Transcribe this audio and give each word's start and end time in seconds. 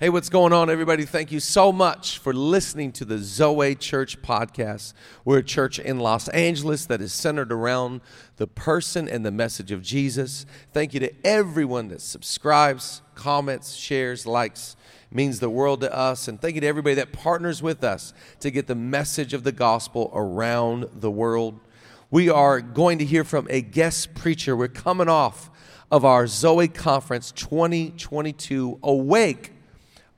Hey, 0.00 0.10
what's 0.10 0.28
going 0.28 0.52
on, 0.52 0.70
everybody? 0.70 1.04
Thank 1.04 1.32
you 1.32 1.40
so 1.40 1.72
much 1.72 2.18
for 2.18 2.32
listening 2.32 2.92
to 2.92 3.04
the 3.04 3.18
Zoe 3.18 3.74
Church 3.74 4.22
podcast. 4.22 4.92
We're 5.24 5.38
a 5.38 5.42
church 5.42 5.80
in 5.80 5.98
Los 5.98 6.28
Angeles 6.28 6.86
that 6.86 7.00
is 7.00 7.12
centered 7.12 7.50
around 7.50 8.02
the 8.36 8.46
person 8.46 9.08
and 9.08 9.26
the 9.26 9.32
message 9.32 9.72
of 9.72 9.82
Jesus. 9.82 10.46
Thank 10.72 10.94
you 10.94 11.00
to 11.00 11.12
everyone 11.26 11.88
that 11.88 12.00
subscribes, 12.00 13.02
comments, 13.16 13.74
shares, 13.74 14.24
likes. 14.24 14.76
It 15.10 15.16
means 15.16 15.40
the 15.40 15.50
world 15.50 15.80
to 15.80 15.92
us. 15.92 16.28
And 16.28 16.40
thank 16.40 16.54
you 16.54 16.60
to 16.60 16.66
everybody 16.68 16.94
that 16.94 17.12
partners 17.12 17.60
with 17.60 17.82
us 17.82 18.14
to 18.38 18.52
get 18.52 18.68
the 18.68 18.76
message 18.76 19.34
of 19.34 19.42
the 19.42 19.50
gospel 19.50 20.12
around 20.14 20.86
the 20.94 21.10
world. 21.10 21.58
We 22.08 22.30
are 22.30 22.60
going 22.60 22.98
to 22.98 23.04
hear 23.04 23.24
from 23.24 23.48
a 23.50 23.62
guest 23.62 24.14
preacher. 24.14 24.56
We're 24.56 24.68
coming 24.68 25.08
off 25.08 25.50
of 25.90 26.04
our 26.04 26.28
Zoe 26.28 26.68
Conference 26.68 27.32
2022 27.32 28.78
Awake 28.84 29.54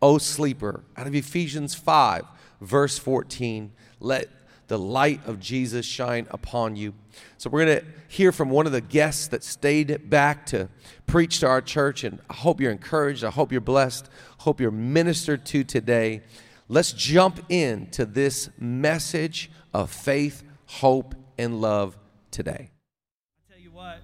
O 0.03 0.19
sleeper, 0.19 0.83
out 0.97 1.07
of 1.07 1.15
Ephesians 1.15 1.75
5, 1.75 2.25
verse 2.61 2.99
14, 2.99 3.73
let 4.01 4.29
the 4.69 4.79
light 4.79 5.21
of 5.27 5.41
Jesus 5.41 5.85
shine 5.85 6.27
upon 6.31 6.77
you. 6.77 6.95
So, 7.39 7.51
we're 7.51 7.67
going 7.67 7.81
to 7.81 7.87
hear 8.09 8.31
from 8.33 8.51
one 8.51 8.67
of 8.67 8.73
the 8.73 8.81
guests 8.81 9.27
that 9.29 9.43
stayed 9.43 10.09
back 10.09 10.47
to 10.47 10.69
preach 11.07 11.41
to 11.41 11.49
our 11.49 11.61
church. 11.61 12.05
And 12.05 12.21
I 12.31 12.35
hope 12.35 12.61
you're 12.61 12.71
encouraged. 12.71 13.25
I 13.25 13.31
hope 13.31 13.51
you're 13.51 13.61
blessed. 13.61 14.09
Hope 14.39 14.61
you're 14.61 14.71
ministered 14.71 15.45
to 15.47 15.65
today. 15.65 16.23
Let's 16.69 16.93
jump 16.93 17.41
into 17.49 18.07
this 18.07 18.49
message 18.59 19.51
of 19.75 19.91
faith, 19.91 20.45
hope, 20.67 21.17
and 21.37 21.61
love 21.61 21.99
today. 22.31 22.71
I 22.71 23.53
tell 23.53 23.61
you 23.61 23.73
what, 23.73 24.01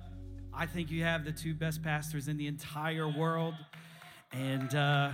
I 0.52 0.66
think 0.66 0.91
you 0.91 1.05
have 1.05 1.24
the 1.24 1.30
two 1.30 1.55
best 1.55 1.83
pastors 1.83 2.27
in 2.27 2.37
the 2.37 2.49
entire 2.49 3.09
world. 3.09 3.55
And, 4.33 4.75
uh, 4.75 5.12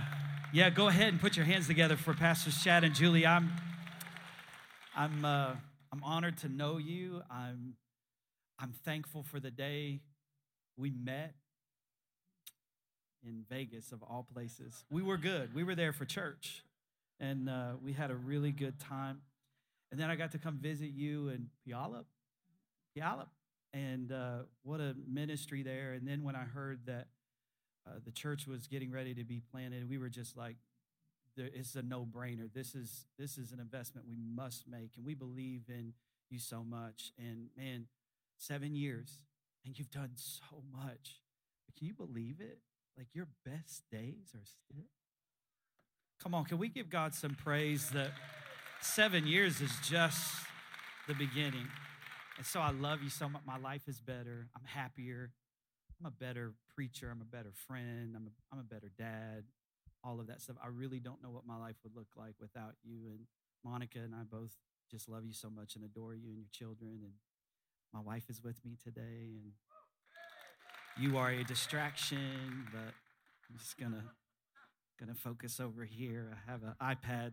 yeah, 0.51 0.69
go 0.69 0.87
ahead 0.87 1.09
and 1.09 1.19
put 1.19 1.35
your 1.35 1.45
hands 1.45 1.67
together 1.67 1.95
for 1.95 2.13
Pastors 2.13 2.63
Chad 2.63 2.83
and 2.83 2.93
Julie. 2.93 3.25
I'm, 3.25 3.51
I'm, 4.95 5.23
uh, 5.23 5.51
I'm 5.91 6.03
honored 6.03 6.37
to 6.39 6.49
know 6.49 6.77
you. 6.77 7.21
I'm, 7.29 7.75
I'm 8.59 8.73
thankful 8.83 9.23
for 9.23 9.39
the 9.39 9.51
day 9.51 10.01
we 10.77 10.91
met 10.91 11.35
in 13.25 13.45
Vegas, 13.49 13.91
of 13.91 14.03
all 14.03 14.27
places. 14.33 14.85
We 14.89 15.01
were 15.01 15.17
good. 15.17 15.53
We 15.53 15.63
were 15.63 15.75
there 15.75 15.93
for 15.93 16.05
church, 16.05 16.63
and 17.19 17.49
uh, 17.49 17.73
we 17.81 17.93
had 17.93 18.11
a 18.11 18.15
really 18.15 18.51
good 18.51 18.79
time. 18.79 19.21
And 19.91 19.99
then 19.99 20.09
I 20.09 20.15
got 20.15 20.31
to 20.31 20.37
come 20.37 20.57
visit 20.57 20.89
you 20.89 21.29
in 21.29 21.47
Puyallup, 21.67 22.05
Puyallup, 22.97 23.27
and 23.73 24.11
uh, 24.11 24.39
what 24.63 24.79
a 24.79 24.95
ministry 25.07 25.63
there. 25.63 25.93
And 25.93 26.07
then 26.07 26.23
when 26.23 26.35
I 26.35 26.43
heard 26.43 26.81
that 26.87 27.07
uh, 27.87 27.99
the 28.03 28.11
church 28.11 28.47
was 28.47 28.67
getting 28.67 28.91
ready 28.91 29.13
to 29.13 29.23
be 29.23 29.41
planted. 29.51 29.89
We 29.89 29.97
were 29.97 30.09
just 30.09 30.37
like, 30.37 30.55
it's 31.35 31.75
a 31.75 31.81
no-brainer. 31.81 32.53
This 32.53 32.75
is 32.75 33.07
this 33.17 33.37
is 33.37 33.51
an 33.51 33.59
investment 33.59 34.07
we 34.07 34.15
must 34.15 34.67
make, 34.67 34.91
and 34.97 35.05
we 35.05 35.15
believe 35.15 35.63
in 35.67 35.93
you 36.29 36.37
so 36.37 36.63
much. 36.63 37.11
And 37.17 37.49
man, 37.57 37.87
seven 38.37 38.75
years, 38.75 39.19
and 39.65 39.77
you've 39.77 39.89
done 39.89 40.11
so 40.15 40.63
much. 40.71 41.21
Can 41.77 41.87
you 41.87 41.93
believe 41.93 42.39
it? 42.39 42.59
Like 42.95 43.07
your 43.13 43.27
best 43.43 43.83
days 43.91 44.35
are 44.35 44.45
still. 44.45 44.85
Come 46.21 46.35
on, 46.35 46.45
can 46.45 46.59
we 46.59 46.69
give 46.69 46.89
God 46.89 47.15
some 47.15 47.35
praise 47.35 47.89
that 47.89 48.11
seven 48.81 49.25
years 49.25 49.59
is 49.59 49.71
just 49.83 50.23
the 51.07 51.15
beginning? 51.15 51.67
And 52.37 52.45
so 52.45 52.59
I 52.59 52.71
love 52.71 53.01
you 53.01 53.09
so 53.09 53.27
much. 53.27 53.41
My 53.45 53.57
life 53.57 53.87
is 53.87 53.99
better. 53.99 54.47
I'm 54.55 54.65
happier. 54.65 55.31
I'm 56.03 56.07
a 56.07 56.11
better 56.11 56.53
preacher. 56.75 57.09
I'm 57.09 57.21
a 57.21 57.25
better 57.25 57.53
friend. 57.65 58.13
I'm 58.15 58.27
a, 58.27 58.31
I'm 58.51 58.59
a 58.59 58.63
better 58.63 58.91
dad. 58.97 59.45
All 60.03 60.19
of 60.19 60.27
that 60.27 60.41
stuff. 60.41 60.57
I 60.61 60.67
really 60.67 60.99
don't 60.99 61.23
know 61.23 61.29
what 61.29 61.47
my 61.47 61.57
life 61.57 61.77
would 61.83 61.95
look 61.95 62.09
like 62.17 62.33
without 62.41 62.73
you. 62.83 63.07
And 63.07 63.19
Monica 63.63 63.99
and 63.99 64.13
I 64.13 64.23
both 64.29 64.51
just 64.91 65.07
love 65.07 65.23
you 65.25 65.31
so 65.31 65.49
much 65.49 65.75
and 65.75 65.85
adore 65.85 66.13
you 66.13 66.27
and 66.27 66.37
your 66.37 66.49
children. 66.51 66.99
And 67.03 67.13
my 67.93 68.01
wife 68.01 68.23
is 68.29 68.43
with 68.43 68.57
me 68.65 68.75
today. 68.83 69.39
And 69.41 69.53
you 70.99 71.17
are 71.17 71.29
a 71.29 71.43
distraction, 71.45 72.67
but 72.73 72.93
I'm 73.49 73.57
just 73.57 73.77
gonna 73.77 74.03
gonna 74.99 75.15
focus 75.15 75.61
over 75.61 75.85
here. 75.85 76.35
I 76.35 76.51
have 76.51 76.63
an 76.63 76.73
iPad. 76.81 77.31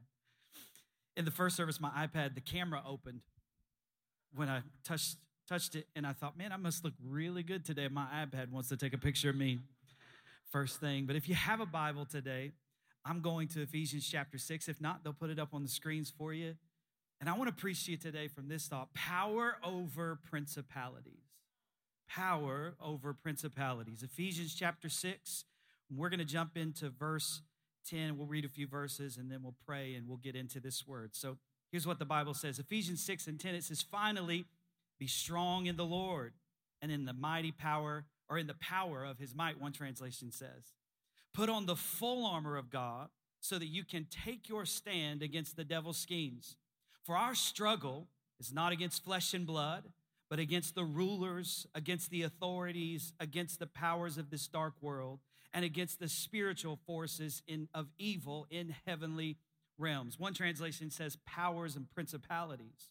In 1.16 1.24
the 1.24 1.32
first 1.32 1.56
service, 1.56 1.80
my 1.80 1.90
iPad, 1.90 2.36
the 2.36 2.40
camera 2.40 2.82
opened 2.86 3.22
when 4.32 4.48
I 4.48 4.62
touched 4.84 5.16
touched 5.50 5.74
it, 5.74 5.88
and 5.96 6.06
I 6.06 6.12
thought, 6.12 6.38
man, 6.38 6.52
I 6.52 6.56
must 6.56 6.84
look 6.84 6.94
really 7.04 7.42
good 7.42 7.64
today. 7.64 7.88
My 7.88 8.06
iPad 8.24 8.52
wants 8.52 8.68
to 8.68 8.76
take 8.76 8.94
a 8.94 8.98
picture 8.98 9.30
of 9.30 9.36
me 9.36 9.58
first 10.52 10.80
thing. 10.80 11.06
But 11.06 11.16
if 11.16 11.28
you 11.28 11.34
have 11.34 11.60
a 11.60 11.66
Bible 11.66 12.04
today, 12.04 12.52
I'm 13.04 13.20
going 13.20 13.48
to 13.48 13.62
Ephesians 13.62 14.08
chapter 14.08 14.38
6. 14.38 14.68
If 14.68 14.80
not, 14.80 15.02
they'll 15.02 15.12
put 15.12 15.30
it 15.30 15.38
up 15.38 15.48
on 15.52 15.62
the 15.62 15.68
screens 15.68 16.12
for 16.16 16.32
you. 16.32 16.54
And 17.20 17.28
I 17.28 17.36
want 17.36 17.48
to 17.48 17.54
preach 17.54 17.84
to 17.86 17.92
you 17.92 17.96
today 17.96 18.28
from 18.28 18.48
this 18.48 18.68
thought 18.68 18.94
power 18.94 19.56
over 19.64 20.18
principalities. 20.30 21.24
Power 22.08 22.74
over 22.80 23.12
principalities. 23.12 24.02
Ephesians 24.02 24.54
chapter 24.54 24.88
6. 24.88 25.44
We're 25.94 26.10
going 26.10 26.20
to 26.20 26.24
jump 26.24 26.56
into 26.56 26.90
verse 26.90 27.42
10. 27.88 28.16
We'll 28.16 28.26
read 28.26 28.44
a 28.44 28.48
few 28.48 28.68
verses 28.68 29.16
and 29.16 29.30
then 29.30 29.42
we'll 29.42 29.56
pray 29.66 29.94
and 29.94 30.08
we'll 30.08 30.18
get 30.18 30.36
into 30.36 30.60
this 30.60 30.86
word. 30.86 31.10
So 31.14 31.38
here's 31.72 31.86
what 31.86 31.98
the 31.98 32.04
Bible 32.04 32.34
says 32.34 32.60
Ephesians 32.60 33.02
6 33.04 33.26
and 33.26 33.40
10. 33.40 33.56
It 33.56 33.64
says, 33.64 33.82
Finally, 33.82 34.44
be 35.00 35.08
strong 35.08 35.66
in 35.66 35.76
the 35.76 35.84
Lord 35.84 36.34
and 36.80 36.92
in 36.92 37.06
the 37.06 37.12
mighty 37.12 37.50
power, 37.50 38.04
or 38.28 38.38
in 38.38 38.46
the 38.46 38.54
power 38.54 39.04
of 39.04 39.18
his 39.18 39.34
might, 39.34 39.60
one 39.60 39.72
translation 39.72 40.30
says. 40.30 40.74
Put 41.34 41.48
on 41.48 41.66
the 41.66 41.74
full 41.74 42.24
armor 42.24 42.56
of 42.56 42.70
God 42.70 43.08
so 43.40 43.58
that 43.58 43.66
you 43.66 43.82
can 43.82 44.06
take 44.24 44.48
your 44.48 44.64
stand 44.64 45.22
against 45.22 45.56
the 45.56 45.64
devil's 45.64 45.96
schemes. 45.96 46.56
For 47.02 47.16
our 47.16 47.34
struggle 47.34 48.08
is 48.38 48.52
not 48.52 48.72
against 48.72 49.02
flesh 49.02 49.34
and 49.34 49.46
blood, 49.46 49.84
but 50.28 50.38
against 50.38 50.74
the 50.74 50.84
rulers, 50.84 51.66
against 51.74 52.10
the 52.10 52.22
authorities, 52.22 53.12
against 53.18 53.58
the 53.58 53.66
powers 53.66 54.16
of 54.18 54.30
this 54.30 54.46
dark 54.46 54.74
world, 54.80 55.20
and 55.52 55.64
against 55.64 55.98
the 55.98 56.08
spiritual 56.08 56.78
forces 56.86 57.42
in, 57.48 57.68
of 57.74 57.88
evil 57.98 58.46
in 58.50 58.74
heavenly 58.86 59.38
realms. 59.76 60.18
One 60.18 60.34
translation 60.34 60.90
says 60.90 61.18
powers 61.26 61.74
and 61.74 61.90
principalities. 61.90 62.90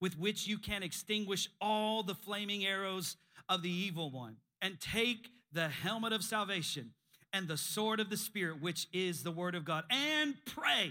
with 0.00 0.18
which 0.18 0.46
you 0.46 0.58
can 0.58 0.82
extinguish 0.82 1.48
all 1.60 2.02
the 2.02 2.14
flaming 2.14 2.64
arrows 2.64 3.16
of 3.48 3.62
the 3.62 3.70
evil 3.70 4.10
one, 4.10 4.36
and 4.60 4.80
take 4.80 5.30
the 5.52 5.68
helmet 5.68 6.12
of 6.12 6.22
salvation 6.22 6.90
and 7.32 7.48
the 7.48 7.56
sword 7.56 8.00
of 8.00 8.10
the 8.10 8.16
Spirit, 8.16 8.60
which 8.60 8.86
is 8.92 9.22
the 9.22 9.30
word 9.30 9.54
of 9.54 9.64
God, 9.64 9.84
and 9.90 10.34
pray. 10.46 10.90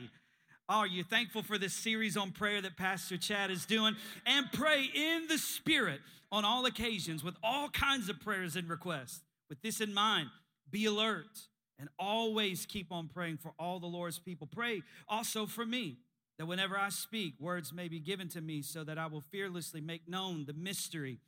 Are 0.69 0.87
you 0.87 1.03
thankful 1.03 1.43
for 1.43 1.57
this 1.57 1.73
series 1.73 2.17
on 2.17 2.31
prayer 2.31 2.61
that 2.61 2.75
Pastor 2.75 3.17
Chad 3.17 3.51
is 3.51 3.65
doing? 3.65 3.95
And 4.25 4.51
pray 4.51 4.85
in 4.93 5.27
the 5.29 5.37
Spirit 5.37 6.01
on 6.31 6.43
all 6.43 6.65
occasions 6.65 7.23
with 7.23 7.35
all 7.41 7.69
kinds 7.69 8.09
of 8.09 8.19
prayers 8.19 8.55
and 8.55 8.69
requests. 8.69 9.21
With 9.49 9.61
this 9.61 9.79
in 9.79 9.93
mind, 9.93 10.29
be 10.69 10.85
alert 10.85 11.47
and 11.79 11.87
always 11.97 12.65
keep 12.65 12.91
on 12.91 13.07
praying 13.07 13.37
for 13.37 13.53
all 13.57 13.79
the 13.79 13.87
Lord's 13.87 14.19
people. 14.19 14.47
Pray 14.47 14.81
also 15.07 15.45
for 15.45 15.65
me 15.65 15.99
that 16.37 16.45
whenever 16.45 16.77
I 16.77 16.89
speak, 16.89 17.35
words 17.39 17.73
may 17.73 17.87
be 17.87 17.99
given 17.99 18.29
to 18.29 18.41
me 18.41 18.61
so 18.61 18.83
that 18.83 18.97
I 18.97 19.07
will 19.07 19.23
fearlessly 19.31 19.81
make 19.81 20.07
known 20.07 20.45
the 20.45 20.53
mystery 20.53 21.19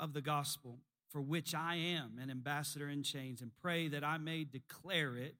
of 0.00 0.12
the 0.12 0.22
gospel, 0.22 0.78
for 1.10 1.20
which 1.20 1.54
I 1.54 1.76
am 1.76 2.18
an 2.20 2.30
ambassador 2.30 2.88
in 2.88 3.02
chains, 3.02 3.42
and 3.42 3.50
pray 3.62 3.88
that 3.88 4.04
I 4.04 4.18
may 4.18 4.44
declare 4.44 5.16
it 5.16 5.36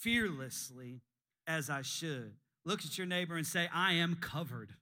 fearlessly 0.00 1.02
as 1.46 1.68
I 1.68 1.82
should. 1.82 2.34
Look 2.64 2.84
at 2.84 2.98
your 2.98 3.06
neighbor 3.06 3.36
and 3.36 3.46
say, 3.46 3.68
I 3.72 3.94
am 3.94 4.16
covered. 4.16 4.74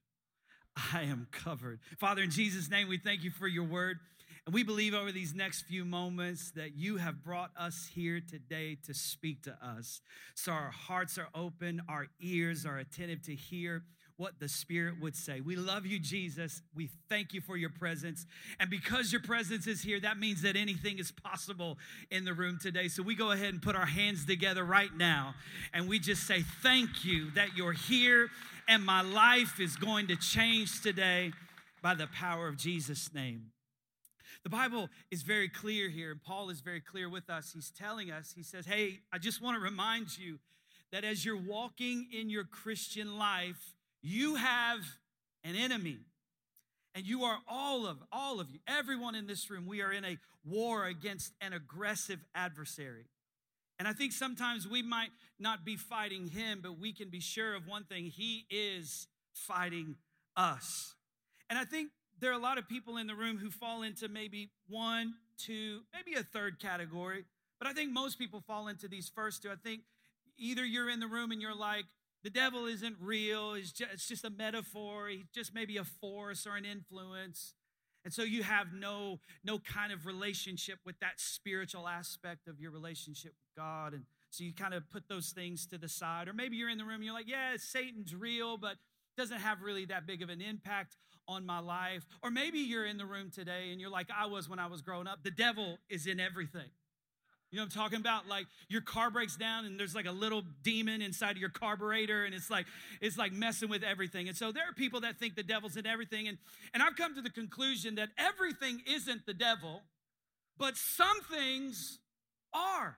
I 0.93 1.03
am 1.03 1.27
covered. 1.31 1.79
Father, 1.99 2.21
in 2.21 2.31
Jesus' 2.31 2.69
name, 2.69 2.87
we 2.87 2.97
thank 2.97 3.23
you 3.23 3.31
for 3.31 3.47
your 3.47 3.65
word. 3.65 3.99
And 4.49 4.53
we 4.55 4.63
believe 4.63 4.95
over 4.95 5.11
these 5.11 5.35
next 5.35 5.61
few 5.67 5.85
moments 5.85 6.49
that 6.55 6.75
you 6.75 6.97
have 6.97 7.23
brought 7.23 7.51
us 7.55 7.87
here 7.93 8.19
today 8.19 8.79
to 8.87 8.95
speak 8.95 9.43
to 9.43 9.55
us. 9.63 10.01
So 10.33 10.51
our 10.51 10.71
hearts 10.71 11.19
are 11.19 11.27
open, 11.35 11.83
our 11.87 12.07
ears 12.19 12.65
are 12.65 12.79
attentive 12.79 13.21
to 13.25 13.35
hear 13.35 13.83
what 14.17 14.39
the 14.39 14.49
Spirit 14.49 14.95
would 15.01 15.15
say. 15.15 15.39
We 15.39 15.55
love 15.55 15.85
you, 15.85 15.99
Jesus. 15.99 16.63
We 16.73 16.89
thank 17.09 17.31
you 17.31 17.41
for 17.41 17.57
your 17.57 17.69
presence. 17.69 18.25
And 18.59 18.71
because 18.71 19.11
your 19.11 19.21
presence 19.21 19.67
is 19.67 19.83
here, 19.83 19.99
that 19.99 20.17
means 20.17 20.41
that 20.41 20.55
anything 20.55 20.97
is 20.97 21.11
possible 21.11 21.77
in 22.09 22.25
the 22.25 22.33
room 22.33 22.57
today. 22.59 22.87
So 22.87 23.03
we 23.03 23.13
go 23.13 23.29
ahead 23.29 23.53
and 23.53 23.61
put 23.61 23.75
our 23.75 23.85
hands 23.85 24.25
together 24.25 24.63
right 24.63 24.95
now 24.97 25.35
and 25.75 25.87
we 25.87 25.99
just 25.99 26.25
say, 26.25 26.41
Thank 26.63 27.05
you 27.05 27.29
that 27.35 27.55
you're 27.55 27.73
here 27.73 28.29
and 28.67 28.83
my 28.83 29.03
life 29.03 29.59
is 29.59 29.75
going 29.75 30.07
to 30.07 30.15
change 30.15 30.81
today 30.81 31.33
by 31.83 31.93
the 31.93 32.07
power 32.07 32.47
of 32.47 32.57
Jesus' 32.57 33.13
name. 33.13 33.51
The 34.43 34.49
Bible 34.49 34.89
is 35.11 35.21
very 35.21 35.49
clear 35.49 35.89
here, 35.89 36.11
and 36.11 36.21
Paul 36.21 36.49
is 36.49 36.61
very 36.61 36.79
clear 36.79 37.09
with 37.09 37.29
us. 37.29 37.51
He's 37.53 37.71
telling 37.71 38.09
us, 38.09 38.33
he 38.35 38.43
says, 38.43 38.65
Hey, 38.65 38.99
I 39.11 39.17
just 39.17 39.41
want 39.41 39.57
to 39.57 39.61
remind 39.61 40.17
you 40.17 40.39
that 40.91 41.03
as 41.03 41.25
you're 41.25 41.41
walking 41.41 42.07
in 42.11 42.29
your 42.29 42.45
Christian 42.45 43.17
life, 43.17 43.75
you 44.01 44.35
have 44.35 44.79
an 45.43 45.55
enemy. 45.55 45.97
And 46.95 47.05
you 47.05 47.23
are 47.23 47.37
all 47.47 47.85
of 47.85 47.97
all 48.11 48.39
of 48.39 48.49
you, 48.49 48.59
everyone 48.67 49.13
in 49.13 49.27
this 49.27 49.49
room, 49.49 49.67
we 49.67 49.81
are 49.81 49.91
in 49.91 50.03
a 50.03 50.17
war 50.43 50.85
against 50.85 51.33
an 51.39 51.53
aggressive 51.53 52.19
adversary. 52.33 53.05
And 53.77 53.87
I 53.87 53.93
think 53.93 54.11
sometimes 54.11 54.67
we 54.67 54.81
might 54.81 55.11
not 55.39 55.63
be 55.63 55.77
fighting 55.77 56.27
him, 56.27 56.59
but 56.61 56.79
we 56.79 56.91
can 56.91 57.09
be 57.09 57.21
sure 57.21 57.55
of 57.55 57.67
one 57.67 57.83
thing, 57.85 58.05
he 58.05 58.45
is 58.49 59.07
fighting 59.33 59.95
us. 60.35 60.95
And 61.49 61.57
I 61.57 61.63
think 61.63 61.89
there 62.19 62.31
are 62.31 62.35
a 62.35 62.41
lot 62.41 62.57
of 62.57 62.67
people 62.67 62.97
in 62.97 63.07
the 63.07 63.15
room 63.15 63.37
who 63.37 63.49
fall 63.49 63.83
into 63.83 64.07
maybe 64.07 64.49
one, 64.67 65.13
two, 65.37 65.81
maybe 65.93 66.17
a 66.17 66.23
third 66.23 66.59
category. 66.59 67.25
But 67.59 67.67
I 67.67 67.73
think 67.73 67.91
most 67.91 68.17
people 68.17 68.41
fall 68.41 68.67
into 68.67 68.87
these 68.87 69.11
first 69.13 69.43
two. 69.43 69.49
I 69.49 69.55
think 69.55 69.81
either 70.37 70.65
you're 70.65 70.89
in 70.89 70.99
the 70.99 71.07
room 71.07 71.31
and 71.31 71.41
you're 71.41 71.55
like, 71.55 71.85
the 72.23 72.29
devil 72.29 72.65
isn't 72.65 72.95
real. 72.99 73.53
It's 73.53 73.71
just, 73.71 73.91
it's 73.93 74.07
just 74.07 74.25
a 74.25 74.29
metaphor. 74.29 75.07
He's 75.07 75.25
just 75.33 75.53
maybe 75.53 75.77
a 75.77 75.83
force 75.83 76.45
or 76.45 76.55
an 76.55 76.65
influence. 76.65 77.53
And 78.05 78.13
so 78.13 78.23
you 78.23 78.43
have 78.43 78.67
no, 78.73 79.19
no 79.43 79.59
kind 79.59 79.91
of 79.91 80.05
relationship 80.05 80.79
with 80.85 80.99
that 80.99 81.19
spiritual 81.19 81.87
aspect 81.87 82.47
of 82.47 82.59
your 82.59 82.71
relationship 82.71 83.33
with 83.33 83.63
God. 83.63 83.93
And 83.93 84.03
so 84.29 84.43
you 84.43 84.53
kind 84.53 84.73
of 84.73 84.89
put 84.89 85.09
those 85.09 85.29
things 85.29 85.65
to 85.67 85.77
the 85.77 85.89
side. 85.89 86.27
Or 86.27 86.33
maybe 86.33 86.55
you're 86.55 86.69
in 86.69 86.77
the 86.77 86.85
room 86.85 86.95
and 86.95 87.03
you're 87.03 87.13
like, 87.13 87.29
yeah, 87.29 87.55
Satan's 87.57 88.15
real, 88.15 88.57
but 88.57 88.75
doesn't 89.17 89.39
have 89.39 89.61
really 89.61 89.85
that 89.85 90.07
big 90.07 90.21
of 90.21 90.29
an 90.29 90.41
impact 90.41 90.95
on 91.29 91.45
my 91.45 91.59
life. 91.59 92.05
Or 92.23 92.31
maybe 92.31 92.59
you're 92.59 92.85
in 92.85 92.97
the 92.97 93.05
room 93.05 93.29
today 93.29 93.71
and 93.71 93.79
you're 93.79 93.89
like 93.89 94.07
I 94.15 94.25
was 94.25 94.49
when 94.49 94.59
I 94.59 94.65
was 94.65 94.81
growing 94.81 95.07
up. 95.07 95.23
The 95.23 95.31
devil 95.31 95.77
is 95.89 96.07
in 96.07 96.19
everything. 96.19 96.69
You 97.51 97.57
know 97.57 97.63
I'm 97.63 97.69
talking 97.69 97.99
about? 97.99 98.27
Like 98.27 98.45
your 98.67 98.81
car 98.81 99.09
breaks 99.09 99.35
down 99.35 99.65
and 99.65 99.79
there's 99.79 99.95
like 99.95 100.05
a 100.05 100.11
little 100.11 100.43
demon 100.63 101.01
inside 101.01 101.31
of 101.31 101.37
your 101.37 101.49
carburetor 101.49 102.25
and 102.25 102.35
it's 102.35 102.49
like 102.49 102.65
it's 103.01 103.17
like 103.17 103.31
messing 103.31 103.69
with 103.69 103.83
everything. 103.83 104.27
And 104.27 104.35
so 104.35 104.51
there 104.51 104.63
are 104.69 104.73
people 104.73 105.01
that 105.01 105.17
think 105.17 105.35
the 105.35 105.43
devil's 105.43 105.77
in 105.77 105.87
everything 105.87 106.27
and 106.27 106.37
and 106.73 106.83
I've 106.83 106.95
come 106.95 107.15
to 107.15 107.21
the 107.21 107.29
conclusion 107.29 107.95
that 107.95 108.09
everything 108.17 108.81
isn't 108.87 109.25
the 109.25 109.33
devil, 109.33 109.81
but 110.57 110.77
some 110.77 111.21
things 111.31 111.99
are 112.53 112.97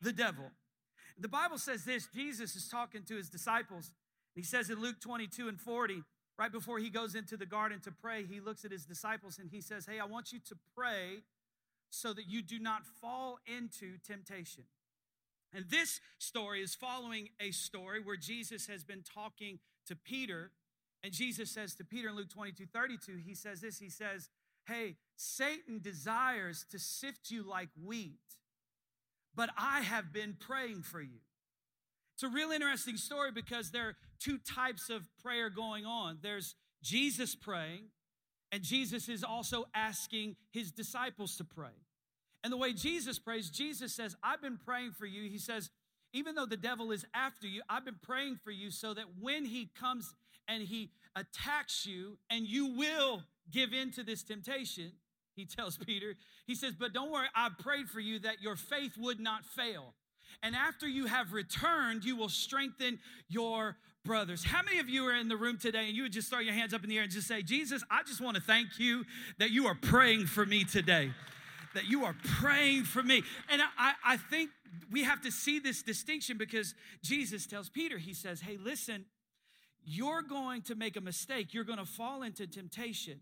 the 0.00 0.12
devil. 0.12 0.50
The 1.18 1.28
Bible 1.28 1.58
says 1.58 1.84
this, 1.84 2.08
Jesus 2.14 2.56
is 2.56 2.68
talking 2.68 3.02
to 3.04 3.16
his 3.16 3.28
disciples. 3.28 3.92
He 4.34 4.42
says 4.42 4.68
in 4.68 4.80
Luke 4.80 5.00
22 5.00 5.48
and 5.48 5.60
40, 5.60 6.02
right 6.38 6.52
before 6.52 6.78
he 6.78 6.90
goes 6.90 7.14
into 7.14 7.36
the 7.36 7.46
garden 7.46 7.80
to 7.80 7.92
pray, 7.92 8.24
he 8.24 8.40
looks 8.40 8.64
at 8.64 8.72
his 8.72 8.84
disciples 8.84 9.38
and 9.38 9.50
he 9.50 9.60
says, 9.60 9.86
"Hey, 9.86 10.00
I 10.00 10.04
want 10.04 10.32
you 10.32 10.40
to 10.48 10.56
pray 10.76 11.22
so 11.94 12.12
that 12.12 12.28
you 12.28 12.42
do 12.42 12.58
not 12.58 12.84
fall 13.00 13.38
into 13.46 13.98
temptation. 14.06 14.64
And 15.54 15.66
this 15.70 16.00
story 16.18 16.60
is 16.60 16.74
following 16.74 17.28
a 17.40 17.52
story 17.52 18.00
where 18.00 18.16
Jesus 18.16 18.66
has 18.66 18.82
been 18.82 19.02
talking 19.02 19.60
to 19.86 19.94
Peter. 19.94 20.50
And 21.04 21.12
Jesus 21.12 21.50
says 21.50 21.76
to 21.76 21.84
Peter 21.84 22.08
in 22.08 22.16
Luke 22.16 22.30
22 22.30 22.66
32, 22.66 23.18
he 23.24 23.34
says 23.34 23.60
this 23.60 23.78
He 23.78 23.90
says, 23.90 24.28
Hey, 24.66 24.96
Satan 25.16 25.80
desires 25.80 26.66
to 26.70 26.78
sift 26.78 27.30
you 27.30 27.42
like 27.48 27.68
wheat, 27.82 28.18
but 29.34 29.50
I 29.56 29.82
have 29.82 30.12
been 30.12 30.36
praying 30.38 30.82
for 30.82 31.00
you. 31.00 31.20
It's 32.14 32.22
a 32.22 32.28
real 32.28 32.52
interesting 32.52 32.96
story 32.96 33.32
because 33.32 33.70
there 33.70 33.88
are 33.88 33.96
two 34.20 34.38
types 34.38 34.88
of 34.88 35.02
prayer 35.22 35.50
going 35.50 35.84
on. 35.84 36.18
There's 36.22 36.54
Jesus 36.82 37.34
praying, 37.34 37.84
and 38.52 38.62
Jesus 38.62 39.08
is 39.08 39.24
also 39.24 39.64
asking 39.74 40.36
his 40.52 40.70
disciples 40.70 41.36
to 41.36 41.44
pray. 41.44 41.74
And 42.44 42.52
the 42.52 42.56
way 42.56 42.72
Jesus 42.72 43.18
prays, 43.18 43.50
Jesus 43.50 43.92
says, 43.94 44.14
I've 44.22 44.42
been 44.42 44.58
praying 44.58 44.92
for 44.92 45.06
you. 45.06 45.28
He 45.28 45.38
says, 45.38 45.70
even 46.12 46.36
though 46.36 46.46
the 46.46 46.56
devil 46.56 46.92
is 46.92 47.04
after 47.14 47.48
you, 47.48 47.62
I've 47.68 47.84
been 47.84 47.98
praying 48.00 48.38
for 48.44 48.52
you 48.52 48.70
so 48.70 48.94
that 48.94 49.06
when 49.20 49.44
he 49.44 49.70
comes 49.78 50.14
and 50.46 50.62
he 50.62 50.90
attacks 51.16 51.86
you 51.86 52.18
and 52.30 52.46
you 52.46 52.76
will 52.76 53.22
give 53.50 53.72
in 53.72 53.90
to 53.92 54.04
this 54.04 54.22
temptation, 54.22 54.92
he 55.34 55.46
tells 55.46 55.76
Peter, 55.76 56.14
he 56.46 56.54
says, 56.54 56.74
But 56.78 56.92
don't 56.92 57.10
worry, 57.10 57.26
I 57.34 57.48
prayed 57.58 57.88
for 57.88 57.98
you 57.98 58.20
that 58.20 58.40
your 58.40 58.54
faith 58.54 58.92
would 58.96 59.18
not 59.18 59.44
fail. 59.44 59.94
And 60.42 60.54
after 60.54 60.86
you 60.86 61.06
have 61.06 61.32
returned, 61.32 62.04
you 62.04 62.16
will 62.16 62.28
strengthen 62.28 62.98
your 63.28 63.76
brothers. 64.04 64.44
How 64.44 64.62
many 64.62 64.78
of 64.78 64.88
you 64.88 65.06
are 65.06 65.14
in 65.14 65.28
the 65.28 65.36
room 65.36 65.58
today 65.58 65.86
and 65.86 65.96
you 65.96 66.02
would 66.02 66.12
just 66.12 66.28
throw 66.28 66.40
your 66.40 66.54
hands 66.54 66.74
up 66.74 66.82
in 66.82 66.90
the 66.90 66.96
air 66.98 67.04
and 67.04 67.12
just 67.12 67.26
say, 67.26 67.42
Jesus, 67.42 67.82
I 67.90 68.02
just 68.02 68.20
want 68.20 68.36
to 68.36 68.42
thank 68.42 68.78
you 68.78 69.04
that 69.38 69.50
you 69.50 69.66
are 69.66 69.74
praying 69.74 70.26
for 70.26 70.44
me 70.44 70.64
today, 70.64 71.10
that 71.74 71.86
you 71.86 72.04
are 72.04 72.14
praying 72.22 72.84
for 72.84 73.02
me. 73.02 73.22
And 73.48 73.62
I, 73.78 73.94
I 74.04 74.16
think 74.16 74.50
we 74.90 75.04
have 75.04 75.22
to 75.22 75.30
see 75.30 75.58
this 75.58 75.82
distinction 75.82 76.36
because 76.36 76.74
Jesus 77.02 77.46
tells 77.46 77.68
Peter, 77.70 77.96
He 77.96 78.12
says, 78.12 78.40
Hey, 78.40 78.58
listen, 78.62 79.06
you're 79.84 80.22
going 80.22 80.62
to 80.62 80.74
make 80.74 80.96
a 80.96 81.00
mistake, 81.00 81.54
you're 81.54 81.64
going 81.64 81.78
to 81.78 81.86
fall 81.86 82.22
into 82.22 82.46
temptation, 82.46 83.20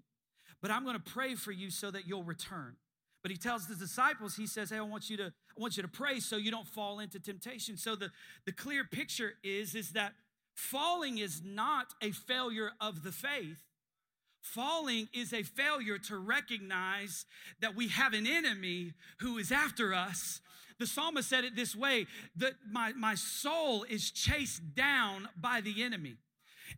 but 0.60 0.70
I'm 0.70 0.84
going 0.84 0.96
to 0.96 1.10
pray 1.12 1.34
for 1.34 1.52
you 1.52 1.70
so 1.70 1.90
that 1.90 2.06
you'll 2.06 2.24
return. 2.24 2.76
But 3.22 3.30
he 3.30 3.36
tells 3.36 3.68
the 3.68 3.76
disciples, 3.76 4.36
he 4.36 4.46
says, 4.46 4.70
Hey, 4.70 4.78
I 4.78 4.82
want 4.82 5.08
you 5.08 5.16
to, 5.18 5.32
I 5.56 5.60
want 5.60 5.76
you 5.76 5.82
to 5.82 5.88
pray 5.88 6.20
so 6.20 6.36
you 6.36 6.50
don't 6.50 6.66
fall 6.66 7.00
into 7.00 7.20
temptation. 7.20 7.76
So 7.76 7.94
the, 7.94 8.10
the 8.46 8.52
clear 8.52 8.84
picture 8.84 9.34
is, 9.44 9.74
is 9.74 9.92
that 9.92 10.12
falling 10.54 11.18
is 11.18 11.42
not 11.44 11.88
a 12.00 12.10
failure 12.10 12.70
of 12.80 13.02
the 13.02 13.12
faith. 13.12 13.58
Falling 14.40 15.08
is 15.12 15.32
a 15.32 15.42
failure 15.42 15.98
to 15.98 16.16
recognize 16.16 17.26
that 17.60 17.76
we 17.76 17.88
have 17.88 18.12
an 18.12 18.26
enemy 18.26 18.92
who 19.20 19.38
is 19.38 19.52
after 19.52 19.94
us. 19.94 20.40
The 20.78 20.86
psalmist 20.86 21.28
said 21.28 21.44
it 21.44 21.54
this 21.54 21.76
way 21.76 22.06
that 22.36 22.54
my, 22.68 22.92
my 22.94 23.14
soul 23.14 23.84
is 23.84 24.10
chased 24.10 24.74
down 24.74 25.28
by 25.36 25.60
the 25.60 25.82
enemy. 25.82 26.16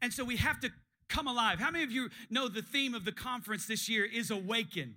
And 0.03 0.13
so 0.13 0.25
we 0.25 0.37
have 0.37 0.61
to 0.61 0.71
come 1.09 1.27
alive. 1.27 1.59
How 1.59 1.71
many 1.71 1.85
of 1.85 1.91
you 1.91 2.11
know 2.29 2.49
the 2.49 2.61
theme 2.61 2.95
of 2.95 3.05
the 3.05 3.13
conference 3.13 3.67
this 3.67 3.89
year 3.89 4.05
is 4.05 4.31
awaken? 4.31 4.97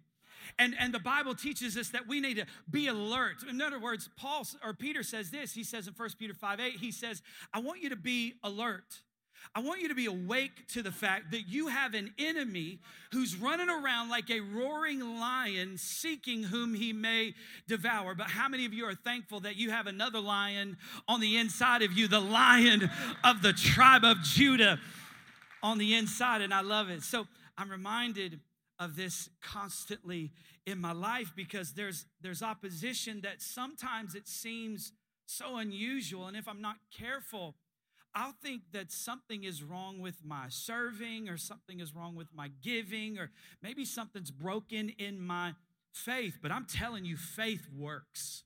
And, 0.60 0.76
and 0.80 0.94
the 0.94 1.00
Bible 1.00 1.36
teaches 1.36 1.78
us 1.78 1.90
that 1.90 2.08
we 2.08 2.20
need 2.20 2.38
to 2.38 2.46
be 2.70 2.88
alert. 2.88 3.44
In 3.50 3.62
other 3.62 3.80
words, 3.80 4.10
Paul 4.18 4.46
or 4.64 4.74
Peter 4.74 5.04
says 5.04 5.32
this. 5.32 5.54
He 5.54 5.64
says 5.64 5.88
in 5.88 5.94
1 5.94 6.10
Peter 6.18 6.34
5 6.34 6.60
8, 6.60 6.74
he 6.74 6.92
says, 6.92 7.22
I 7.54 7.60
want 7.60 7.82
you 7.82 7.90
to 7.90 7.96
be 7.96 8.36
alert. 8.44 9.02
I 9.56 9.62
want 9.62 9.82
you 9.82 9.88
to 9.88 9.96
be 9.96 10.06
awake 10.06 10.68
to 10.70 10.84
the 10.84 10.92
fact 10.92 11.32
that 11.32 11.48
you 11.48 11.68
have 11.68 11.94
an 11.94 12.14
enemy 12.20 12.80
who's 13.12 13.36
running 13.36 13.70
around 13.70 14.10
like 14.10 14.30
a 14.30 14.40
roaring 14.40 15.20
lion 15.20 15.78
seeking 15.78 16.44
whom 16.44 16.74
he 16.74 16.94
may 16.94 17.34
devour. 17.68 18.14
But 18.14 18.30
how 18.30 18.50
many 18.50 18.66
of 18.66 18.74
you 18.74 18.86
are 18.86 18.96
thankful 18.96 19.40
that 19.42 19.56
you 19.56 19.72
have 19.72 19.88
another 19.88 20.20
lion 20.20 20.78
on 21.08 21.22
the 21.22 21.38
inside 21.38 21.82
of 21.82 21.94
you, 21.94 22.08
the 22.08 22.20
lion 22.20 22.90
of 23.24 23.42
the 23.42 23.54
tribe 23.54 24.04
of 24.04 24.22
Judah 24.22 24.80
on 25.64 25.78
the 25.78 25.96
inside? 25.96 26.42
And 26.42 26.54
I 26.54 26.62
love 26.62 26.90
it. 26.90 27.04
So 27.04 27.28
I'm 27.58 27.70
reminded 27.70 28.40
of 28.80 28.96
this 28.96 29.30
constantly 29.42 30.32
in 30.66 30.80
my 30.80 30.92
life 30.92 31.34
because 31.36 31.74
there's 31.74 32.06
there's 32.22 32.44
opposition 32.44 33.22
that 33.22 33.42
sometimes 33.42 34.16
it 34.16 34.28
seems 34.28 34.92
so 35.26 35.58
unusual. 35.58 36.28
And 36.28 36.38
if 36.38 36.48
I'm 36.48 36.62
not 36.62 36.78
careful 36.96 37.56
I'll 38.18 38.34
think 38.42 38.64
that 38.72 38.92
something 38.92 39.44
is 39.44 39.62
wrong 39.62 40.00
with 40.00 40.26
my 40.26 40.46
serving 40.50 41.30
or 41.30 41.38
something 41.38 41.80
is 41.80 41.94
wrong 41.94 42.16
with 42.16 42.30
my 42.34 42.50
giving 42.64 43.20
or 43.20 43.30
maybe 43.62 43.86
something's 43.86 44.32
broken 44.32 44.90
in 44.98 45.22
my 45.22 45.54
faith. 45.94 46.40
But 46.42 46.52
I'm 46.52 46.66
telling 46.66 47.06
you 47.06 47.16
faith 47.16 47.68
works. 47.72 48.44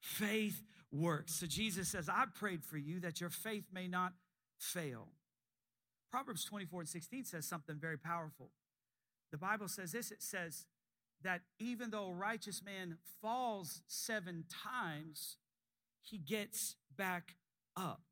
Faith 0.00 0.60
works. 0.90 1.36
So 1.36 1.46
Jesus 1.46 1.88
says 1.88 2.08
I 2.08 2.24
prayed 2.34 2.64
for 2.64 2.78
you 2.78 2.98
that 2.98 3.20
your 3.20 3.30
faith 3.30 3.66
may 3.72 3.86
not 3.86 4.12
fail. 4.58 5.06
Proverbs 6.10 6.44
24 6.44 6.80
and 6.80 6.88
16 6.88 7.24
says 7.26 7.46
something 7.46 7.76
very 7.78 7.98
powerful 7.98 8.50
the 9.30 9.38
Bible 9.38 9.68
says 9.68 9.92
this 9.92 10.10
it 10.10 10.22
says 10.22 10.66
that 11.22 11.42
even 11.58 11.90
though 11.90 12.08
a 12.08 12.14
righteous 12.14 12.62
man 12.64 12.98
falls 13.20 13.82
seven 13.86 14.44
times, 14.48 15.36
he 16.02 16.18
gets 16.18 16.76
back 16.96 17.34
up. 17.76 18.02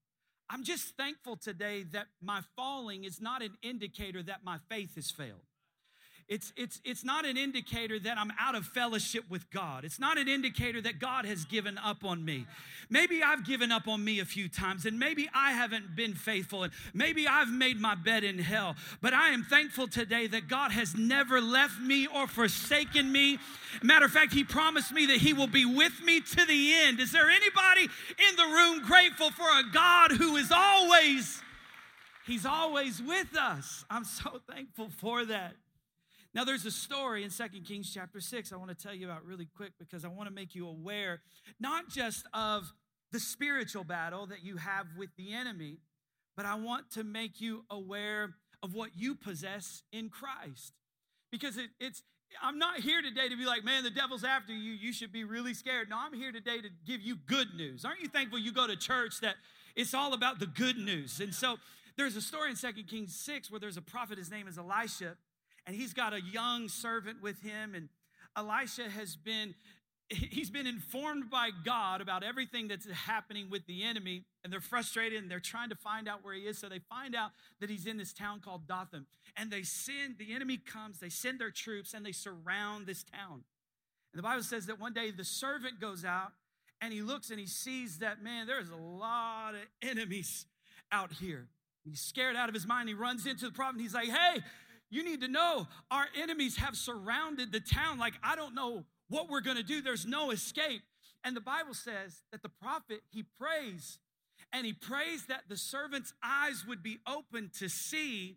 I'm 0.50 0.64
just 0.64 0.96
thankful 0.96 1.36
today 1.36 1.84
that 1.92 2.06
my 2.20 2.40
falling 2.56 3.04
is 3.04 3.20
not 3.20 3.42
an 3.42 3.56
indicator 3.62 4.22
that 4.22 4.44
my 4.44 4.58
faith 4.68 4.96
has 4.96 5.10
failed. 5.10 5.46
It's, 6.28 6.52
it's, 6.56 6.80
it's 6.84 7.04
not 7.04 7.26
an 7.26 7.36
indicator 7.36 7.98
that 7.98 8.16
I'm 8.16 8.32
out 8.40 8.54
of 8.54 8.64
fellowship 8.64 9.24
with 9.28 9.50
God. 9.50 9.84
It's 9.84 9.98
not 9.98 10.16
an 10.16 10.26
indicator 10.26 10.80
that 10.82 10.98
God 10.98 11.26
has 11.26 11.44
given 11.44 11.76
up 11.76 12.04
on 12.04 12.24
me. 12.24 12.46
Maybe 12.88 13.22
I've 13.22 13.44
given 13.44 13.70
up 13.70 13.88
on 13.88 14.02
me 14.02 14.20
a 14.20 14.24
few 14.24 14.48
times, 14.48 14.86
and 14.86 14.98
maybe 14.98 15.28
I 15.34 15.52
haven't 15.52 15.94
been 15.94 16.14
faithful, 16.14 16.62
and 16.62 16.72
maybe 16.94 17.28
I've 17.28 17.50
made 17.50 17.78
my 17.78 17.94
bed 17.94 18.24
in 18.24 18.38
hell. 18.38 18.76
But 19.02 19.12
I 19.12 19.30
am 19.30 19.44
thankful 19.44 19.86
today 19.86 20.26
that 20.28 20.48
God 20.48 20.72
has 20.72 20.94
never 20.94 21.40
left 21.40 21.78
me 21.80 22.06
or 22.06 22.26
forsaken 22.26 23.12
me. 23.12 23.38
Matter 23.82 24.06
of 24.06 24.12
fact, 24.12 24.32
He 24.32 24.44
promised 24.44 24.92
me 24.92 25.06
that 25.06 25.18
He 25.18 25.32
will 25.32 25.46
be 25.46 25.66
with 25.66 26.02
me 26.02 26.20
to 26.20 26.46
the 26.46 26.74
end. 26.74 27.00
Is 27.00 27.12
there 27.12 27.28
anybody 27.28 27.82
in 27.82 28.36
the 28.36 28.44
room 28.44 28.82
grateful 28.82 29.30
for 29.30 29.44
a 29.44 29.70
God 29.72 30.12
who 30.12 30.36
is 30.36 30.50
always? 30.50 31.42
He's 32.26 32.46
always 32.46 33.02
with 33.02 33.36
us. 33.36 33.84
I'm 33.90 34.04
so 34.04 34.40
thankful 34.50 34.88
for 34.88 35.26
that. 35.26 35.56
Now, 36.34 36.42
there's 36.42 36.66
a 36.66 36.70
story 36.72 37.22
in 37.22 37.30
Second 37.30 37.64
Kings 37.64 37.92
chapter 37.94 38.20
6 38.20 38.52
I 38.52 38.56
want 38.56 38.70
to 38.70 38.74
tell 38.74 38.92
you 38.92 39.06
about 39.06 39.24
really 39.24 39.46
quick 39.56 39.72
because 39.78 40.04
I 40.04 40.08
want 40.08 40.28
to 40.28 40.34
make 40.34 40.56
you 40.56 40.66
aware 40.66 41.20
not 41.60 41.88
just 41.88 42.26
of 42.34 42.72
the 43.12 43.20
spiritual 43.20 43.84
battle 43.84 44.26
that 44.26 44.42
you 44.42 44.56
have 44.56 44.86
with 44.98 45.10
the 45.16 45.32
enemy, 45.32 45.78
but 46.36 46.44
I 46.44 46.56
want 46.56 46.90
to 46.92 47.04
make 47.04 47.40
you 47.40 47.64
aware 47.70 48.34
of 48.64 48.74
what 48.74 48.90
you 48.96 49.14
possess 49.14 49.84
in 49.92 50.08
Christ. 50.08 50.72
Because 51.30 51.56
it, 51.56 51.70
it's, 51.78 52.02
I'm 52.42 52.58
not 52.58 52.80
here 52.80 53.00
today 53.00 53.28
to 53.28 53.36
be 53.36 53.46
like, 53.46 53.62
man, 53.62 53.84
the 53.84 53.90
devil's 53.90 54.24
after 54.24 54.52
you. 54.52 54.72
You 54.72 54.92
should 54.92 55.12
be 55.12 55.22
really 55.22 55.54
scared. 55.54 55.88
No, 55.88 55.98
I'm 56.00 56.14
here 56.14 56.32
today 56.32 56.60
to 56.60 56.68
give 56.84 57.00
you 57.00 57.14
good 57.14 57.54
news. 57.54 57.84
Aren't 57.84 58.00
you 58.00 58.08
thankful 58.08 58.40
you 58.40 58.52
go 58.52 58.66
to 58.66 58.74
church 58.74 59.20
that 59.20 59.36
it's 59.76 59.94
all 59.94 60.12
about 60.14 60.40
the 60.40 60.46
good 60.46 60.78
news? 60.78 61.20
And 61.20 61.32
so 61.32 61.58
there's 61.96 62.16
a 62.16 62.22
story 62.22 62.50
in 62.50 62.56
Second 62.56 62.88
Kings 62.88 63.14
6 63.14 63.52
where 63.52 63.60
there's 63.60 63.76
a 63.76 63.82
prophet, 63.82 64.18
his 64.18 64.32
name 64.32 64.48
is 64.48 64.58
Elisha 64.58 65.16
and 65.66 65.74
he's 65.74 65.92
got 65.92 66.12
a 66.12 66.20
young 66.20 66.68
servant 66.68 67.22
with 67.22 67.40
him. 67.42 67.74
And 67.74 67.88
elisha 68.36 68.88
has 68.88 69.16
been 69.16 69.54
he's 70.08 70.50
been 70.50 70.66
informed 70.66 71.30
by 71.30 71.50
god 71.64 72.00
about 72.00 72.22
everything 72.22 72.68
that's 72.68 72.86
happening 72.90 73.48
with 73.50 73.66
the 73.66 73.82
enemy. 73.82 74.24
And 74.42 74.52
they're 74.52 74.60
frustrated 74.60 75.22
and 75.22 75.30
they're 75.30 75.40
trying 75.40 75.70
to 75.70 75.76
find 75.76 76.08
out 76.08 76.22
where 76.22 76.34
he 76.34 76.42
is. 76.42 76.58
So 76.58 76.68
they 76.68 76.80
find 76.80 77.14
out 77.14 77.30
that 77.60 77.70
he's 77.70 77.86
in 77.86 77.96
this 77.96 78.12
town 78.12 78.40
called 78.40 78.66
dothan. 78.66 79.06
And 79.36 79.50
they 79.50 79.62
send 79.62 80.18
the 80.18 80.34
enemy 80.34 80.58
comes 80.58 81.00
they 81.00 81.08
send 81.08 81.40
their 81.40 81.50
troops 81.50 81.94
and 81.94 82.04
they 82.04 82.12
surround 82.12 82.86
this 82.86 83.02
town. 83.04 83.44
And 84.12 84.18
the 84.18 84.22
bible 84.22 84.42
says 84.42 84.66
that 84.66 84.80
one 84.80 84.92
day 84.92 85.10
the 85.10 85.24
servant 85.24 85.80
goes 85.80 86.04
out 86.04 86.32
and 86.80 86.92
he 86.92 87.00
looks 87.00 87.30
and 87.30 87.40
he 87.40 87.46
sees 87.46 87.98
that 87.98 88.22
man 88.22 88.46
there's 88.46 88.70
a 88.70 88.76
lot 88.76 89.54
of 89.54 89.88
enemies 89.88 90.46
out 90.92 91.12
here. 91.12 91.48
He's 91.84 92.00
scared 92.00 92.36
out 92.36 92.48
of 92.48 92.54
his 92.54 92.66
mind. 92.66 92.88
He 92.88 92.94
runs 92.94 93.26
into 93.26 93.46
the 93.46 93.52
prophet 93.52 93.80
he's 93.80 93.94
like 93.94 94.08
hey 94.08 94.42
you 94.94 95.04
need 95.04 95.20
to 95.22 95.28
know 95.28 95.66
our 95.90 96.06
enemies 96.16 96.56
have 96.56 96.76
surrounded 96.76 97.50
the 97.50 97.60
town. 97.60 97.98
Like, 97.98 98.14
I 98.22 98.36
don't 98.36 98.54
know 98.54 98.84
what 99.08 99.28
we're 99.28 99.40
going 99.40 99.56
to 99.56 99.62
do. 99.62 99.82
There's 99.82 100.06
no 100.06 100.30
escape. 100.30 100.82
And 101.24 101.34
the 101.34 101.40
Bible 101.40 101.74
says 101.74 102.22
that 102.30 102.42
the 102.42 102.48
prophet, 102.48 103.00
he 103.10 103.24
prays 103.40 103.98
and 104.52 104.64
he 104.64 104.72
prays 104.72 105.26
that 105.26 105.42
the 105.48 105.56
servant's 105.56 106.12
eyes 106.22 106.64
would 106.68 106.82
be 106.82 106.98
open 107.06 107.50
to 107.58 107.68
see 107.68 108.36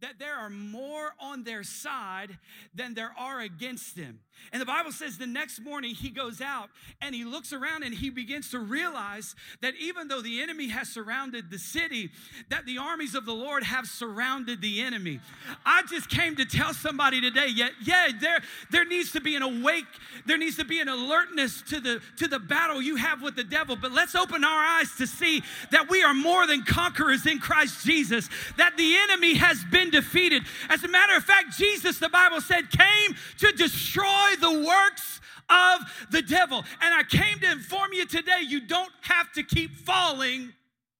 that 0.00 0.18
there 0.18 0.34
are 0.34 0.50
more 0.50 1.14
on 1.20 1.44
their 1.44 1.62
side 1.62 2.38
than 2.74 2.94
there 2.94 3.12
are 3.18 3.40
against 3.40 3.96
them. 3.96 4.20
And 4.52 4.60
the 4.60 4.66
Bible 4.66 4.92
says 4.92 5.18
the 5.18 5.26
next 5.26 5.60
morning 5.60 5.94
he 5.94 6.10
goes 6.10 6.40
out 6.40 6.68
and 7.00 7.14
he 7.14 7.24
looks 7.24 7.52
around 7.52 7.82
and 7.82 7.94
he 7.94 8.10
begins 8.10 8.50
to 8.50 8.58
realize 8.58 9.34
that 9.62 9.74
even 9.80 10.08
though 10.08 10.20
the 10.20 10.42
enemy 10.42 10.68
has 10.68 10.88
surrounded 10.88 11.50
the 11.50 11.58
city, 11.58 12.10
that 12.50 12.66
the 12.66 12.78
armies 12.78 13.14
of 13.14 13.24
the 13.24 13.32
Lord 13.32 13.62
have 13.62 13.86
surrounded 13.86 14.60
the 14.60 14.82
enemy. 14.82 15.20
I 15.64 15.82
just 15.88 16.08
came 16.08 16.36
to 16.36 16.44
tell 16.44 16.74
somebody 16.74 17.20
today, 17.20 17.48
yeah, 17.48 17.70
yeah, 17.82 18.08
there, 18.20 18.40
there 18.70 18.84
needs 18.84 19.12
to 19.12 19.20
be 19.20 19.36
an 19.36 19.42
awake, 19.42 19.84
there 20.26 20.38
needs 20.38 20.56
to 20.56 20.64
be 20.64 20.80
an 20.80 20.88
alertness 20.88 21.62
to 21.62 21.80
the 21.80 22.00
to 22.16 22.28
the 22.28 22.38
battle 22.38 22.80
you 22.80 22.96
have 22.96 23.22
with 23.22 23.36
the 23.36 23.44
devil. 23.44 23.76
But 23.76 23.92
let's 23.92 24.14
open 24.14 24.44
our 24.44 24.64
eyes 24.80 24.94
to 24.98 25.06
see 25.06 25.42
that 25.70 25.88
we 25.88 26.02
are 26.02 26.14
more 26.14 26.46
than 26.46 26.62
conquerors 26.64 27.26
in 27.26 27.38
Christ 27.38 27.84
Jesus, 27.84 28.28
that 28.56 28.76
the 28.76 28.96
enemy 28.96 29.34
has 29.34 29.64
been 29.64 29.75
defeated. 29.84 30.42
As 30.68 30.82
a 30.84 30.88
matter 30.88 31.16
of 31.16 31.24
fact, 31.24 31.56
Jesus, 31.56 31.98
the 31.98 32.08
Bible 32.08 32.40
said, 32.40 32.70
came 32.70 33.16
to 33.38 33.52
destroy 33.52 34.34
the 34.40 34.64
works 34.66 35.20
of 35.48 35.80
the 36.10 36.22
devil. 36.22 36.64
And 36.80 36.94
I 36.94 37.02
came 37.02 37.38
to 37.40 37.50
inform 37.50 37.92
you 37.92 38.06
today 38.06 38.40
you 38.42 38.60
don't 38.60 38.92
have 39.02 39.32
to 39.32 39.42
keep 39.42 39.76
falling 39.76 40.52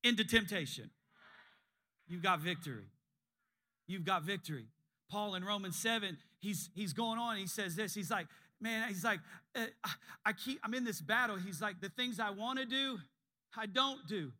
into 0.05 0.25
temptation. 0.25 0.91
You've 2.09 2.23
got 2.23 2.41
victory. 2.41 2.87
You've 3.87 4.05
got 4.05 4.23
victory. 4.23 4.67
Paul 5.11 5.35
in 5.35 5.45
Romans 5.45 5.77
7, 5.77 6.17
he's, 6.39 6.71
he's 6.75 6.93
going 6.93 7.19
on, 7.19 7.37
he 7.37 7.47
says 7.47 7.77
this. 7.77 7.95
He's 7.95 8.11
like, 8.11 8.27
man, 8.61 8.89
he's 8.89 9.05
like, 9.05 9.21
uh, 9.55 9.67
I 10.25 10.33
keep, 10.33 10.59
I'm 10.65 10.75
in 10.75 10.85
this 10.85 11.01
battle. 11.01 11.37
He's 11.37 11.61
like, 11.61 11.81
the 11.81 11.89
things 11.89 12.19
I 12.19 12.31
want 12.31 12.59
to 12.59 12.67
do, 12.67 12.99
I 13.57 13.67
don't 13.67 14.07
do. 14.07 14.33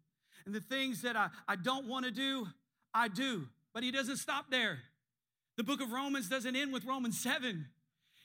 And 0.45 0.55
the 0.55 0.61
things 0.61 1.03
that 1.03 1.17
I, 1.17 1.29
I 1.49 1.57
don't 1.57 1.87
want 1.87 2.05
to 2.05 2.11
do, 2.11 2.47
I 2.95 3.09
do. 3.09 3.47
But 3.77 3.83
he 3.83 3.91
doesn't 3.91 4.17
stop 4.17 4.47
there. 4.51 4.79
The 5.59 5.63
book 5.63 5.83
of 5.83 5.93
Romans 5.93 6.31
doesn't 6.31 6.57
end 6.57 6.73
with 6.73 6.87
Romans 6.87 7.21
7. 7.21 7.67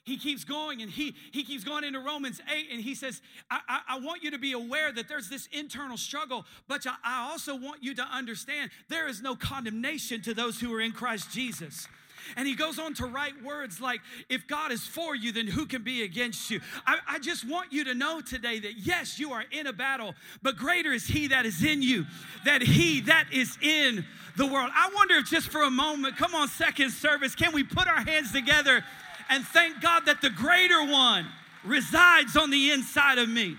He 0.02 0.16
keeps 0.16 0.44
going 0.44 0.80
and 0.80 0.90
he, 0.90 1.14
he 1.30 1.44
keeps 1.44 1.62
going 1.62 1.84
into 1.84 2.00
Romans 2.00 2.40
8 2.50 2.68
and 2.72 2.80
he 2.80 2.94
says, 2.94 3.20
I, 3.50 3.60
I, 3.68 3.80
I 3.86 4.00
want 4.00 4.22
you 4.22 4.30
to 4.30 4.38
be 4.38 4.52
aware 4.52 4.90
that 4.92 5.08
there's 5.10 5.28
this 5.28 5.50
internal 5.52 5.98
struggle, 5.98 6.46
but 6.68 6.86
I, 6.86 6.94
I 7.04 7.30
also 7.30 7.54
want 7.54 7.82
you 7.82 7.94
to 7.96 8.02
understand 8.02 8.70
there 8.88 9.06
is 9.06 9.20
no 9.20 9.36
condemnation 9.36 10.22
to 10.22 10.32
those 10.32 10.58
who 10.58 10.72
are 10.72 10.80
in 10.80 10.92
Christ 10.92 11.30
Jesus. 11.30 11.86
And 12.36 12.46
he 12.46 12.54
goes 12.54 12.78
on 12.78 12.94
to 12.94 13.06
write 13.06 13.42
words 13.42 13.80
like, 13.80 14.00
If 14.28 14.46
God 14.46 14.72
is 14.72 14.86
for 14.86 15.14
you, 15.14 15.32
then 15.32 15.46
who 15.46 15.66
can 15.66 15.82
be 15.82 16.02
against 16.02 16.50
you? 16.50 16.60
I, 16.86 16.98
I, 17.08 17.18
just 17.18 17.48
want 17.48 17.72
you 17.72 17.84
to 17.84 17.94
know 17.94 18.20
today 18.20 18.58
that 18.60 18.78
yes, 18.78 19.18
you 19.18 19.32
are 19.32 19.44
in 19.50 19.66
a 19.66 19.72
battle, 19.72 20.14
but 20.42 20.56
greater 20.56 20.92
is 20.92 21.06
he 21.06 21.28
that 21.28 21.46
is 21.46 21.62
in 21.62 21.82
you, 21.82 22.06
that 22.44 22.62
he 22.62 23.00
that 23.02 23.26
is 23.32 23.56
in 23.62 24.04
the 24.36 24.46
world. 24.46 24.70
I 24.74 24.90
wonder 24.94 25.16
if 25.16 25.26
just 25.26 25.48
for 25.48 25.62
a 25.62 25.70
moment, 25.70 26.16
come 26.16 26.34
on, 26.34 26.48
second 26.48 26.90
service, 26.90 27.34
can 27.34 27.52
we 27.52 27.62
put 27.64 27.86
our 27.86 28.00
hands 28.00 28.32
together 28.32 28.84
and 29.28 29.44
thank 29.44 29.80
God 29.80 30.06
that 30.06 30.20
the 30.20 30.30
greater 30.30 30.84
one 30.84 31.26
resides 31.64 32.36
on 32.36 32.50
the 32.50 32.70
inside 32.70 33.18
of 33.18 33.28
me? 33.28 33.56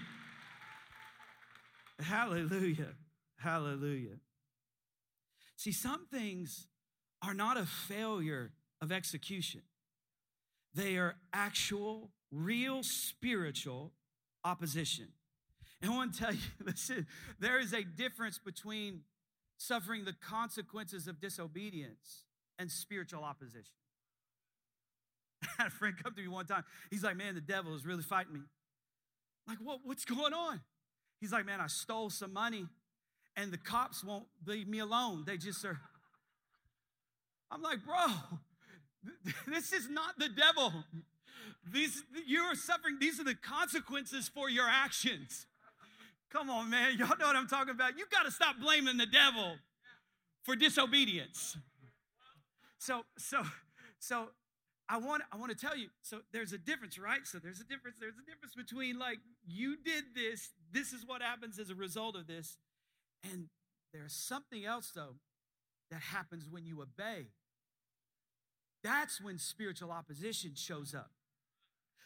Hallelujah. 2.00 2.93
Hallelujah. 3.38 4.17
See, 5.55 5.72
some 5.72 6.05
things 6.08 6.67
are 7.25 7.34
not 7.34 7.58
a 7.58 7.65
failure 7.65 8.51
of 8.82 8.92
execution, 8.92 9.62
they 10.75 10.98
are 10.98 11.15
actual, 11.32 12.12
real 12.32 12.84
spiritual 12.84 13.94
opposition. 14.44 15.08
And 15.82 15.92
I 15.92 15.96
want 15.96 16.13
to 16.13 16.20
tell 16.20 16.34
you, 16.34 16.39
listen, 16.65 17.08
there 17.39 17.60
is 17.60 17.74
a 17.74 17.84
difference 17.84 18.39
between 18.39 19.01
suffering 19.58 20.06
the 20.06 20.13
consequences 20.13 21.08
of 21.08 21.22
disobedience 21.22 22.24
and 22.60 22.70
spiritual 22.70 23.24
opposition. 23.24 23.75
I 25.44 25.63
had 25.63 25.68
a 25.68 25.72
friend 25.72 25.96
come 26.01 26.13
to 26.15 26.22
me 26.22 26.27
one 26.27 26.46
time. 26.46 26.63
He's 26.89 27.03
like, 27.03 27.15
Man, 27.18 27.36
the 27.36 27.42
devil 27.42 27.75
is 27.75 27.86
really 27.86 28.03
fighting 28.03 28.34
me. 28.34 28.42
I'm 29.48 29.56
like, 29.56 29.65
what, 29.65 29.80
what's 29.84 30.06
going 30.06 30.34
on? 30.34 30.62
He's 31.20 31.32
like, 31.32 31.46
Man, 31.46 31.62
I 31.62 31.68
stole 31.68 32.10
some 32.10 32.34
money 32.34 32.68
and 33.36 33.51
the 33.51 33.58
cops 33.58 34.03
won't 34.03 34.25
leave 34.46 34.68
me 34.68 34.80
alone. 34.80 35.24
They 35.25 35.38
just 35.38 35.63
are. 35.65 35.80
I'm 37.53 37.62
like, 37.62 37.86
bro, 37.86 38.07
this 39.48 39.74
is 39.74 39.89
not 39.89 40.17
the 40.17 40.29
devil. 40.29 40.74
These 41.72 42.03
you 42.25 42.41
are 42.41 42.55
suffering, 42.55 42.98
these 43.00 43.19
are 43.19 43.24
the 43.24 43.36
consequences 43.36 44.27
for 44.27 44.50
your 44.50 44.67
actions. 44.67 45.45
Come 46.31 46.50
on, 46.50 46.69
man. 46.69 46.93
Y'all 46.98 47.15
know 47.17 47.27
what 47.27 47.36
I'm 47.36 47.48
talking 47.48 47.69
about. 47.74 47.98
You 47.98 48.05
got 48.12 48.24
to 48.24 48.31
stop 48.31 48.55
blaming 48.60 48.98
the 48.98 49.05
devil 49.05 49.55
for 50.41 50.55
disobedience. 50.55 51.55
So, 52.79 53.05
so, 53.17 53.43
so 54.00 54.29
I 54.89 54.98
want 54.98 55.24
I 55.31 55.38
want 55.38 55.51
to 55.51 55.57
tell 55.57 55.77
you. 55.77 55.88
So 56.01 56.19
there's 56.33 56.51
a 56.51 56.57
difference, 56.57 56.98
right? 56.98 57.22
So 57.24 57.38
there's 57.38 57.62
a 57.62 57.63
difference. 57.63 57.98
There's 58.00 58.17
a 58.17 58.29
difference 58.29 58.55
between 58.55 58.98
like 58.98 59.19
you 59.45 59.77
did 59.77 60.05
this. 60.15 60.50
This 60.72 60.91
is 60.91 61.05
what 61.05 61.22
happens 61.22 61.60
as 61.60 61.69
a 61.69 61.75
result 61.75 62.15
of 62.15 62.27
this, 62.27 62.57
and 63.24 63.48
there's 63.93 64.13
something 64.13 64.65
else 64.65 64.91
though 64.93 65.15
that 65.91 66.01
happens 66.01 66.50
when 66.50 66.65
you 66.65 66.81
obey. 66.81 67.27
That's 68.84 69.22
when 69.22 69.38
spiritual 69.38 69.92
opposition 69.92 70.52
shows 70.56 70.94
up. 70.94 71.12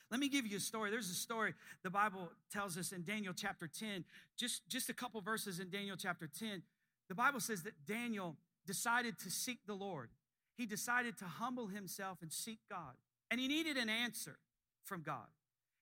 Let 0.10 0.19
me 0.19 0.29
give 0.29 0.48
you 0.48 0.57
a 0.57 0.62
story. 0.62 0.89
There's 0.89 1.10
a 1.10 1.15
story 1.15 1.53
the 1.84 1.89
Bible 1.89 2.29
tells 2.51 2.77
us 2.77 2.91
in 2.91 3.03
Daniel 3.03 3.34
chapter 3.36 3.67
10, 3.67 4.05
just, 4.38 4.67
just 4.69 4.89
a 4.89 4.93
couple 4.93 5.19
verses 5.22 5.60
in 5.60 5.69
Daniel 5.69 5.98
chapter 5.98 6.27
10. 6.27 6.63
The 7.10 7.15
Bible 7.15 7.39
says 7.39 7.63
that 7.63 7.74
Daniel 7.86 8.38
decided 8.65 9.19
to 9.19 9.29
seek 9.29 9.60
the 9.65 9.74
Lord. 9.74 10.10
He 10.57 10.65
decided 10.65 11.17
to 11.19 11.25
humble 11.25 11.67
himself 11.67 12.19
and 12.22 12.31
seek 12.31 12.60
God. 12.69 12.96
And 13.29 13.39
he 13.39 13.48
needed 13.48 13.77
an 13.77 13.89
answer 13.89 14.38
from 14.86 15.01
God. 15.01 15.27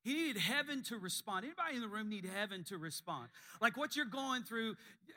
He 0.04 0.14
needed 0.14 0.38
heaven 0.38 0.84
to 0.84 0.98
respond. 0.98 1.46
Anybody 1.46 1.76
in 1.76 1.82
the 1.82 1.88
room 1.88 2.10
need 2.10 2.26
heaven 2.26 2.64
to 2.66 2.78
respond? 2.78 3.30
Like 3.60 3.76
what 3.76 3.96
you're 3.96 4.06
going 4.06 4.44
through, 4.44 4.76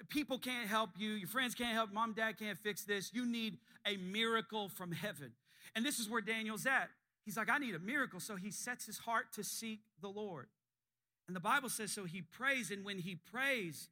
people 0.08 0.38
can't 0.38 0.66
help 0.66 0.90
you, 0.97 1.11
your 1.11 1.28
friends 1.28 1.54
can't 1.54 1.75
help, 1.75 1.92
mom, 1.92 2.14
dad 2.14 2.38
can't 2.38 2.58
fix 2.58 2.85
this. 2.85 3.11
You 3.12 3.26
need 3.26 3.58
a 3.87 3.97
miracle 3.99 4.68
from 4.70 4.92
heaven. 4.92 5.32
And 5.75 5.84
this 5.84 5.98
is 5.98 6.08
where 6.08 6.20
Daniel's 6.20 6.66
at. 6.66 6.90
He's 7.25 7.37
like, 7.37 7.50
I 7.50 7.58
need 7.58 7.75
a 7.75 7.78
miracle. 7.78 8.20
So 8.20 8.37
he 8.37 8.50
sets 8.50 8.87
his 8.87 8.98
heart 8.98 9.32
to 9.34 9.44
seek 9.44 9.80
the 10.00 10.08
Lord. 10.08 10.46
And 11.26 11.37
the 11.37 11.40
Bible 11.40 11.68
says, 11.68 11.92
so 11.92 12.04
he 12.04 12.22
prays. 12.22 12.70
And 12.70 12.84
when 12.84 12.98
he 12.98 13.16
prays, 13.16 13.88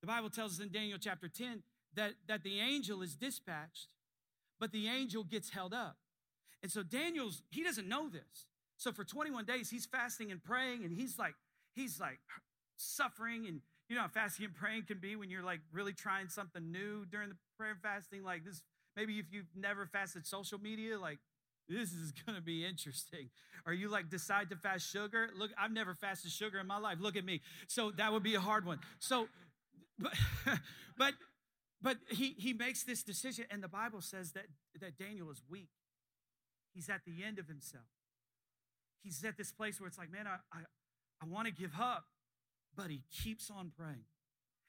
the 0.00 0.06
Bible 0.06 0.30
tells 0.30 0.58
us 0.58 0.64
in 0.64 0.70
Daniel 0.70 0.98
chapter 1.00 1.28
10 1.28 1.62
that, 1.94 2.12
that 2.28 2.44
the 2.44 2.60
angel 2.60 3.02
is 3.02 3.16
dispatched, 3.16 3.88
but 4.60 4.70
the 4.70 4.86
angel 4.88 5.24
gets 5.24 5.50
held 5.50 5.74
up. 5.74 5.96
And 6.62 6.70
so 6.70 6.82
Daniel's, 6.82 7.42
he 7.50 7.62
doesn't 7.62 7.88
know 7.88 8.08
this. 8.08 8.46
So 8.76 8.92
for 8.92 9.04
21 9.04 9.44
days, 9.44 9.70
he's 9.70 9.86
fasting 9.86 10.30
and 10.30 10.42
praying, 10.42 10.84
and 10.84 10.92
he's 10.92 11.18
like, 11.18 11.34
he's 11.74 11.98
like 12.00 12.20
suffering. 12.76 13.46
And 13.46 13.60
you 13.88 13.96
know 13.96 14.02
how 14.02 14.08
fasting 14.08 14.44
and 14.44 14.54
praying 14.54 14.84
can 14.84 14.98
be 14.98 15.16
when 15.16 15.30
you're 15.30 15.42
like 15.42 15.60
really 15.72 15.92
trying 15.92 16.28
something 16.28 16.70
new 16.70 17.04
during 17.10 17.28
the 17.28 17.36
prayer 17.56 17.72
and 17.72 17.80
fasting. 17.80 18.22
Like 18.22 18.44
this, 18.44 18.62
maybe 18.98 19.18
if 19.18 19.26
you've 19.30 19.46
never 19.54 19.86
fasted 19.86 20.26
social 20.26 20.58
media, 20.58 20.98
like 20.98 21.18
this 21.68 21.92
is 21.92 22.12
gonna 22.26 22.40
be 22.40 22.64
interesting. 22.64 23.30
Or 23.66 23.72
you 23.72 23.88
like 23.88 24.10
decide 24.10 24.50
to 24.50 24.56
fast 24.56 24.90
sugar. 24.90 25.30
Look, 25.38 25.50
I've 25.58 25.72
never 25.72 25.94
fasted 25.94 26.32
sugar 26.32 26.58
in 26.58 26.66
my 26.66 26.78
life. 26.78 26.98
Look 27.00 27.16
at 27.16 27.24
me. 27.24 27.40
So 27.68 27.92
that 27.92 28.12
would 28.12 28.22
be 28.22 28.34
a 28.34 28.40
hard 28.40 28.64
one. 28.64 28.80
So, 28.98 29.28
but 29.98 30.14
but 30.98 31.14
but 31.80 31.96
he 32.08 32.34
he 32.38 32.52
makes 32.52 32.82
this 32.82 33.02
decision, 33.02 33.44
and 33.50 33.62
the 33.62 33.68
Bible 33.68 34.00
says 34.00 34.32
that 34.32 34.46
that 34.80 34.98
Daniel 34.98 35.30
is 35.30 35.42
weak. 35.48 35.68
He's 36.74 36.88
at 36.88 37.02
the 37.06 37.24
end 37.24 37.38
of 37.38 37.46
himself. 37.46 37.84
He's 39.02 39.24
at 39.24 39.36
this 39.36 39.52
place 39.52 39.80
where 39.80 39.88
it's 39.88 39.98
like, 39.98 40.12
man, 40.12 40.26
I, 40.26 40.36
I, 40.52 40.60
I 41.22 41.26
want 41.26 41.46
to 41.46 41.52
give 41.52 41.72
up, 41.80 42.04
but 42.76 42.90
he 42.90 43.02
keeps 43.10 43.50
on 43.50 43.72
praying. 43.76 44.04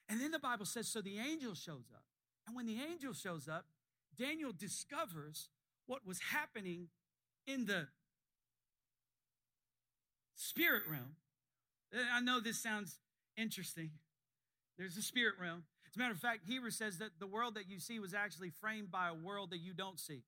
And 0.08 0.22
then 0.22 0.32
the 0.32 0.40
Bible 0.40 0.66
says, 0.66 0.88
so 0.88 1.02
the 1.02 1.20
angel 1.20 1.54
shows 1.54 1.86
up. 1.94 2.04
And 2.48 2.56
when 2.56 2.66
the 2.66 2.78
angel 2.82 3.14
shows 3.14 3.48
up, 3.48 3.66
Daniel 4.20 4.52
discovers 4.56 5.50
what 5.88 6.06
was 6.06 6.20
happening 6.32 6.90
in 7.48 7.66
the 7.66 7.88
spirit 10.36 10.84
realm. 10.90 11.16
Uh, 11.94 12.02
I 12.14 12.20
know 12.20 12.40
this 12.40 12.62
sounds 12.62 13.00
interesting. 13.38 13.92
There's 14.78 14.98
a 14.98 15.02
spirit 15.02 15.36
realm. 15.42 15.64
As 15.88 15.96
a 15.96 16.00
matter 16.00 16.12
of 16.12 16.20
fact, 16.20 16.42
Hebrews 16.46 16.76
says 16.76 17.00
that 17.00 17.12
the 17.20 17.28
world 17.28 17.56
that 17.56 17.68
you 17.68 17.80
see 17.80 18.00
was 18.00 18.14
actually 18.14 18.52
framed 18.62 18.92
by 18.92 19.08
a 19.10 19.14
world 19.14 19.50
that 19.52 19.60
you 19.60 19.74
don't 19.74 20.00
see. 20.00 20.22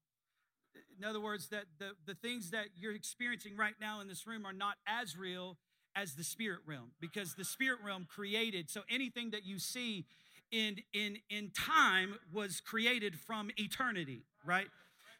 In 0.97 1.05
other 1.05 1.19
words, 1.19 1.49
that 1.49 1.65
the, 1.77 1.91
the 2.05 2.15
things 2.15 2.51
that 2.51 2.67
you're 2.75 2.95
experiencing 2.95 3.57
right 3.57 3.75
now 3.79 3.99
in 3.99 4.07
this 4.07 4.25
room 4.25 4.45
are 4.45 4.53
not 4.53 4.75
as 4.87 5.17
real 5.17 5.57
as 5.95 6.15
the 6.15 6.23
spirit 6.23 6.59
realm 6.65 6.91
because 6.99 7.35
the 7.35 7.43
spirit 7.43 7.79
realm 7.85 8.07
created. 8.09 8.69
So 8.69 8.81
anything 8.89 9.31
that 9.31 9.45
you 9.45 9.59
see 9.59 10.05
in 10.51 10.77
in 10.93 11.17
in 11.29 11.51
time 11.51 12.15
was 12.31 12.59
created 12.59 13.17
from 13.19 13.51
eternity, 13.57 14.25
right? 14.45 14.67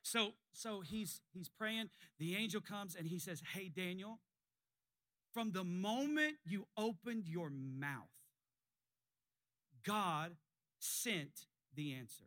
So 0.04 0.34
so 0.54 0.82
he's 0.82 1.22
he's 1.34 1.50
praying, 1.50 1.90
the 2.20 2.36
angel 2.36 2.62
comes 2.62 2.96
and 2.96 3.08
he 3.08 3.20
says, 3.20 3.42
"Hey 3.54 3.70
Daniel, 3.74 4.20
from 5.34 5.52
the 5.52 5.64
moment 5.64 6.36
you 6.46 6.68
opened 6.78 7.28
your 7.28 7.50
mouth, 7.50 8.10
God 9.86 10.36
sent 10.80 11.46
the 11.76 11.94
answer. 11.94 12.26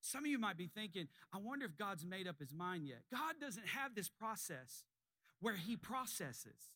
Some 0.00 0.24
of 0.24 0.30
you 0.30 0.38
might 0.38 0.56
be 0.56 0.66
thinking, 0.66 1.06
I 1.32 1.38
wonder 1.38 1.64
if 1.64 1.76
God's 1.76 2.04
made 2.04 2.26
up 2.26 2.40
his 2.40 2.52
mind 2.52 2.86
yet. 2.86 3.02
God 3.10 3.34
doesn't 3.40 3.68
have 3.68 3.94
this 3.94 4.08
process 4.08 4.84
where 5.40 5.54
he 5.54 5.76
processes. 5.76 6.72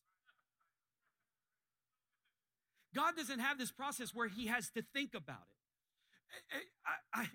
God 2.97 3.15
doesn't 3.15 3.39
have 3.39 3.57
this 3.57 3.71
process 3.71 4.13
where 4.13 4.27
he 4.27 4.47
has 4.47 4.69
to 4.71 4.83
think 4.93 5.13
about 5.13 5.45
it. 6.51 6.63
I, 6.85 7.21
I, 7.21 7.21
I, 7.21 7.27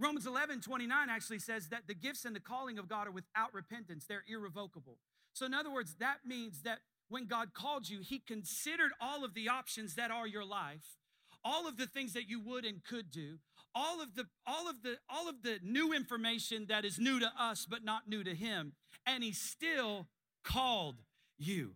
Romans 0.00 0.26
11, 0.26 0.62
29 0.62 1.08
actually 1.08 1.38
says 1.38 1.68
that 1.68 1.86
the 1.86 1.94
gifts 1.94 2.24
and 2.24 2.34
the 2.34 2.40
calling 2.40 2.78
of 2.78 2.88
God 2.88 3.06
are 3.06 3.12
without 3.12 3.54
repentance, 3.54 4.06
they're 4.08 4.24
irrevocable. 4.26 4.98
So, 5.34 5.46
in 5.46 5.54
other 5.54 5.72
words, 5.72 5.96
that 6.00 6.18
means 6.26 6.62
that 6.62 6.78
when 7.08 7.26
God 7.26 7.54
called 7.54 7.88
you, 7.88 8.00
he 8.00 8.18
considered 8.18 8.92
all 9.00 9.24
of 9.24 9.34
the 9.34 9.48
options 9.48 9.94
that 9.94 10.10
are 10.10 10.26
your 10.26 10.44
life, 10.44 10.98
all 11.44 11.68
of 11.68 11.76
the 11.76 11.86
things 11.86 12.14
that 12.14 12.28
you 12.28 12.40
would 12.40 12.64
and 12.64 12.82
could 12.82 13.10
do, 13.10 13.38
all 13.74 14.00
of 14.00 14.14
the 14.14 14.24
all 14.46 14.68
of 14.68 14.82
the 14.82 14.96
all 15.08 15.28
of 15.28 15.42
the 15.42 15.58
new 15.62 15.92
information 15.92 16.66
that 16.68 16.84
is 16.84 16.98
new 16.98 17.18
to 17.18 17.30
us 17.38 17.66
but 17.68 17.84
not 17.84 18.08
new 18.08 18.22
to 18.22 18.34
him 18.34 18.72
and 19.06 19.24
he 19.24 19.32
still 19.32 20.06
called 20.44 21.02
you 21.38 21.72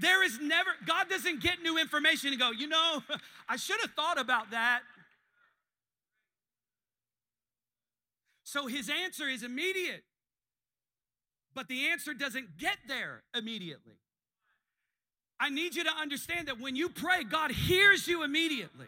there 0.00 0.22
is 0.24 0.38
never 0.40 0.70
god 0.86 1.08
doesn't 1.08 1.40
get 1.40 1.62
new 1.62 1.78
information 1.78 2.30
and 2.30 2.40
go 2.40 2.50
you 2.50 2.66
know 2.66 3.02
i 3.48 3.56
should 3.56 3.80
have 3.80 3.90
thought 3.92 4.18
about 4.18 4.50
that 4.50 4.80
so 8.42 8.66
his 8.66 8.90
answer 9.04 9.28
is 9.28 9.42
immediate 9.42 10.04
but 11.54 11.68
the 11.68 11.88
answer 11.88 12.14
doesn't 12.14 12.58
get 12.58 12.76
there 12.88 13.22
immediately 13.36 13.94
i 15.38 15.48
need 15.48 15.74
you 15.74 15.84
to 15.84 15.92
understand 16.00 16.48
that 16.48 16.60
when 16.60 16.74
you 16.76 16.88
pray 16.88 17.22
god 17.24 17.50
hears 17.50 18.08
you 18.08 18.22
immediately 18.22 18.86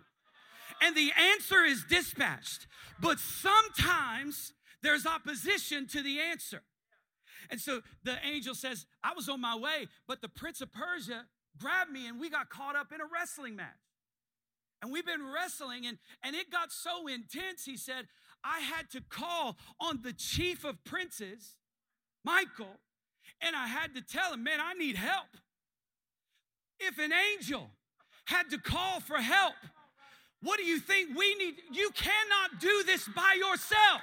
and 0.82 0.96
the 0.96 1.12
answer 1.32 1.64
is 1.64 1.84
dispatched. 1.84 2.66
But 3.00 3.18
sometimes 3.18 4.52
there's 4.82 5.06
opposition 5.06 5.86
to 5.88 6.02
the 6.02 6.20
answer. 6.20 6.62
And 7.52 7.60
so 7.60 7.82
the 8.02 8.16
angel 8.24 8.54
says, 8.54 8.86
I 9.04 9.12
was 9.14 9.28
on 9.28 9.42
my 9.42 9.54
way, 9.54 9.86
but 10.08 10.22
the 10.22 10.28
prince 10.28 10.62
of 10.62 10.72
Persia 10.72 11.26
grabbed 11.58 11.92
me 11.92 12.08
and 12.08 12.18
we 12.18 12.30
got 12.30 12.48
caught 12.48 12.76
up 12.76 12.92
in 12.94 13.00
a 13.02 13.04
wrestling 13.12 13.56
match. 13.56 13.68
And 14.80 14.90
we've 14.90 15.06
been 15.06 15.30
wrestling, 15.32 15.86
and, 15.86 15.98
and 16.24 16.34
it 16.34 16.50
got 16.50 16.72
so 16.72 17.06
intense, 17.06 17.64
he 17.64 17.76
said, 17.76 18.08
I 18.42 18.60
had 18.60 18.90
to 18.92 19.00
call 19.08 19.56
on 19.78 20.00
the 20.02 20.12
chief 20.12 20.64
of 20.64 20.82
princes, 20.82 21.54
Michael, 22.24 22.80
and 23.40 23.54
I 23.54 23.68
had 23.68 23.94
to 23.94 24.00
tell 24.00 24.32
him, 24.32 24.42
man, 24.42 24.58
I 24.60 24.72
need 24.72 24.96
help. 24.96 25.28
If 26.80 26.98
an 26.98 27.12
angel 27.12 27.70
had 28.24 28.50
to 28.50 28.58
call 28.58 28.98
for 28.98 29.18
help, 29.18 29.54
what 30.42 30.58
do 30.58 30.64
you 30.64 30.80
think 30.80 31.16
we 31.16 31.34
need? 31.36 31.54
You 31.70 31.90
cannot 31.94 32.60
do 32.60 32.82
this 32.84 33.06
by 33.14 33.36
yourself. 33.38 34.00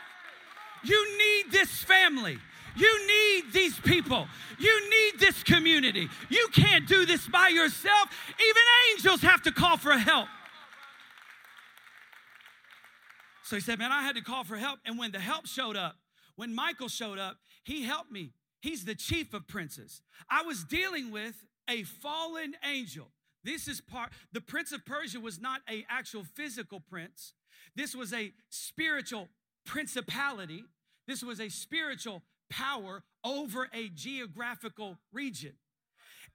You 0.83 1.17
need 1.17 1.51
this 1.51 1.83
family. 1.83 2.37
You 2.75 3.07
need 3.07 3.53
these 3.53 3.79
people. 3.79 4.27
You 4.59 4.89
need 4.89 5.19
this 5.19 5.43
community. 5.43 6.07
You 6.29 6.47
can't 6.53 6.87
do 6.87 7.05
this 7.05 7.27
by 7.27 7.49
yourself. 7.49 8.09
Even 8.39 8.63
angels 8.91 9.21
have 9.21 9.41
to 9.43 9.51
call 9.51 9.77
for 9.77 9.93
help. 9.93 10.27
So 13.43 13.55
he 13.55 13.61
said, 13.61 13.79
Man, 13.79 13.91
I 13.91 14.03
had 14.03 14.15
to 14.15 14.21
call 14.21 14.43
for 14.43 14.57
help. 14.57 14.79
And 14.85 14.97
when 14.99 15.11
the 15.11 15.19
help 15.19 15.47
showed 15.47 15.75
up, 15.75 15.95
when 16.35 16.53
Michael 16.53 16.87
showed 16.87 17.17
up, 17.17 17.37
he 17.63 17.83
helped 17.83 18.11
me. 18.11 18.33
He's 18.61 18.85
the 18.85 18.95
chief 18.95 19.33
of 19.33 19.47
princes. 19.47 20.01
I 20.29 20.43
was 20.43 20.63
dealing 20.63 21.11
with 21.11 21.35
a 21.69 21.83
fallen 21.83 22.55
angel. 22.65 23.07
This 23.43 23.67
is 23.67 23.81
part, 23.81 24.11
the 24.33 24.41
prince 24.41 24.71
of 24.71 24.85
Persia 24.85 25.19
was 25.19 25.39
not 25.39 25.61
a 25.69 25.85
actual 25.89 26.23
physical 26.23 26.79
prince. 26.79 27.33
This 27.75 27.95
was 27.95 28.13
a 28.13 28.33
spiritual 28.49 29.29
principality. 29.65 30.63
This 31.07 31.23
was 31.23 31.39
a 31.39 31.49
spiritual 31.49 32.21
power 32.49 33.03
over 33.23 33.69
a 33.73 33.89
geographical 33.89 34.97
region. 35.11 35.53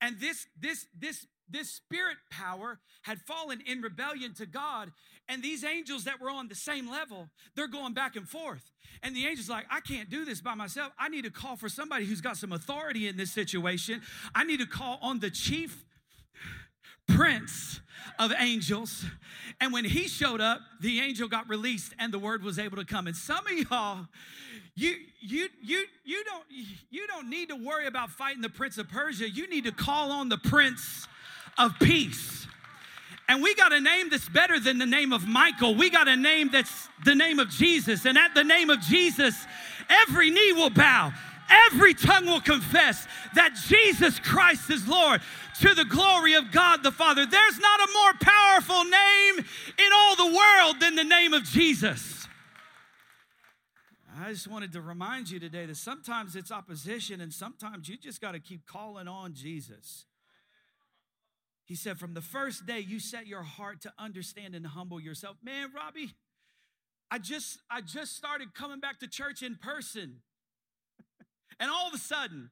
And 0.00 0.18
this, 0.20 0.46
this, 0.61 0.87
this, 0.98 1.27
this 1.48 1.70
spirit 1.70 2.16
power 2.31 2.81
had 3.03 3.20
fallen 3.20 3.61
in 3.66 3.81
rebellion 3.81 4.35
to 4.35 4.46
God. 4.46 4.92
And 5.29 5.42
these 5.42 5.64
angels 5.64 6.05
that 6.05 6.20
were 6.20 6.31
on 6.31 6.48
the 6.48 6.55
same 6.55 6.90
level, 6.90 7.29
they're 7.55 7.68
going 7.68 7.94
back 7.94 8.16
and 8.16 8.29
forth. 8.29 8.72
And 9.03 9.14
the 9.14 9.27
angel's 9.27 9.48
like, 9.48 9.66
I 9.70 9.81
can't 9.81 10.11
do 10.11 10.24
this 10.24 10.40
by 10.40 10.55
myself. 10.55 10.92
I 10.98 11.09
need 11.09 11.24
to 11.24 11.31
call 11.31 11.57
for 11.57 11.68
somebody 11.68 12.07
who's 12.07 12.20
got 12.20 12.37
some 12.37 12.53
authority 12.53 13.09
in 13.09 13.16
this 13.16 13.33
situation. 13.33 14.03
I 14.35 14.44
need 14.44 14.61
to 14.61 14.66
call 14.66 14.98
on 15.00 15.20
the 15.20 15.31
chief 15.31 15.85
prince 17.07 17.81
of 18.19 18.33
angels. 18.38 19.05
And 19.61 19.73
when 19.73 19.85
he 19.85 20.09
showed 20.09 20.40
up, 20.40 20.61
the 20.81 21.01
angel 21.01 21.29
got 21.29 21.49
released 21.49 21.95
and 21.99 22.12
the 22.12 22.19
word 22.19 22.43
was 22.43 22.59
able 22.59 22.77
to 22.77 22.85
come. 22.85 23.07
And 23.07 23.17
some 23.17 23.47
of 23.47 23.53
y'all, 23.53 24.07
you 24.75 24.97
you 25.21 25.49
you 25.62 25.85
you 26.05 26.25
don't 26.25 26.45
you 26.90 27.07
don't 27.07 27.29
need 27.29 27.49
to 27.49 27.57
worry 27.57 27.87
about 27.87 28.11
fighting 28.11 28.43
the 28.43 28.49
prince 28.49 28.79
of 28.79 28.88
Persia. 28.88 29.29
You 29.29 29.49
need 29.49 29.64
to 29.64 29.73
call 29.73 30.11
on 30.11 30.29
the 30.29 30.38
prince 30.38 31.07
of 31.59 31.73
peace. 31.81 32.47
And 33.29 33.43
we 33.43 33.55
got 33.55 33.73
a 33.73 33.81
name 33.81 34.11
that's 34.11 34.29
better 34.29 34.61
than 34.61 34.79
the 34.79 34.87
name 34.87 35.12
of 35.12 35.27
Michael. 35.27 35.75
We 35.75 35.88
got 35.88 36.09
a 36.09 36.17
name 36.17 36.51
that's 36.53 36.88
the 37.05 37.14
name 37.14 37.38
of 37.38 37.49
Jesus. 37.49 38.05
And 38.05 38.19
at 38.19 38.35
the 38.35 38.45
name 38.45 38.69
of 38.69 38.81
Jesus, 38.81 39.35
every 39.88 40.31
knee 40.31 40.53
will 40.53 40.71
bow, 40.71 41.12
every 41.71 41.95
tongue 41.95 42.27
will 42.27 42.43
confess 42.43 43.07
that 43.35 43.55
Jesus 43.67 44.19
Christ 44.19 44.69
is 44.69 44.87
Lord 44.87 45.23
to 45.61 45.75
the 45.75 45.85
glory 45.85 46.35
of 46.35 46.51
God 46.51 46.83
the 46.83 46.93
Father. 46.93 47.27
There's 47.27 47.59
not 47.59 47.81
a 47.81 47.93
more 47.93 48.12
powerful 48.21 48.85
name 48.85 49.38
in 49.38 49.93
all 49.95 50.17
the 50.17 50.37
world 50.37 50.81
than 50.81 50.97
the 50.97 51.05
name 51.05 51.33
of 51.33 51.45
Jesus. 51.45 52.27
I 54.21 54.31
just 54.31 54.47
wanted 54.47 54.73
to 54.73 54.81
remind 54.81 55.29
you 55.29 55.40
today 55.40 55.67
that 55.67 55.77
sometimes 55.77 56.37
it's 56.37 56.53
opposition 56.53 57.21
and 57.21 57.33
sometimes 57.33 57.88
you 57.88 57.97
just 57.97 58.21
got 58.21 58.33
to 58.33 58.40
keep 58.40 58.64
calling 58.64 59.09
on 59.09 59.35
Jesus. 59.35 60.07
He 61.64 61.75
said, 61.75 61.99
From 61.99 62.14
the 62.14 62.21
first 62.21 62.67
day 62.67 62.79
you 62.79 63.01
set 63.01 63.27
your 63.27 63.43
heart 63.43 63.81
to 63.83 63.93
understand 63.99 64.55
and 64.55 64.67
humble 64.67 65.01
yourself. 65.01 65.37
Man, 65.43 65.71
Robbie, 65.75 66.14
I 67.11 67.19
just 67.19 67.59
I 67.71 67.81
just 67.81 68.17
started 68.17 68.55
coming 68.55 68.81
back 68.81 69.01
to 69.01 69.09
church 69.09 69.43
in 69.43 69.57
person. 69.57 70.21
and 71.61 71.71
all 71.71 71.88
of 71.88 71.95
a 71.95 71.99
sudden, 71.99 72.51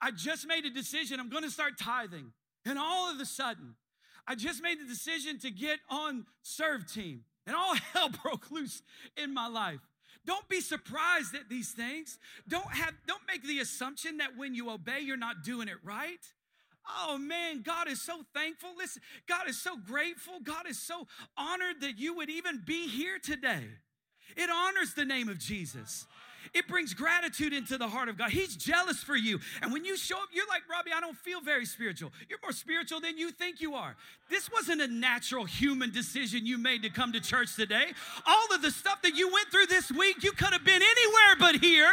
I 0.00 0.10
just 0.10 0.46
made 0.46 0.64
a 0.64 0.70
decision 0.70 1.20
I'm 1.20 1.30
going 1.30 1.44
to 1.44 1.50
start 1.50 1.78
tithing. 1.78 2.32
And 2.64 2.78
all 2.78 3.10
of 3.10 3.20
a 3.20 3.26
sudden, 3.26 3.74
I 4.26 4.34
just 4.34 4.62
made 4.62 4.80
the 4.80 4.86
decision 4.86 5.38
to 5.40 5.50
get 5.50 5.80
on 5.90 6.26
serve 6.42 6.90
team. 6.90 7.24
And 7.46 7.54
all 7.54 7.74
hell 7.92 8.10
broke 8.22 8.50
loose 8.50 8.82
in 9.16 9.34
my 9.34 9.48
life. 9.48 9.80
Don't 10.26 10.48
be 10.48 10.60
surprised 10.60 11.34
at 11.34 11.50
these 11.50 11.72
things. 11.72 12.18
Don't 12.48 12.72
have 12.72 12.94
don't 13.06 13.20
make 13.28 13.42
the 13.42 13.60
assumption 13.60 14.18
that 14.18 14.36
when 14.36 14.54
you 14.54 14.70
obey 14.70 15.00
you're 15.00 15.18
not 15.18 15.44
doing 15.44 15.68
it 15.68 15.76
right. 15.84 16.20
Oh 16.88 17.18
man, 17.18 17.62
God 17.62 17.88
is 17.88 18.00
so 18.00 18.20
thankful. 18.34 18.70
Listen, 18.76 19.02
God 19.26 19.48
is 19.48 19.60
so 19.60 19.76
grateful. 19.76 20.34
God 20.42 20.68
is 20.68 20.78
so 20.78 21.06
honored 21.36 21.80
that 21.80 21.98
you 21.98 22.16
would 22.16 22.30
even 22.30 22.62
be 22.64 22.88
here 22.88 23.18
today. 23.18 23.64
It 24.36 24.50
honors 24.50 24.94
the 24.94 25.04
name 25.04 25.28
of 25.28 25.38
Jesus. 25.38 26.06
It 26.52 26.68
brings 26.68 26.94
gratitude 26.94 27.52
into 27.52 27.78
the 27.78 27.88
heart 27.88 28.08
of 28.08 28.18
God. 28.18 28.30
He's 28.30 28.56
jealous 28.56 29.02
for 29.02 29.16
you. 29.16 29.40
And 29.62 29.72
when 29.72 29.84
you 29.84 29.96
show 29.96 30.16
up, 30.16 30.28
you're 30.32 30.46
like, 30.48 30.62
Robbie, 30.70 30.90
I 30.94 31.00
don't 31.00 31.16
feel 31.16 31.40
very 31.40 31.64
spiritual. 31.64 32.12
You're 32.28 32.40
more 32.42 32.52
spiritual 32.52 33.00
than 33.00 33.16
you 33.16 33.30
think 33.30 33.60
you 33.60 33.74
are. 33.74 33.96
This 34.28 34.50
wasn't 34.52 34.80
a 34.80 34.88
natural 34.88 35.44
human 35.44 35.90
decision 35.90 36.46
you 36.46 36.58
made 36.58 36.82
to 36.82 36.90
come 36.90 37.12
to 37.12 37.20
church 37.20 37.54
today. 37.56 37.92
All 38.26 38.54
of 38.54 38.62
the 38.62 38.70
stuff 38.70 39.02
that 39.02 39.14
you 39.14 39.32
went 39.32 39.48
through 39.50 39.66
this 39.66 39.90
week, 39.90 40.22
you 40.22 40.32
could 40.32 40.52
have 40.52 40.64
been 40.64 40.82
anywhere 40.82 41.36
but 41.38 41.56
here. 41.56 41.90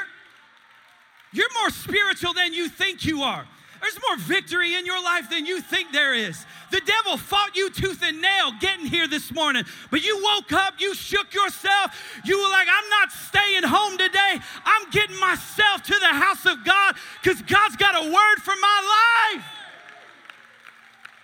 You're 1.34 1.54
more 1.62 1.70
spiritual 1.70 2.34
than 2.34 2.54
you 2.54 2.68
think 2.68 3.06
you 3.06 3.22
are. 3.22 3.48
There's 3.82 3.98
more 4.08 4.18
victory 4.18 4.76
in 4.76 4.86
your 4.86 5.04
life 5.04 5.30
than 5.30 5.48
you 5.48 5.60
think 5.60 5.92
there 5.92 6.14
is. 6.14 6.46
The 6.70 6.82
devil 6.86 7.18
fought 7.18 7.56
you 7.56 7.72
tooth 7.72 8.04
and 8.04 8.22
nail 8.22 8.52
getting 8.60 8.86
here 8.86 9.08
this 9.08 9.34
morning, 9.34 9.64
but 9.90 10.06
you 10.06 10.22
woke 10.24 10.54
up, 10.54 10.76
you 10.80 10.94
shook 10.94 11.34
yourself. 11.34 12.22
You 12.24 12.38
were 12.38 12.50
like, 12.50 12.68
I'm 12.72 12.90
not 12.90 13.12
staying 13.12 13.64
home 13.64 13.98
today. 13.98 14.40
I'm 14.64 14.90
getting 14.92 15.20
myself 15.20 15.82
to 15.84 15.96
the 16.00 16.08
house 16.08 16.46
of 16.46 16.64
God 16.64 16.96
because 17.22 17.42
God's 17.42 17.76
got 17.76 17.96
a 17.96 18.06
word 18.06 18.38
for 18.44 18.54
my 18.62 19.34
life. 19.34 19.46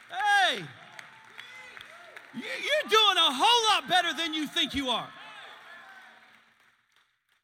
Hey, 0.10 0.64
you're 2.34 2.90
doing 2.90 3.18
a 3.18 3.34
whole 3.34 3.76
lot 3.76 3.88
better 3.88 4.14
than 4.18 4.34
you 4.34 4.48
think 4.48 4.74
you 4.74 4.90
are. 4.90 5.08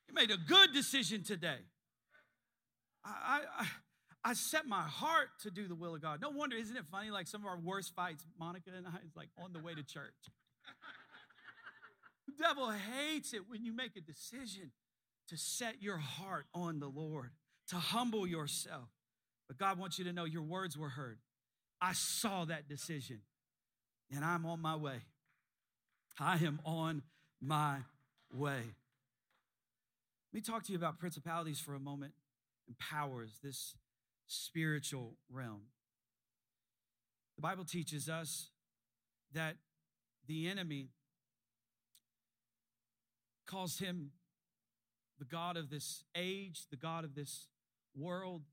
You 0.08 0.16
made 0.16 0.32
a 0.32 0.38
good 0.38 0.74
decision 0.74 1.24
today. 1.24 1.60
I, 3.06 3.42
I, 3.60 3.68
I 4.26 4.34
set 4.34 4.66
my 4.66 4.82
heart 4.82 5.28
to 5.42 5.52
do 5.52 5.68
the 5.68 5.76
will 5.76 5.96
of 5.96 6.02
God. 6.02 6.22
No 6.22 6.30
wonder, 6.30 6.56
isn't 6.56 6.76
it 6.76 6.86
funny? 6.90 7.12
Like 7.12 7.28
some 7.28 7.42
of 7.42 7.48
our 7.48 7.60
worst 7.60 7.94
fights, 7.94 8.26
Monica 8.40 8.70
and 8.76 8.88
I, 8.88 9.06
is 9.06 9.16
like 9.16 9.30
on 9.38 9.52
the 9.52 9.60
way 9.60 9.74
to 9.74 9.84
church. 9.84 10.14
the 12.28 12.34
devil 12.42 12.72
hates 12.72 13.34
it 13.34 13.42
when 13.50 13.66
you 13.66 13.74
make 13.74 13.98
a 13.98 14.02
decision 14.02 14.72
to 15.28 15.38
set 15.38 15.82
your 15.82 15.98
heart 15.98 16.46
on 16.54 16.80
the 16.80 16.88
Lord, 16.88 17.32
to 17.70 17.76
humble 17.76 18.26
yourself. 18.26 18.90
But 19.48 19.58
God 19.58 19.78
wants 19.78 20.00
you 20.00 20.06
to 20.06 20.14
know 20.14 20.24
your 20.24 20.44
words 20.44 20.78
were 20.78 20.90
heard. 20.90 21.20
I 21.82 21.92
saw 21.94 22.46
that 22.46 22.70
decision, 22.70 23.20
and 24.14 24.24
I'm 24.24 24.46
on 24.46 24.62
my 24.62 24.78
way. 24.78 25.02
I 26.18 26.38
am 26.38 26.60
on 26.66 27.02
my 27.42 27.80
way. 28.32 28.62
Let 30.32 30.34
me 30.34 30.42
talk 30.42 30.64
to 30.64 30.72
you 30.72 30.78
about 30.78 30.98
principalities 30.98 31.60
for 31.60 31.76
a 31.76 31.80
moment 31.80 32.14
and 32.68 32.78
powers. 32.80 33.40
This 33.44 33.76
spiritual 34.34 35.18
realm. 35.30 35.64
The 37.36 37.42
Bible 37.42 37.66
teaches 37.66 38.10
us 38.10 38.50
that 39.34 39.56
the 40.28 40.48
enemy 40.48 40.90
calls 43.46 43.80
him 43.80 44.12
the 45.20 45.26
God 45.26 45.58
of 45.58 45.70
this 45.70 46.04
age, 46.16 46.66
the 46.70 46.78
God 46.78 47.04
of 47.04 47.16
this 47.16 47.48
world. 47.96 48.44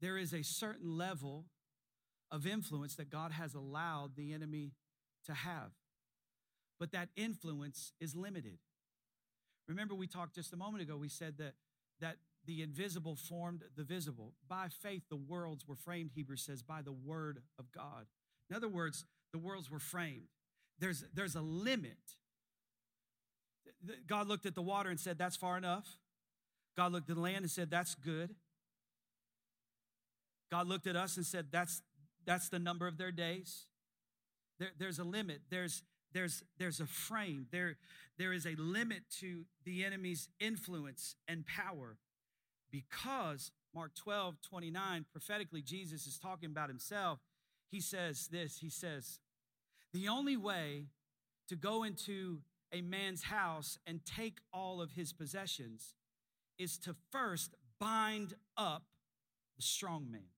There 0.00 0.18
is 0.18 0.32
a 0.32 0.42
certain 0.42 0.96
level 0.96 1.46
of 2.30 2.46
influence 2.46 2.94
that 2.96 3.10
God 3.10 3.32
has 3.32 3.54
allowed 3.54 4.16
the 4.16 4.32
enemy 4.32 4.72
to 5.26 5.32
have. 5.32 5.72
But 6.78 6.92
that 6.92 7.08
influence 7.16 7.92
is 8.00 8.14
limited. 8.14 8.58
Remember, 9.66 9.94
we 9.94 10.06
talked 10.06 10.34
just 10.34 10.52
a 10.52 10.56
moment 10.56 10.82
ago, 10.82 10.96
we 10.96 11.08
said 11.08 11.38
that, 11.38 11.54
that 12.00 12.16
the 12.48 12.62
invisible 12.62 13.14
formed 13.14 13.62
the 13.76 13.84
visible. 13.84 14.32
By 14.48 14.68
faith, 14.82 15.02
the 15.10 15.16
worlds 15.16 15.68
were 15.68 15.76
framed, 15.76 16.12
Hebrews 16.14 16.40
says, 16.40 16.62
by 16.62 16.80
the 16.80 16.92
word 16.92 17.42
of 17.58 17.70
God. 17.70 18.06
In 18.48 18.56
other 18.56 18.70
words, 18.70 19.04
the 19.32 19.38
worlds 19.38 19.70
were 19.70 19.78
framed. 19.78 20.28
There's, 20.78 21.04
there's 21.12 21.34
a 21.34 21.42
limit. 21.42 21.98
God 24.06 24.28
looked 24.28 24.46
at 24.46 24.54
the 24.54 24.62
water 24.62 24.88
and 24.88 24.98
said, 24.98 25.18
That's 25.18 25.36
far 25.36 25.58
enough. 25.58 25.98
God 26.74 26.92
looked 26.92 27.10
at 27.10 27.16
the 27.16 27.20
land 27.20 27.42
and 27.42 27.50
said, 27.50 27.70
That's 27.70 27.94
good. 27.94 28.34
God 30.50 30.66
looked 30.66 30.86
at 30.86 30.96
us 30.96 31.18
and 31.18 31.26
said, 31.26 31.48
That's, 31.52 31.82
that's 32.24 32.48
the 32.48 32.58
number 32.58 32.86
of 32.86 32.96
their 32.96 33.12
days. 33.12 33.66
There, 34.58 34.70
there's 34.78 34.98
a 34.98 35.04
limit. 35.04 35.42
There's, 35.50 35.82
there's, 36.14 36.42
there's 36.58 36.80
a 36.80 36.86
frame. 36.86 37.46
There, 37.52 37.76
there 38.16 38.32
is 38.32 38.46
a 38.46 38.54
limit 38.56 39.02
to 39.20 39.44
the 39.66 39.84
enemy's 39.84 40.30
influence 40.40 41.14
and 41.28 41.44
power 41.44 41.98
because 42.70 43.50
Mark 43.74 43.94
12, 43.94 44.36
29, 44.42 45.06
prophetically, 45.12 45.62
Jesus 45.62 46.06
is 46.06 46.18
talking 46.18 46.50
about 46.50 46.68
himself. 46.68 47.20
He 47.70 47.80
says 47.80 48.28
this 48.30 48.58
He 48.58 48.70
says, 48.70 49.20
The 49.92 50.08
only 50.08 50.36
way 50.36 50.86
to 51.48 51.56
go 51.56 51.82
into 51.82 52.40
a 52.72 52.82
man's 52.82 53.24
house 53.24 53.78
and 53.86 54.00
take 54.04 54.38
all 54.52 54.80
of 54.80 54.92
his 54.92 55.12
possessions 55.12 55.94
is 56.58 56.76
to 56.78 56.94
first 57.10 57.54
bind 57.78 58.34
up 58.56 58.84
the 59.56 59.62
strong 59.62 60.10
man. 60.10 60.28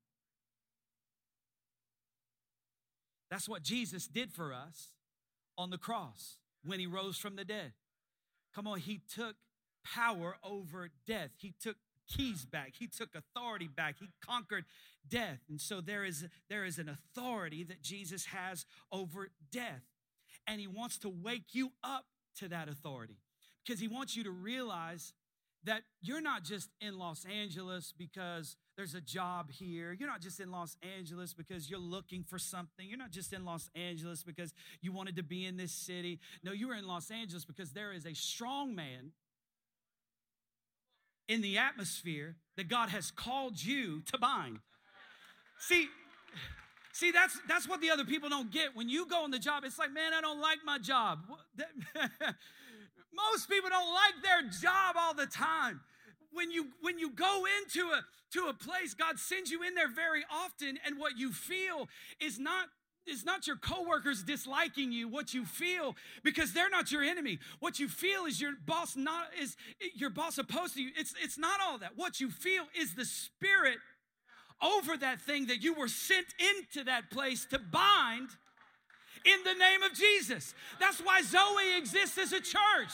That's 3.30 3.48
what 3.48 3.62
Jesus 3.62 4.06
did 4.06 4.32
for 4.32 4.52
us 4.52 4.92
on 5.56 5.70
the 5.70 5.78
cross 5.78 6.38
when 6.64 6.80
he 6.80 6.86
rose 6.86 7.16
from 7.16 7.36
the 7.36 7.44
dead. 7.44 7.72
Come 8.54 8.66
on, 8.66 8.80
he 8.80 9.00
took 9.14 9.36
power 9.84 10.36
over 10.42 10.90
death. 11.06 11.30
He 11.36 11.54
took 11.60 11.76
keys 12.16 12.44
back. 12.44 12.72
He 12.78 12.86
took 12.86 13.10
authority 13.14 13.68
back. 13.68 13.96
He 13.98 14.08
conquered 14.24 14.64
death. 15.08 15.40
And 15.48 15.60
so 15.60 15.80
there 15.80 16.04
is, 16.04 16.26
there 16.48 16.64
is 16.64 16.78
an 16.78 16.88
authority 16.88 17.64
that 17.64 17.82
Jesus 17.82 18.26
has 18.26 18.66
over 18.92 19.30
death. 19.52 19.82
And 20.46 20.60
he 20.60 20.66
wants 20.66 20.98
to 20.98 21.08
wake 21.08 21.52
you 21.54 21.72
up 21.84 22.06
to 22.38 22.48
that 22.48 22.68
authority 22.68 23.18
because 23.64 23.80
he 23.80 23.88
wants 23.88 24.16
you 24.16 24.24
to 24.24 24.30
realize 24.30 25.12
that 25.64 25.82
you're 26.00 26.22
not 26.22 26.42
just 26.42 26.70
in 26.80 26.98
Los 26.98 27.26
Angeles 27.26 27.92
because 27.96 28.56
there's 28.76 28.94
a 28.94 29.00
job 29.00 29.50
here. 29.50 29.92
You're 29.92 30.08
not 30.08 30.22
just 30.22 30.40
in 30.40 30.50
Los 30.50 30.76
Angeles 30.96 31.34
because 31.34 31.68
you're 31.68 31.78
looking 31.78 32.24
for 32.24 32.38
something. 32.38 32.88
You're 32.88 32.98
not 32.98 33.10
just 33.10 33.34
in 33.34 33.44
Los 33.44 33.68
Angeles 33.74 34.22
because 34.22 34.54
you 34.80 34.92
wanted 34.92 35.16
to 35.16 35.22
be 35.22 35.44
in 35.44 35.58
this 35.58 35.72
city. 35.72 36.18
No, 36.42 36.52
you 36.52 36.70
are 36.70 36.76
in 36.76 36.86
Los 36.86 37.10
Angeles 37.10 37.44
because 37.44 37.72
there 37.72 37.92
is 37.92 38.06
a 38.06 38.14
strong 38.14 38.74
man 38.74 39.12
in 41.30 41.42
the 41.42 41.58
atmosphere 41.58 42.34
that 42.56 42.68
God 42.68 42.88
has 42.88 43.12
called 43.12 43.62
you 43.62 44.02
to 44.06 44.18
bind. 44.18 44.58
See, 45.60 45.86
see 46.92 47.12
that's 47.12 47.38
that's 47.48 47.68
what 47.68 47.80
the 47.80 47.88
other 47.88 48.04
people 48.04 48.28
don't 48.28 48.50
get. 48.50 48.74
When 48.74 48.88
you 48.88 49.06
go 49.06 49.22
on 49.22 49.30
the 49.30 49.38
job, 49.38 49.62
it's 49.64 49.78
like, 49.78 49.92
man, 49.92 50.12
I 50.12 50.20
don't 50.20 50.40
like 50.40 50.58
my 50.66 50.78
job. 50.78 51.20
Most 53.14 53.48
people 53.48 53.70
don't 53.70 53.94
like 53.94 54.22
their 54.24 54.50
job 54.60 54.96
all 54.98 55.14
the 55.14 55.26
time. 55.26 55.80
When 56.32 56.50
you 56.50 56.66
when 56.80 56.98
you 56.98 57.10
go 57.12 57.44
into 57.60 57.86
a 57.90 58.02
to 58.32 58.48
a 58.48 58.52
place, 58.52 58.94
God 58.94 59.20
sends 59.20 59.52
you 59.52 59.62
in 59.62 59.76
there 59.76 59.88
very 59.88 60.24
often, 60.32 60.80
and 60.84 60.98
what 60.98 61.16
you 61.16 61.32
feel 61.32 61.88
is 62.20 62.40
not 62.40 62.66
it's 63.06 63.24
not 63.24 63.46
your 63.46 63.56
coworkers 63.56 64.22
disliking 64.22 64.92
you 64.92 65.08
what 65.08 65.34
you 65.34 65.44
feel 65.44 65.96
because 66.22 66.52
they're 66.52 66.70
not 66.70 66.92
your 66.92 67.02
enemy. 67.02 67.38
What 67.58 67.78
you 67.78 67.88
feel 67.88 68.26
is 68.26 68.40
your 68.40 68.52
boss 68.66 68.96
not 68.96 69.28
is 69.40 69.56
your 69.94 70.10
boss 70.10 70.38
opposed 70.38 70.74
to 70.74 70.82
you. 70.82 70.90
It's 70.96 71.14
it's 71.22 71.38
not 71.38 71.60
all 71.60 71.78
that. 71.78 71.92
What 71.96 72.20
you 72.20 72.30
feel 72.30 72.64
is 72.78 72.94
the 72.94 73.04
spirit 73.04 73.78
over 74.62 74.96
that 74.96 75.20
thing 75.20 75.46
that 75.46 75.62
you 75.62 75.74
were 75.74 75.88
sent 75.88 76.26
into 76.38 76.84
that 76.84 77.10
place 77.10 77.46
to 77.46 77.58
bind 77.58 78.28
in 79.24 79.42
the 79.44 79.54
name 79.54 79.82
of 79.82 79.92
Jesus. 79.94 80.54
That's 80.78 81.00
why 81.00 81.22
Zoe 81.22 81.78
exists 81.78 82.18
as 82.18 82.32
a 82.32 82.40
church. 82.40 82.92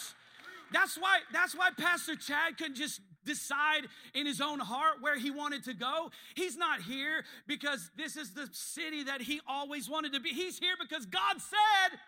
That's 0.73 0.97
why 0.97 1.21
that's 1.33 1.55
why 1.55 1.71
Pastor 1.77 2.16
Chad 2.16 2.59
can 2.59 2.75
just 2.75 3.01
decide 3.26 3.82
in 4.14 4.24
his 4.24 4.40
own 4.40 4.60
heart 4.60 4.94
where 5.00 5.18
he 5.18 5.30
wanted 5.30 5.64
to 5.64 5.74
go. 5.74 6.10
He's 6.34 6.56
not 6.56 6.80
here 6.80 7.24
because 7.46 7.90
this 7.96 8.16
is 8.16 8.32
the 8.32 8.48
city 8.52 9.04
that 9.04 9.20
he 9.20 9.40
always 9.46 9.90
wanted 9.90 10.14
to 10.14 10.20
be. 10.20 10.30
He's 10.30 10.58
here 10.58 10.76
because 10.80 11.04
God 11.04 11.40
said, 11.40 11.98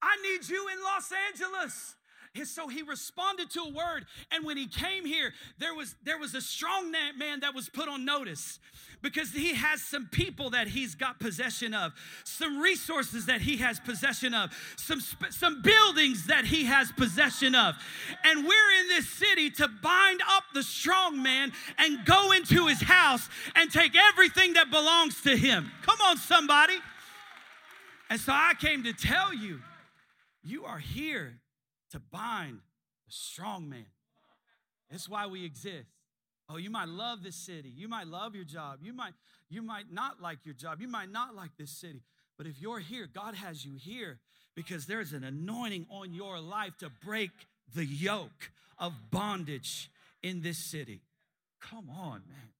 I 0.00 0.16
need 0.22 0.48
you 0.48 0.68
in 0.68 0.78
Los 0.82 1.10
Angeles. 1.32 1.96
So 2.42 2.66
he 2.66 2.82
responded 2.82 3.48
to 3.50 3.60
a 3.60 3.70
word. 3.70 4.06
And 4.32 4.44
when 4.44 4.56
he 4.56 4.66
came 4.66 5.06
here, 5.06 5.32
there 5.58 5.72
was 5.72 5.94
there 6.02 6.18
was 6.18 6.34
a 6.34 6.40
strong 6.40 6.90
man 6.90 7.40
that 7.40 7.54
was 7.54 7.68
put 7.68 7.88
on 7.88 8.04
notice 8.04 8.58
because 9.02 9.30
he 9.30 9.54
has 9.54 9.80
some 9.80 10.08
people 10.10 10.50
that 10.50 10.66
he's 10.66 10.96
got 10.96 11.20
possession 11.20 11.74
of, 11.74 11.92
some 12.24 12.60
resources 12.60 13.26
that 13.26 13.40
he 13.40 13.58
has 13.58 13.78
possession 13.78 14.34
of, 14.34 14.50
some 14.76 15.00
some 15.30 15.62
buildings 15.62 16.26
that 16.26 16.44
he 16.44 16.64
has 16.64 16.90
possession 16.92 17.54
of. 17.54 17.76
And 18.24 18.44
we're 18.44 18.80
in 18.80 18.88
this 18.88 19.08
city 19.08 19.50
to 19.50 19.68
bind 19.68 20.20
up 20.28 20.42
the 20.54 20.64
strong 20.64 21.22
man 21.22 21.52
and 21.78 22.04
go 22.04 22.32
into 22.32 22.66
his 22.66 22.82
house 22.82 23.28
and 23.54 23.70
take 23.70 23.92
everything 24.12 24.54
that 24.54 24.70
belongs 24.72 25.20
to 25.22 25.36
him. 25.36 25.70
Come 25.82 25.98
on 26.04 26.16
somebody. 26.16 26.78
And 28.10 28.18
so 28.18 28.32
I 28.32 28.54
came 28.58 28.82
to 28.82 28.92
tell 28.92 29.32
you 29.32 29.60
you 30.42 30.64
are 30.64 30.78
here 30.78 31.38
to 31.94 32.00
bind 32.00 32.58
the 33.06 33.12
strong 33.12 33.68
man. 33.68 33.86
That's 34.90 35.08
why 35.08 35.26
we 35.26 35.44
exist. 35.44 35.86
Oh, 36.48 36.56
you 36.56 36.68
might 36.68 36.88
love 36.88 37.22
this 37.22 37.36
city. 37.36 37.72
You 37.74 37.88
might 37.88 38.08
love 38.08 38.34
your 38.34 38.44
job. 38.44 38.80
You 38.82 38.92
might 38.92 39.14
you 39.48 39.62
might 39.62 39.90
not 39.92 40.20
like 40.20 40.38
your 40.44 40.54
job. 40.54 40.80
You 40.80 40.88
might 40.88 41.10
not 41.10 41.34
like 41.34 41.50
this 41.56 41.70
city. 41.70 42.02
But 42.36 42.46
if 42.46 42.60
you're 42.60 42.80
here, 42.80 43.08
God 43.12 43.34
has 43.36 43.64
you 43.64 43.76
here 43.76 44.18
because 44.56 44.86
there's 44.86 45.12
an 45.12 45.22
anointing 45.22 45.86
on 45.88 46.12
your 46.12 46.40
life 46.40 46.76
to 46.78 46.90
break 47.04 47.30
the 47.74 47.86
yoke 47.86 48.50
of 48.78 48.92
bondage 49.10 49.88
in 50.22 50.42
this 50.42 50.58
city. 50.58 51.00
Come 51.60 51.88
on, 51.88 52.22
man. 52.28 52.50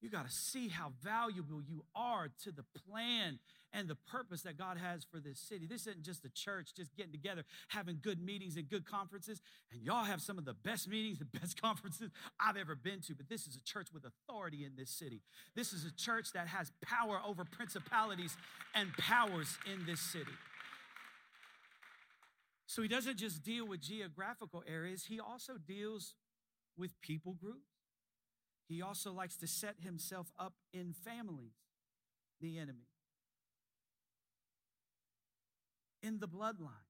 You 0.00 0.08
got 0.08 0.26
to 0.26 0.32
see 0.32 0.68
how 0.68 0.92
valuable 1.02 1.60
you 1.60 1.84
are 1.94 2.28
to 2.44 2.52
the 2.52 2.64
plan 2.86 3.38
and 3.72 3.88
the 3.88 3.94
purpose 3.94 4.42
that 4.42 4.58
God 4.58 4.78
has 4.78 5.04
for 5.04 5.20
this 5.20 5.38
city. 5.38 5.66
This 5.66 5.86
isn't 5.86 6.02
just 6.02 6.24
a 6.24 6.28
church 6.30 6.74
just 6.76 6.94
getting 6.96 7.12
together, 7.12 7.44
having 7.68 7.98
good 8.02 8.20
meetings 8.24 8.56
and 8.56 8.68
good 8.68 8.84
conferences. 8.84 9.40
And 9.72 9.82
y'all 9.82 10.04
have 10.04 10.20
some 10.20 10.38
of 10.38 10.44
the 10.44 10.54
best 10.54 10.88
meetings 10.88 11.20
and 11.20 11.30
best 11.32 11.60
conferences 11.62 12.10
I've 12.38 12.56
ever 12.56 12.74
been 12.74 13.00
to. 13.02 13.14
But 13.14 13.28
this 13.28 13.46
is 13.46 13.56
a 13.56 13.62
church 13.62 13.88
with 13.92 14.04
authority 14.04 14.64
in 14.64 14.72
this 14.76 14.90
city. 14.90 15.22
This 15.54 15.72
is 15.72 15.84
a 15.84 15.92
church 15.92 16.32
that 16.32 16.48
has 16.48 16.72
power 16.84 17.20
over 17.26 17.44
principalities 17.44 18.36
and 18.74 18.92
powers 18.94 19.58
in 19.72 19.86
this 19.86 20.00
city. 20.00 20.32
So 22.66 22.82
he 22.82 22.88
doesn't 22.88 23.18
just 23.18 23.42
deal 23.42 23.66
with 23.66 23.80
geographical 23.80 24.62
areas, 24.66 25.06
he 25.06 25.18
also 25.18 25.54
deals 25.58 26.14
with 26.76 27.00
people 27.00 27.34
groups. 27.34 27.66
He 28.68 28.80
also 28.80 29.12
likes 29.12 29.36
to 29.38 29.48
set 29.48 29.74
himself 29.82 30.28
up 30.38 30.52
in 30.72 30.94
families, 31.04 31.54
the 32.40 32.56
enemy. 32.58 32.89
In 36.02 36.18
the 36.18 36.28
bloodline. 36.28 36.86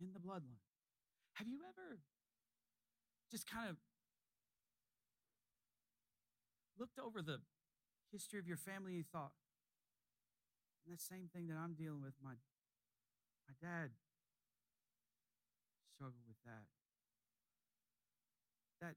In 0.00 0.12
the 0.12 0.20
bloodline. 0.20 0.62
Have 1.34 1.48
you 1.48 1.58
ever 1.68 1.98
just 3.30 3.50
kind 3.50 3.68
of 3.68 3.76
looked 6.78 6.98
over 6.98 7.22
the 7.22 7.38
history 8.12 8.38
of 8.38 8.46
your 8.46 8.56
family 8.56 8.94
and 8.94 9.06
thought, 9.10 9.32
that 10.86 11.00
same 11.00 11.28
thing 11.32 11.48
that 11.48 11.56
I'm 11.56 11.74
dealing 11.74 12.02
with, 12.02 12.12
my, 12.22 12.36
my 13.48 13.54
dad 13.60 13.90
struggled 15.96 16.22
with 16.28 16.36
that. 16.44 16.68
That 18.80 18.94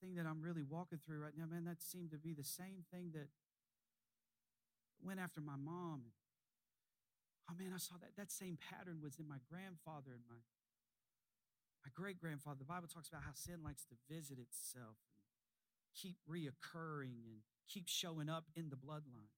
thing 0.00 0.14
that 0.16 0.26
I'm 0.26 0.42
really 0.42 0.62
walking 0.62 0.98
through 1.04 1.18
right 1.18 1.32
now, 1.36 1.46
man, 1.50 1.64
that 1.64 1.80
seemed 1.80 2.10
to 2.10 2.18
be 2.18 2.34
the 2.34 2.44
same 2.44 2.84
thing 2.92 3.12
that 3.14 3.28
went 5.04 5.20
after 5.20 5.40
my 5.40 5.56
mom. 5.56 6.02
And, 6.04 6.14
oh 7.50 7.54
man, 7.58 7.72
I 7.74 7.78
saw 7.78 7.94
that. 8.00 8.16
That 8.16 8.30
same 8.30 8.58
pattern 8.58 9.00
was 9.02 9.18
in 9.18 9.28
my 9.28 9.38
grandfather 9.50 10.12
and 10.12 10.24
my, 10.28 10.40
my 11.84 11.90
great 11.94 12.20
grandfather. 12.20 12.58
The 12.58 12.68
Bible 12.68 12.88
talks 12.88 13.08
about 13.08 13.22
how 13.22 13.34
sin 13.34 13.62
likes 13.64 13.84
to 13.86 13.96
visit 14.08 14.38
itself 14.38 14.96
and 15.02 15.16
keep 15.94 16.16
reoccurring 16.28 17.26
and 17.26 17.42
keep 17.68 17.88
showing 17.88 18.28
up 18.28 18.44
in 18.54 18.70
the 18.70 18.76
bloodline. 18.76 19.34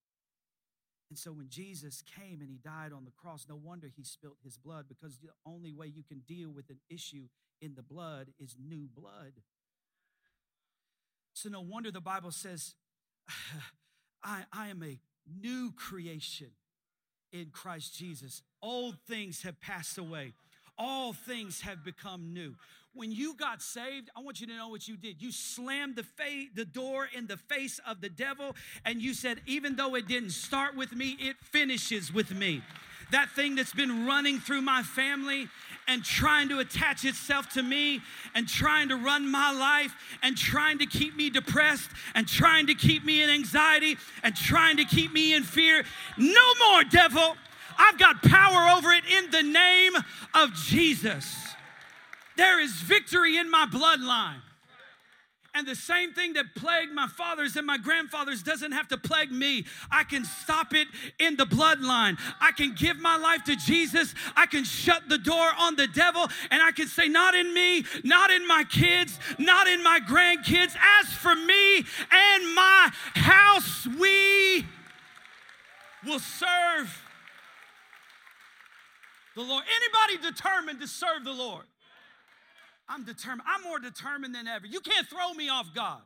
And 1.13 1.19
so 1.19 1.31
when 1.33 1.51
Jesus 1.51 2.03
came 2.17 2.41
and 2.41 2.49
he 2.49 2.57
died 2.57 2.93
on 2.93 3.05
the 3.05 3.11
cross, 3.11 3.45
no 3.47 3.55
wonder 3.55 3.87
he 3.87 4.03
spilt 4.03 4.39
his 4.43 4.57
blood 4.57 4.87
because 4.89 5.19
the 5.19 5.29
only 5.45 5.73
way 5.75 5.87
you 5.87 6.03
can 6.03 6.21
deal 6.21 6.51
with 6.51 6.71
an 6.71 6.81
issue 6.89 7.29
in 7.61 7.75
the 7.75 7.83
blood 7.83 8.29
is 8.39 8.57
new 8.59 8.89
blood. 8.89 9.43
So 11.35 11.51
no 11.51 11.61
wonder 11.61 11.91
the 11.91 12.01
Bible 12.01 12.31
says, 12.31 12.77
I, 14.25 14.45
I 14.53 14.69
am 14.69 14.83
a 14.83 14.99
new 15.27 15.73
creation 15.73 16.51
in 17.33 17.47
Christ 17.53 17.97
Jesus. 17.97 18.43
Old 18.63 18.97
things 19.09 19.43
have 19.43 19.61
passed 19.61 19.99
away. 19.99 20.33
All 20.79 21.13
things 21.13 21.61
have 21.63 21.85
become 21.85 22.33
new. 22.33 22.55
When 22.95 23.11
you 23.11 23.35
got 23.35 23.63
saved, 23.63 24.11
I 24.17 24.21
want 24.21 24.41
you 24.41 24.47
to 24.49 24.57
know 24.57 24.69
what 24.69 24.87
you 24.87 24.97
did. 24.97 25.23
You 25.23 25.33
slammed 25.33 25.97
the, 25.97 26.03
fa- 26.03 26.49
the 26.55 26.65
door 26.65 27.09
in 27.15 27.27
the 27.27 27.37
face 27.37 27.81
of 27.87 28.01
the 28.01 28.09
devil 28.09 28.55
and 28.85 29.01
you 29.01 29.15
said, 29.15 29.41
even 29.47 29.77
though 29.77 29.95
it 29.95 30.07
didn't 30.07 30.31
start 30.31 30.77
with 30.77 30.93
me, 30.93 31.17
it 31.21 31.37
finishes 31.41 32.13
with 32.13 32.35
me 32.35 32.63
that 33.13 33.31
thing 33.31 33.55
that's 33.55 33.73
been 33.73 34.07
running 34.07 34.41
through 34.41 34.63
my 34.63 34.83
family 34.83 35.49
and 35.89 36.05
trying 36.05 36.49
to 36.49 36.59
attach 36.59 37.05
itself 37.05 37.49
to 37.51 37.63
me 37.63 38.01
and 38.35 38.49
trying 38.49 38.89
to 38.89 38.97
run 38.97 39.31
my 39.31 39.53
life 39.53 39.95
and 40.23 40.37
trying 40.37 40.79
to 40.79 40.87
keep 40.87 41.17
me 41.17 41.31
depressed 41.31 41.91
and 42.15 42.27
trying 42.27 42.67
to 42.67 42.75
keep 42.75 43.05
me 43.05 43.23
in 43.23 43.31
anxiety 43.31 43.97
and 44.23 44.35
trying 44.37 44.77
to 44.77 44.85
keep 44.85 45.13
me 45.13 45.35
in 45.35 45.43
fear. 45.43 45.85
No 46.17 46.55
more, 46.67 46.85
devil. 46.85 47.37
I've 47.79 47.99
got 47.99 48.23
power 48.23 48.77
over 48.77 48.93
it 48.93 49.05
in 49.07 49.31
the 49.31 49.43
name 49.43 49.93
of 50.35 50.55
Jesus. 50.55 51.37
There 52.37 52.61
is 52.61 52.73
victory 52.73 53.37
in 53.37 53.51
my 53.51 53.67
bloodline. 53.67 54.41
And 55.55 55.69
the 55.69 55.75
same 55.75 56.15
thing 56.15 56.33
that 56.33 56.55
plagued 56.55 56.93
my 56.93 57.07
fathers 57.07 57.57
and 57.57 57.67
my 57.67 57.77
grandfathers 57.77 58.43
doesn't 58.43 58.73
have 58.73 58.89
to 58.89 58.97
plague 58.97 59.31
me. 59.31 59.67
I 59.91 60.03
can 60.03 60.25
stop 60.25 60.73
it 60.73 60.89
in 61.19 61.37
the 61.37 61.45
bloodline. 61.45 62.19
I 62.41 62.53
can 62.53 62.75
give 62.75 62.99
my 62.99 63.19
life 63.19 63.45
to 63.45 63.57
Jesus. 63.57 64.15
I 64.35 64.47
can 64.47 64.65
shut 64.65 65.11
the 65.11 65.19
door 65.19 65.51
on 65.59 65.77
the 65.77 65.87
devil 65.89 66.27
and 66.51 66.63
I 66.63 66.73
can 66.73 66.89
say, 66.89 67.07
Not 67.07 67.35
in 67.35 67.53
me, 67.53 67.85
not 68.03 68.31
in 68.31 68.49
my 68.49 68.65
kids, 68.65 69.19
not 69.39 69.67
in 69.69 69.83
my 69.83 70.01
grandkids. 70.01 70.75
As 71.01 71.13
for 71.13 71.35
me 71.35 71.77
and 71.77 72.55
my 72.55 72.91
house, 73.15 73.87
we 73.87 74.65
will 76.07 76.19
serve 76.19 77.03
the 79.35 79.43
Lord. 79.43 79.65
Anybody 79.77 80.33
determined 80.33 80.81
to 80.81 80.89
serve 80.89 81.25
the 81.25 81.33
Lord? 81.33 81.65
I'm 82.93 83.05
determined. 83.05 83.49
I'm 83.49 83.63
more 83.63 83.79
determined 83.79 84.35
than 84.35 84.47
ever. 84.47 84.67
You 84.67 84.81
can't 84.81 85.07
throw 85.09 85.33
me 85.33 85.49
off 85.49 85.69
God. 85.75 86.03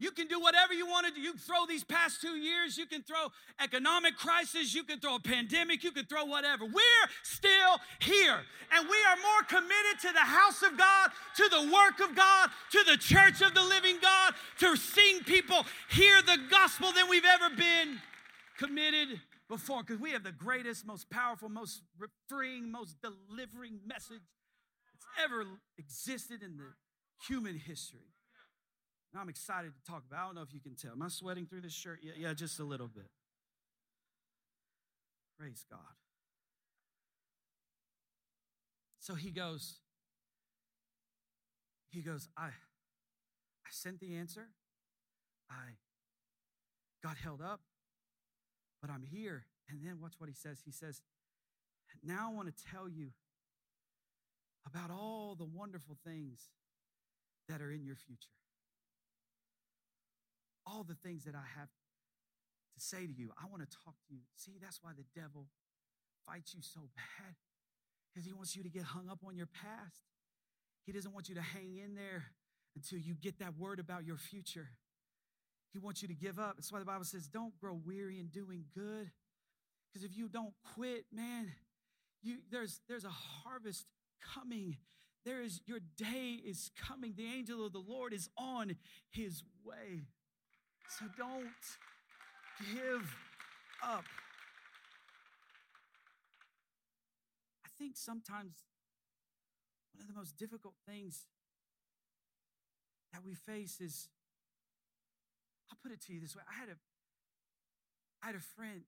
You 0.00 0.12
can 0.12 0.28
do 0.28 0.40
whatever 0.40 0.72
you 0.72 0.86
want 0.86 1.08
to 1.08 1.12
do. 1.12 1.20
You 1.20 1.32
can 1.32 1.40
throw 1.40 1.66
these 1.66 1.82
past 1.82 2.20
two 2.20 2.36
years. 2.36 2.78
You 2.78 2.86
can 2.86 3.02
throw 3.02 3.26
economic 3.60 4.16
crisis. 4.16 4.72
You 4.72 4.84
can 4.84 5.00
throw 5.00 5.16
a 5.16 5.20
pandemic. 5.20 5.82
You 5.82 5.90
can 5.90 6.06
throw 6.06 6.24
whatever. 6.24 6.64
We're 6.64 7.08
still 7.24 7.80
here. 8.00 8.38
And 8.72 8.88
we 8.88 8.96
are 9.08 9.16
more 9.16 9.42
committed 9.48 10.00
to 10.02 10.12
the 10.12 10.20
house 10.20 10.62
of 10.62 10.78
God, 10.78 11.10
to 11.36 11.48
the 11.50 11.72
work 11.72 12.08
of 12.08 12.14
God, 12.14 12.50
to 12.72 12.84
the 12.86 12.96
church 12.96 13.42
of 13.42 13.54
the 13.54 13.62
living 13.62 13.96
God, 14.00 14.34
to 14.60 14.76
seeing 14.76 15.24
people 15.24 15.66
hear 15.90 16.22
the 16.22 16.38
gospel 16.48 16.92
than 16.92 17.08
we've 17.10 17.24
ever 17.24 17.54
been 17.56 17.98
committed 18.56 19.20
before. 19.48 19.82
Because 19.82 20.00
we 20.00 20.12
have 20.12 20.22
the 20.22 20.32
greatest, 20.32 20.86
most 20.86 21.10
powerful, 21.10 21.48
most 21.48 21.82
freeing, 22.28 22.70
most 22.70 22.96
delivering 23.02 23.80
message 23.84 24.22
ever 25.24 25.44
existed 25.76 26.42
in 26.42 26.56
the 26.56 26.72
human 27.26 27.58
history. 27.58 28.14
Now 29.12 29.20
I'm 29.20 29.28
excited 29.28 29.72
to 29.74 29.90
talk 29.90 30.04
about. 30.06 30.20
I 30.20 30.26
don't 30.26 30.34
know 30.34 30.42
if 30.42 30.52
you 30.52 30.60
can 30.60 30.74
tell. 30.74 30.92
Am 30.92 31.02
I 31.02 31.08
sweating 31.08 31.46
through 31.46 31.62
this 31.62 31.72
shirt? 31.72 32.00
Yeah, 32.02 32.12
yeah, 32.16 32.34
just 32.34 32.60
a 32.60 32.64
little 32.64 32.88
bit. 32.88 33.08
Praise 35.38 35.64
God. 35.70 35.80
So 38.98 39.14
he 39.14 39.30
goes, 39.30 39.76
he 41.90 42.02
goes, 42.02 42.28
I 42.36 42.48
I 42.48 43.70
sent 43.70 44.00
the 44.00 44.16
answer. 44.16 44.48
I 45.50 45.76
got 47.02 47.16
held 47.16 47.40
up, 47.40 47.60
but 48.82 48.90
I'm 48.90 49.02
here. 49.02 49.44
And 49.70 49.80
then 49.82 49.98
watch 50.00 50.14
what 50.18 50.28
he 50.28 50.34
says. 50.34 50.60
He 50.64 50.72
says, 50.72 51.00
Now 52.02 52.30
I 52.30 52.34
want 52.34 52.54
to 52.54 52.64
tell 52.72 52.88
you 52.88 53.08
about 54.68 54.90
all 54.90 55.34
the 55.38 55.44
wonderful 55.44 55.96
things 56.04 56.48
that 57.48 57.60
are 57.62 57.70
in 57.70 57.84
your 57.84 57.96
future. 57.96 58.36
All 60.66 60.84
the 60.84 60.94
things 60.94 61.24
that 61.24 61.34
I 61.34 61.44
have 61.58 61.68
to 61.68 62.80
say 62.80 63.06
to 63.06 63.12
you. 63.12 63.30
I 63.42 63.46
want 63.50 63.62
to 63.68 63.76
talk 63.84 63.94
to 64.08 64.14
you. 64.14 64.20
See, 64.36 64.58
that's 64.60 64.80
why 64.82 64.90
the 64.96 65.04
devil 65.18 65.46
fights 66.26 66.54
you 66.54 66.60
so 66.62 66.80
bad 66.96 67.34
because 68.12 68.26
he 68.26 68.32
wants 68.32 68.54
you 68.54 68.62
to 68.62 68.68
get 68.68 68.82
hung 68.82 69.08
up 69.10 69.20
on 69.26 69.36
your 69.36 69.46
past. 69.46 70.04
He 70.84 70.92
doesn't 70.92 71.12
want 71.14 71.28
you 71.28 71.34
to 71.36 71.42
hang 71.42 71.76
in 71.76 71.94
there 71.94 72.24
until 72.76 72.98
you 72.98 73.14
get 73.14 73.38
that 73.38 73.56
word 73.58 73.78
about 73.80 74.04
your 74.04 74.16
future. 74.16 74.68
He 75.72 75.78
wants 75.78 76.02
you 76.02 76.08
to 76.08 76.14
give 76.14 76.38
up. 76.38 76.56
That's 76.56 76.72
why 76.72 76.78
the 76.78 76.84
Bible 76.84 77.04
says, 77.04 77.26
don't 77.26 77.58
grow 77.60 77.78
weary 77.84 78.18
in 78.18 78.28
doing 78.28 78.64
good 78.74 79.10
Because 79.92 80.04
if 80.04 80.16
you 80.16 80.28
don't 80.28 80.54
quit, 80.74 81.04
man, 81.12 81.52
you, 82.22 82.38
there's, 82.50 82.80
there's 82.88 83.04
a 83.04 83.10
harvest 83.10 83.86
coming. 84.34 84.76
There 85.24 85.42
is 85.42 85.60
your 85.66 85.80
day 85.96 86.40
is 86.44 86.70
coming. 86.76 87.14
The 87.16 87.26
angel 87.26 87.64
of 87.64 87.72
the 87.72 87.82
Lord 87.86 88.12
is 88.12 88.28
on 88.36 88.76
his 89.10 89.42
way. 89.64 90.06
So 90.98 91.06
don't 91.16 91.44
give 92.74 93.14
up. 93.84 94.04
I 97.64 97.68
think 97.78 97.96
sometimes 97.96 98.64
one 99.92 100.02
of 100.02 100.08
the 100.08 100.18
most 100.18 100.36
difficult 100.36 100.74
things 100.86 101.26
that 103.12 103.24
we 103.24 103.34
face 103.34 103.80
is 103.80 104.08
I'll 105.70 105.78
put 105.82 105.92
it 105.92 106.00
to 106.06 106.12
you 106.12 106.20
this 106.20 106.34
way. 106.34 106.42
I 106.48 106.58
had 106.58 106.68
a 106.68 106.76
I 108.22 108.26
had 108.26 108.34
a 108.34 108.40
friend 108.40 108.82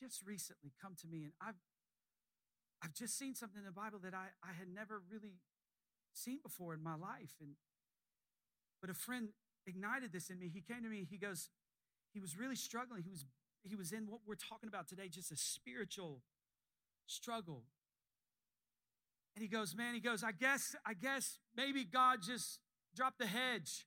just 0.00 0.26
recently 0.26 0.72
come 0.80 0.94
to 1.00 1.06
me 1.06 1.24
and 1.24 1.32
I've 1.40 1.60
I've 2.82 2.94
just 2.94 3.18
seen 3.18 3.34
something 3.34 3.58
in 3.58 3.64
the 3.64 3.72
Bible 3.72 3.98
that 4.02 4.14
I, 4.14 4.28
I 4.42 4.52
had 4.52 4.68
never 4.68 5.02
really 5.10 5.40
seen 6.12 6.38
before 6.42 6.74
in 6.74 6.82
my 6.82 6.94
life. 6.94 7.34
And 7.40 7.52
but 8.80 8.90
a 8.90 8.94
friend 8.94 9.28
ignited 9.66 10.12
this 10.12 10.30
in 10.30 10.38
me. 10.38 10.50
He 10.52 10.60
came 10.60 10.82
to 10.82 10.88
me, 10.88 11.06
he 11.08 11.16
goes, 11.16 11.48
he 12.12 12.20
was 12.20 12.36
really 12.36 12.56
struggling. 12.56 13.02
He 13.02 13.10
was 13.10 13.24
he 13.62 13.74
was 13.74 13.92
in 13.92 14.06
what 14.06 14.20
we're 14.26 14.36
talking 14.36 14.68
about 14.68 14.88
today, 14.88 15.08
just 15.08 15.32
a 15.32 15.36
spiritual 15.36 16.22
struggle. 17.06 17.64
And 19.34 19.42
he 19.42 19.48
goes, 19.48 19.74
Man, 19.74 19.94
he 19.94 20.00
goes, 20.00 20.22
I 20.22 20.32
guess, 20.32 20.74
I 20.86 20.94
guess 20.94 21.38
maybe 21.54 21.84
God 21.84 22.20
just 22.22 22.60
dropped 22.94 23.18
the 23.18 23.26
hedge. 23.26 23.86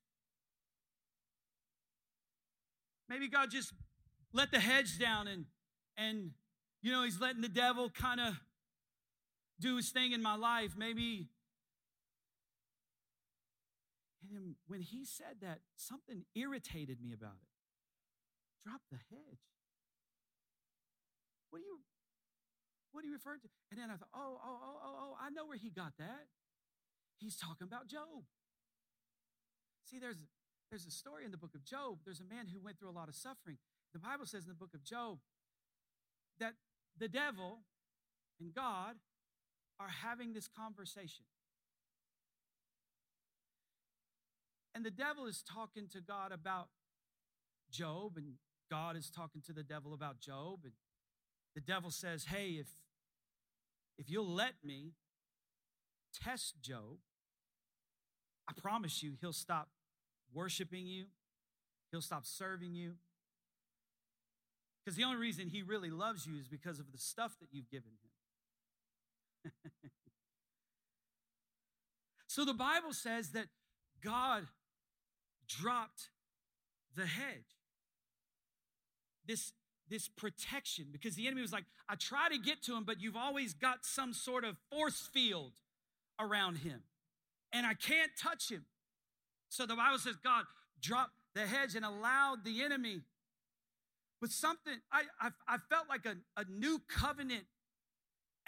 Maybe 3.07 3.27
God 3.27 3.49
just 3.49 3.73
let 4.31 4.51
the 4.51 4.59
hedge 4.59 4.99
down 4.99 5.27
and 5.27 5.45
and 5.97 6.31
you 6.83 6.91
know 6.91 7.03
he's 7.03 7.19
letting 7.19 7.41
the 7.41 7.49
devil 7.49 7.89
kind 7.89 8.19
of 8.19 8.39
do 9.59 9.77
his 9.77 9.89
thing 9.89 10.11
in 10.11 10.21
my 10.21 10.35
life. 10.35 10.73
Maybe 10.77 11.29
and 14.29 14.55
when 14.67 14.81
he 14.81 15.05
said 15.05 15.41
that, 15.41 15.59
something 15.75 16.25
irritated 16.35 17.01
me 17.01 17.13
about 17.13 17.39
it. 17.41 17.49
Drop 18.63 18.81
the 18.91 18.97
hedge. 19.09 19.45
What 21.49 21.59
are 21.59 21.65
you 21.65 21.79
what 22.91 23.03
are 23.03 23.07
you 23.07 23.13
referring 23.13 23.39
to? 23.41 23.49
And 23.71 23.79
then 23.79 23.89
I 23.89 23.97
thought, 23.97 24.09
oh, 24.15 24.39
oh, 24.43 24.59
oh, 24.61 24.77
oh, 24.83 24.95
oh, 24.99 25.13
I 25.21 25.29
know 25.29 25.45
where 25.45 25.57
he 25.57 25.69
got 25.69 25.93
that. 25.99 26.25
He's 27.19 27.37
talking 27.37 27.67
about 27.67 27.87
Job. 27.87 28.25
See, 29.85 29.99
there's 29.99 30.17
there's 30.69 30.85
a 30.85 30.91
story 30.91 31.25
in 31.25 31.31
the 31.31 31.37
book 31.37 31.55
of 31.55 31.63
Job. 31.63 31.99
There's 32.05 32.19
a 32.19 32.27
man 32.27 32.47
who 32.53 32.59
went 32.59 32.77
through 32.79 32.89
a 32.89 32.97
lot 32.97 33.09
of 33.09 33.15
suffering. 33.15 33.57
The 33.93 33.99
Bible 33.99 34.25
says 34.25 34.43
in 34.43 34.49
the 34.49 34.55
book 34.55 34.73
of 34.73 34.83
Job 34.83 35.17
that 36.39 36.53
the 36.97 37.07
devil 37.07 37.59
and 38.39 38.53
God 38.53 38.95
are 39.79 39.89
having 40.03 40.33
this 40.33 40.47
conversation. 40.47 41.25
And 44.75 44.85
the 44.85 44.91
devil 44.91 45.25
is 45.25 45.41
talking 45.41 45.87
to 45.93 46.01
God 46.01 46.31
about 46.31 46.67
Job, 47.71 48.13
and 48.17 48.33
God 48.69 48.95
is 48.95 49.09
talking 49.09 49.41
to 49.47 49.53
the 49.53 49.63
devil 49.63 49.93
about 49.93 50.19
Job. 50.19 50.59
And 50.63 50.73
the 51.55 51.61
devil 51.61 51.91
says, 51.91 52.25
Hey, 52.25 52.51
if, 52.59 52.67
if 53.97 54.09
you'll 54.09 54.29
let 54.29 54.53
me 54.63 54.93
test 56.23 56.61
Job, 56.61 56.97
I 58.47 58.53
promise 58.59 59.03
you 59.03 59.13
he'll 59.21 59.33
stop 59.33 59.69
worshiping 60.33 60.87
you, 60.87 61.05
he'll 61.91 62.01
stop 62.01 62.25
serving 62.25 62.73
you. 62.75 62.93
Because 64.83 64.95
the 64.95 65.03
only 65.03 65.17
reason 65.17 65.49
he 65.49 65.61
really 65.61 65.89
loves 65.89 66.25
you 66.25 66.37
is 66.39 66.47
because 66.47 66.79
of 66.79 66.91
the 66.91 66.97
stuff 66.97 67.37
that 67.41 67.49
you've 67.51 67.69
given 67.69 67.91
him. 68.01 68.08
so 72.27 72.45
the 72.45 72.53
Bible 72.53 72.93
says 72.93 73.31
that 73.31 73.47
God 74.03 74.47
dropped 75.47 76.09
the 76.95 77.05
hedge. 77.05 77.57
This, 79.25 79.53
this 79.89 80.07
protection, 80.07 80.87
because 80.91 81.15
the 81.15 81.27
enemy 81.27 81.41
was 81.41 81.53
like, 81.53 81.65
I 81.87 81.95
try 81.95 82.29
to 82.29 82.37
get 82.37 82.63
to 82.63 82.75
him, 82.75 82.83
but 82.83 83.01
you've 83.01 83.15
always 83.15 83.53
got 83.53 83.85
some 83.85 84.13
sort 84.13 84.43
of 84.43 84.55
force 84.71 85.09
field 85.13 85.53
around 86.19 86.57
him, 86.57 86.81
and 87.53 87.65
I 87.65 87.73
can't 87.73 88.11
touch 88.21 88.49
him. 88.49 88.65
So 89.49 89.65
the 89.65 89.75
Bible 89.75 89.97
says 89.97 90.15
God 90.23 90.45
dropped 90.81 91.13
the 91.33 91.41
hedge 91.41 91.75
and 91.75 91.85
allowed 91.85 92.43
the 92.43 92.63
enemy 92.63 93.01
with 94.21 94.31
something. 94.31 94.73
I, 94.91 95.03
I, 95.21 95.29
I 95.47 95.57
felt 95.69 95.87
like 95.89 96.05
a, 96.05 96.15
a 96.39 96.45
new 96.49 96.81
covenant 96.87 97.45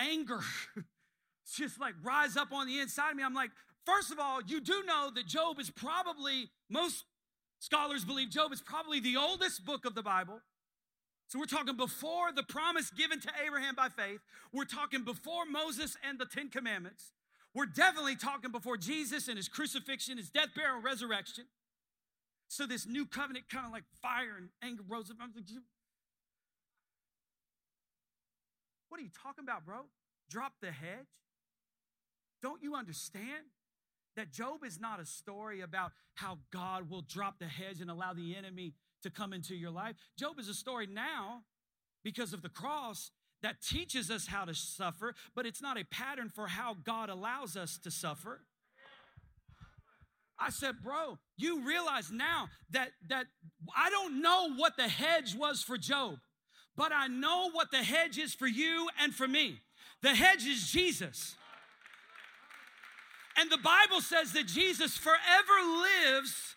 anger 0.02 0.40
just 1.56 1.80
like 1.80 1.94
rise 2.04 2.38
up 2.38 2.52
on 2.52 2.68
the 2.68 2.80
inside 2.80 3.12
of 3.12 3.18
me. 3.18 3.24
I'm 3.24 3.34
like, 3.34 3.52
first 3.86 4.12
of 4.12 4.20
all, 4.20 4.42
you 4.42 4.62
do 4.62 4.84
know 4.86 5.10
that 5.14 5.28
Job 5.28 5.60
is 5.60 5.70
probably, 5.70 6.50
most 6.70 7.06
scholars 7.60 8.06
believe 8.06 8.30
Job 8.30 8.52
is 8.52 8.62
probably 8.62 9.00
the 9.00 9.18
oldest 9.18 9.66
book 9.66 9.86
of 9.86 9.96
the 9.96 10.04
Bible. 10.04 10.42
So 11.28 11.40
we're 11.40 11.46
talking 11.46 11.78
before 11.78 12.34
the 12.34 12.44
promise 12.44 12.90
given 12.90 13.22
to 13.22 13.30
Abraham 13.46 13.76
by 13.76 13.88
faith. 13.88 14.20
We're 14.52 14.66
talking 14.66 15.04
before 15.04 15.46
Moses 15.46 15.96
and 16.08 16.20
the 16.20 16.26
Ten 16.26 16.50
Commandments. 16.50 17.14
We're 17.54 17.68
definitely 17.68 18.16
talking 18.16 18.52
before 18.52 18.78
Jesus 18.78 19.28
and 19.28 19.38
his 19.38 19.48
crucifixion, 19.48 20.18
his 20.18 20.30
death, 20.30 20.50
burial, 20.56 20.76
and 20.76 20.84
resurrection. 20.84 21.46
So 22.48 22.66
this 22.66 22.86
new 22.86 23.06
covenant 23.06 23.46
kind 23.50 23.66
of 23.66 23.72
like 23.72 23.84
fire 24.02 24.36
and 24.38 24.50
anger 24.62 24.84
rose 24.88 25.10
up. 25.10 25.18
I'm 25.22 25.32
like, 25.34 25.46
what 28.92 29.00
are 29.00 29.04
you 29.04 29.10
talking 29.24 29.46
about, 29.46 29.66
bro? 29.66 29.86
Drop 30.30 30.52
the 30.62 30.70
hedge? 30.70 31.08
Don't 32.42 32.62
you 32.62 32.76
understand 32.76 33.46
that 34.18 34.34
Job 34.34 34.66
is 34.66 34.82
not 34.82 35.00
a 35.00 35.06
story 35.06 35.62
about 35.62 35.92
how 36.16 36.40
God 36.52 36.90
will 36.90 37.02
drop 37.02 37.40
the 37.40 37.46
hedge 37.46 37.80
and 37.80 37.90
allow 37.90 38.14
the 38.14 38.36
enemy 38.36 38.74
to 39.04 39.10
come 39.10 39.32
into 39.32 39.56
your 39.56 39.72
life? 39.72 39.96
Job 40.20 40.38
is 40.40 40.50
a 40.50 40.54
story 40.54 40.88
now 40.88 41.44
because 42.04 42.34
of 42.34 42.42
the 42.42 42.50
cross 42.50 43.12
that 43.42 43.62
teaches 43.62 44.12
us 44.12 44.28
how 44.28 44.44
to 44.44 44.54
suffer, 44.54 45.16
but 45.34 45.46
it's 45.46 45.62
not 45.62 45.80
a 45.80 45.86
pattern 45.86 46.28
for 46.28 46.48
how 46.48 46.76
God 46.84 47.10
allows 47.10 47.56
us 47.56 47.80
to 47.84 47.92
suffer. 47.92 48.42
I 50.38 50.50
said, 50.50 50.82
bro, 50.84 51.18
you 51.38 51.66
realize 51.66 52.12
now 52.12 52.50
that 52.72 52.90
that 53.08 53.28
I 53.74 53.90
don't 53.90 54.22
know 54.22 54.54
what 54.56 54.76
the 54.76 54.88
hedge 54.90 55.34
was 55.36 55.62
for 55.62 55.78
Job, 55.78 56.18
but 56.82 56.91
I 56.91 57.06
know 57.06 57.52
what 57.52 57.70
the 57.70 57.84
hedge 57.84 58.17
is 58.17 58.34
for 58.34 58.48
you 58.48 58.89
and 59.00 59.13
for 59.13 59.28
me. 59.28 59.62
The 60.02 60.15
hedge 60.15 60.48
is 60.48 60.72
Jesus. 60.72 61.36
And 63.38 63.52
the 63.52 63.60
Bible 63.60 64.02
says 64.02 64.34
that 64.34 64.48
Jesus 64.48 64.98
forever 64.98 65.13
lives 66.10 66.56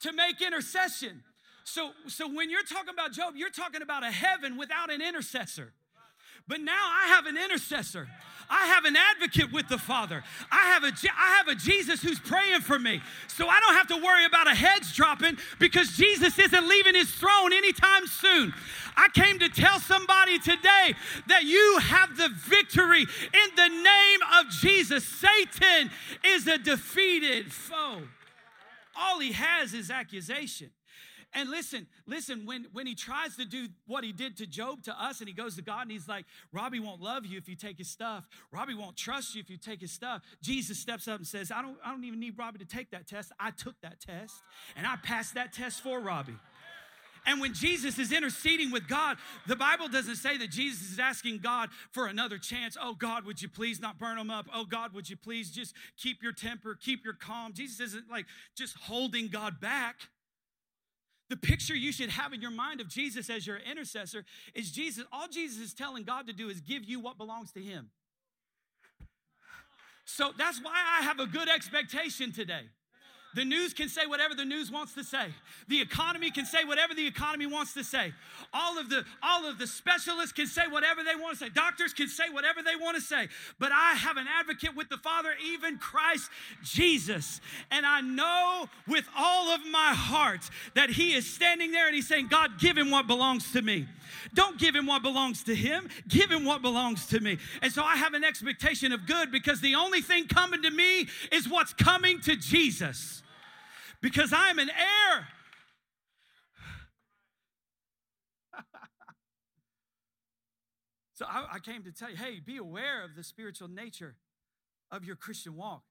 to 0.00 0.12
make 0.12 0.42
intercession. 0.42 1.22
So, 1.62 1.92
so 2.08 2.26
when 2.28 2.50
you're 2.50 2.64
talking 2.64 2.92
about 2.92 3.12
Job, 3.12 3.34
you're 3.36 3.50
talking 3.50 3.82
about 3.82 4.02
a 4.02 4.10
heaven 4.10 4.56
without 4.56 4.92
an 4.92 5.00
intercessor. 5.00 5.72
But 6.48 6.60
now 6.60 6.72
I 6.72 7.06
have 7.06 7.26
an 7.26 7.36
intercessor. 7.38 8.08
I 8.48 8.66
have 8.66 8.84
an 8.84 8.96
advocate 8.96 9.52
with 9.52 9.68
the 9.68 9.78
Father. 9.78 10.22
I 10.50 10.72
have 10.72 10.84
a 10.84 10.92
I 11.16 11.36
have 11.36 11.48
a 11.48 11.54
Jesus 11.54 12.02
who's 12.02 12.20
praying 12.20 12.60
for 12.60 12.78
me. 12.78 13.00
So 13.28 13.48
I 13.48 13.60
don't 13.60 13.74
have 13.74 13.88
to 13.88 13.96
worry 13.96 14.24
about 14.24 14.46
a 14.46 14.54
hedge 14.54 14.94
dropping 14.94 15.38
because 15.58 15.96
Jesus 15.96 16.38
isn't 16.38 16.68
leaving 16.68 16.94
his 16.94 17.10
throne 17.10 17.52
anytime 17.52 18.06
soon. 18.06 18.54
I 18.96 19.08
came 19.08 19.38
to 19.40 19.48
tell 19.48 19.80
somebody 19.80 20.38
today 20.38 20.94
that 21.28 21.44
you 21.44 21.78
have 21.80 22.16
the 22.16 22.28
victory 22.28 23.02
in 23.02 23.56
the 23.56 23.68
name 23.68 24.20
of 24.40 24.50
Jesus. 24.50 25.04
Satan 25.04 25.90
is 26.24 26.46
a 26.46 26.58
defeated 26.58 27.52
foe. 27.52 28.02
All 28.98 29.18
he 29.18 29.32
has 29.32 29.74
is 29.74 29.90
accusation. 29.90 30.70
And 31.36 31.50
listen, 31.50 31.86
listen, 32.06 32.46
when, 32.46 32.66
when 32.72 32.86
he 32.86 32.94
tries 32.94 33.36
to 33.36 33.44
do 33.44 33.68
what 33.86 34.02
he 34.02 34.10
did 34.10 34.38
to 34.38 34.46
Job 34.46 34.82
to 34.84 35.04
us, 35.04 35.20
and 35.20 35.28
he 35.28 35.34
goes 35.34 35.54
to 35.56 35.62
God 35.62 35.82
and 35.82 35.90
he's 35.90 36.08
like, 36.08 36.24
Robbie 36.50 36.80
won't 36.80 37.02
love 37.02 37.26
you 37.26 37.36
if 37.36 37.46
you 37.46 37.54
take 37.54 37.76
his 37.76 37.88
stuff. 37.88 38.26
Robbie 38.50 38.72
won't 38.72 38.96
trust 38.96 39.34
you 39.34 39.42
if 39.42 39.50
you 39.50 39.58
take 39.58 39.82
his 39.82 39.92
stuff. 39.92 40.22
Jesus 40.40 40.78
steps 40.78 41.06
up 41.06 41.18
and 41.18 41.26
says, 41.26 41.52
I 41.52 41.60
don't, 41.60 41.76
I 41.84 41.90
don't 41.90 42.04
even 42.04 42.20
need 42.20 42.38
Robbie 42.38 42.58
to 42.60 42.64
take 42.64 42.90
that 42.92 43.06
test. 43.06 43.32
I 43.38 43.50
took 43.50 43.78
that 43.82 44.00
test 44.00 44.34
and 44.76 44.86
I 44.86 44.96
passed 44.96 45.34
that 45.34 45.52
test 45.52 45.82
for 45.82 46.00
Robbie. 46.00 46.36
And 47.26 47.38
when 47.38 47.52
Jesus 47.52 47.98
is 47.98 48.12
interceding 48.12 48.70
with 48.70 48.88
God, 48.88 49.18
the 49.46 49.56
Bible 49.56 49.88
doesn't 49.88 50.16
say 50.16 50.38
that 50.38 50.50
Jesus 50.50 50.92
is 50.92 50.98
asking 50.98 51.40
God 51.40 51.68
for 51.90 52.06
another 52.06 52.38
chance. 52.38 52.78
Oh, 52.80 52.94
God, 52.94 53.26
would 53.26 53.42
you 53.42 53.48
please 53.48 53.78
not 53.78 53.98
burn 53.98 54.16
them 54.16 54.30
up? 54.30 54.46
Oh, 54.54 54.64
God, 54.64 54.94
would 54.94 55.10
you 55.10 55.16
please 55.16 55.50
just 55.50 55.74
keep 55.98 56.22
your 56.22 56.32
temper, 56.32 56.78
keep 56.80 57.04
your 57.04 57.14
calm? 57.14 57.52
Jesus 57.52 57.80
isn't 57.80 58.08
like 58.10 58.24
just 58.54 58.76
holding 58.78 59.28
God 59.28 59.60
back. 59.60 59.96
The 61.28 61.36
picture 61.36 61.74
you 61.74 61.92
should 61.92 62.10
have 62.10 62.32
in 62.32 62.40
your 62.40 62.52
mind 62.52 62.80
of 62.80 62.88
Jesus 62.88 63.28
as 63.28 63.46
your 63.46 63.56
intercessor 63.56 64.24
is 64.54 64.70
Jesus. 64.70 65.04
All 65.12 65.26
Jesus 65.28 65.60
is 65.60 65.74
telling 65.74 66.04
God 66.04 66.26
to 66.28 66.32
do 66.32 66.48
is 66.48 66.60
give 66.60 66.84
you 66.84 67.00
what 67.00 67.18
belongs 67.18 67.52
to 67.52 67.60
Him. 67.60 67.90
So 70.04 70.30
that's 70.38 70.62
why 70.62 70.80
I 70.98 71.02
have 71.02 71.18
a 71.18 71.26
good 71.26 71.48
expectation 71.48 72.32
today 72.32 72.62
The 73.36 73.44
news 73.44 73.74
can 73.74 73.90
say 73.90 74.06
whatever 74.06 74.34
the 74.34 74.46
news 74.46 74.70
wants 74.72 74.94
to 74.94 75.04
say. 75.04 75.26
The 75.68 75.78
economy 75.78 76.30
can 76.30 76.46
say 76.46 76.64
whatever 76.64 76.94
the 76.94 77.06
economy 77.06 77.44
wants 77.44 77.74
to 77.74 77.84
say. 77.84 78.14
All 78.54 78.78
of 78.78 78.88
the 78.88 79.04
all 79.22 79.44
of 79.44 79.58
the 79.58 79.66
specialists 79.66 80.32
can 80.32 80.46
say 80.46 80.62
whatever 80.70 81.04
they 81.04 81.14
want 81.20 81.38
to 81.38 81.44
say. 81.44 81.50
Doctors 81.50 81.92
can 81.92 82.08
say 82.08 82.30
whatever 82.32 82.62
they 82.62 82.76
want 82.76 82.96
to 82.96 83.02
say. 83.02 83.28
But 83.58 83.72
I 83.72 83.92
have 83.92 84.16
an 84.16 84.26
advocate 84.26 84.74
with 84.74 84.88
the 84.88 84.96
Father, 84.96 85.34
even 85.44 85.76
Christ 85.76 86.30
Jesus. 86.64 87.42
And 87.70 87.84
I 87.84 88.00
know 88.00 88.70
with 88.88 89.06
all 89.14 89.50
of 89.50 89.60
my 89.66 89.92
heart 89.92 90.48
that 90.72 90.88
he 90.88 91.12
is 91.12 91.30
standing 91.30 91.72
there 91.72 91.84
and 91.88 91.94
he's 91.94 92.08
saying, 92.08 92.28
"God, 92.28 92.58
give 92.58 92.78
him 92.78 92.90
what 92.90 93.06
belongs 93.06 93.52
to 93.52 93.60
me." 93.60 93.86
Don't 94.32 94.58
give 94.58 94.74
him 94.74 94.86
what 94.86 95.02
belongs 95.02 95.42
to 95.44 95.54
him, 95.54 95.90
give 96.08 96.30
him 96.30 96.46
what 96.46 96.62
belongs 96.62 97.04
to 97.08 97.20
me. 97.20 97.36
And 97.60 97.70
so 97.70 97.82
I 97.82 97.96
have 97.96 98.14
an 98.14 98.24
expectation 98.24 98.92
of 98.92 99.04
good 99.04 99.30
because 99.30 99.60
the 99.60 99.74
only 99.74 100.00
thing 100.00 100.26
coming 100.26 100.62
to 100.62 100.70
me 100.70 101.06
is 101.30 101.46
what's 101.46 101.74
coming 101.74 102.20
to 102.22 102.34
Jesus. 102.34 103.22
Because 104.00 104.32
I'm 104.32 104.58
an 104.58 104.70
heir. 104.70 105.28
so 111.14 111.26
I, 111.28 111.46
I 111.54 111.58
came 111.58 111.82
to 111.84 111.92
tell 111.92 112.10
you 112.10 112.16
hey, 112.16 112.40
be 112.44 112.56
aware 112.56 113.04
of 113.04 113.14
the 113.16 113.24
spiritual 113.24 113.68
nature 113.68 114.16
of 114.90 115.04
your 115.04 115.16
Christian 115.16 115.56
walk. 115.56 115.82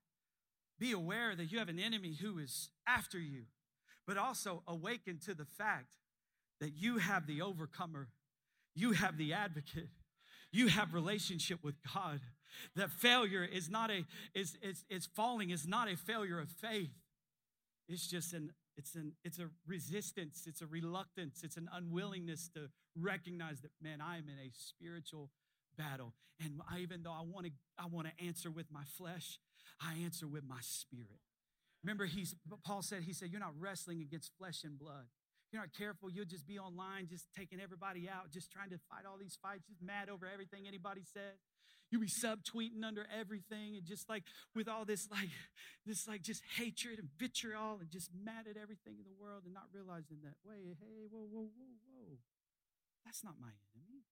Be 0.78 0.92
aware 0.92 1.34
that 1.34 1.50
you 1.50 1.58
have 1.58 1.68
an 1.68 1.78
enemy 1.78 2.16
who 2.20 2.38
is 2.38 2.70
after 2.86 3.18
you, 3.18 3.44
but 4.06 4.18
also 4.18 4.62
awaken 4.66 5.18
to 5.24 5.34
the 5.34 5.46
fact 5.46 5.96
that 6.60 6.74
you 6.74 6.98
have 6.98 7.26
the 7.26 7.40
overcomer, 7.42 8.08
you 8.74 8.92
have 8.92 9.16
the 9.16 9.32
advocate, 9.32 9.88
you 10.52 10.68
have 10.68 10.94
relationship 10.94 11.62
with 11.62 11.76
God. 11.94 12.20
That 12.74 12.90
failure 12.90 13.44
is 13.44 13.68
not 13.68 13.90
a 13.90 14.04
is 14.34 14.56
is, 14.62 14.84
is 14.88 15.06
falling 15.06 15.50
is 15.50 15.66
not 15.66 15.90
a 15.90 15.96
failure 15.96 16.40
of 16.40 16.48
faith. 16.48 16.90
It's 17.88 18.06
just 18.06 18.32
an 18.32 18.50
it's 18.76 18.94
an 18.94 19.12
it's 19.24 19.38
a 19.38 19.48
resistance, 19.66 20.44
it's 20.46 20.60
a 20.60 20.66
reluctance, 20.66 21.42
it's 21.44 21.56
an 21.56 21.68
unwillingness 21.72 22.48
to 22.54 22.68
recognize 22.98 23.60
that 23.60 23.70
man, 23.80 24.00
I 24.00 24.18
am 24.18 24.28
in 24.28 24.38
a 24.38 24.50
spiritual 24.52 25.30
battle. 25.76 26.14
And 26.42 26.60
I, 26.70 26.80
even 26.80 27.02
though 27.02 27.12
I 27.12 27.22
want 27.22 27.46
to 27.46 27.52
I 27.78 27.86
want 27.86 28.08
to 28.08 28.24
answer 28.24 28.50
with 28.50 28.66
my 28.70 28.84
flesh, 28.98 29.38
I 29.80 29.94
answer 30.04 30.26
with 30.26 30.44
my 30.46 30.60
spirit. 30.60 31.20
Remember, 31.82 32.06
he's 32.06 32.34
Paul 32.64 32.82
said, 32.82 33.02
he 33.04 33.12
said, 33.12 33.30
You're 33.30 33.40
not 33.40 33.54
wrestling 33.58 34.00
against 34.00 34.32
flesh 34.38 34.64
and 34.64 34.78
blood 34.78 35.06
you're 35.52 35.62
not 35.62 35.72
careful, 35.72 36.10
you'll 36.10 36.26
just 36.26 36.46
be 36.46 36.58
online, 36.58 37.06
just 37.08 37.26
taking 37.36 37.60
everybody 37.60 38.08
out, 38.10 38.30
just 38.30 38.50
trying 38.50 38.70
to 38.70 38.78
fight 38.90 39.06
all 39.06 39.16
these 39.18 39.38
fights, 39.40 39.66
just 39.66 39.82
mad 39.82 40.08
over 40.10 40.26
everything 40.26 40.66
anybody 40.66 41.02
said. 41.02 41.38
You'll 41.90 42.02
be 42.02 42.10
subtweeting 42.10 42.82
under 42.84 43.06
everything 43.14 43.76
and 43.76 43.84
just 43.84 44.08
like 44.08 44.24
with 44.54 44.68
all 44.68 44.84
this 44.84 45.08
like 45.10 45.30
this 45.86 46.08
like 46.08 46.22
just 46.22 46.42
hatred 46.56 46.98
and 46.98 47.08
vitriol 47.18 47.78
and 47.80 47.90
just 47.90 48.10
mad 48.12 48.46
at 48.50 48.56
everything 48.60 48.98
in 48.98 49.04
the 49.06 49.14
world 49.18 49.42
and 49.44 49.54
not 49.54 49.70
realizing 49.72 50.18
that, 50.24 50.34
wait, 50.44 50.76
hey, 50.80 51.06
whoa, 51.10 51.26
whoa, 51.30 51.46
whoa, 51.54 51.74
whoa. 51.86 52.18
That's 53.04 53.22
not 53.22 53.34
my 53.40 53.54
enemy. 53.74 54.02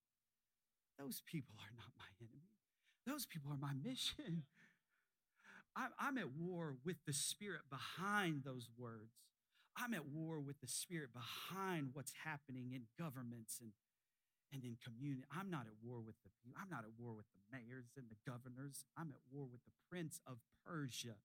Those 0.99 1.21
people 1.27 1.57
are 1.59 1.75
not 1.75 1.91
my 1.99 2.07
enemy. 2.23 2.55
Those 3.07 3.27
people 3.27 3.53
are 3.53 3.59
my 3.59 3.75
mission. 3.75 4.45
I'm 5.99 6.19
at 6.19 6.31
war 6.39 6.77
with 6.85 6.97
the 7.07 7.13
spirit 7.13 7.63
behind 7.69 8.45
those 8.45 8.69
words. 8.79 9.19
I'm 9.77 9.93
at 9.93 10.07
war 10.07 10.39
with 10.39 10.61
the 10.61 10.69
spirit 10.69 11.11
behind 11.13 11.91
what's 11.95 12.13
happening 12.25 12.71
in 12.73 12.83
governments 12.97 13.59
and, 13.61 13.73
and 14.55 14.63
in 14.63 14.79
community. 14.79 15.27
I'm 15.35 15.51
not 15.51 15.67
at 15.67 15.75
war 15.83 15.99
with 15.99 16.15
the 16.23 16.31
people. 16.39 16.55
I'm 16.55 16.71
not 16.71 16.87
at 16.87 16.95
war 16.95 17.19
with 17.19 17.27
the 17.35 17.43
mayors 17.51 17.91
and 17.99 18.07
the 18.07 18.21
governors. 18.23 18.87
I'm 18.95 19.11
at 19.11 19.21
war 19.35 19.51
with 19.51 19.67
the 19.67 19.75
prince 19.91 20.23
of 20.23 20.39
Persia, 20.63 21.19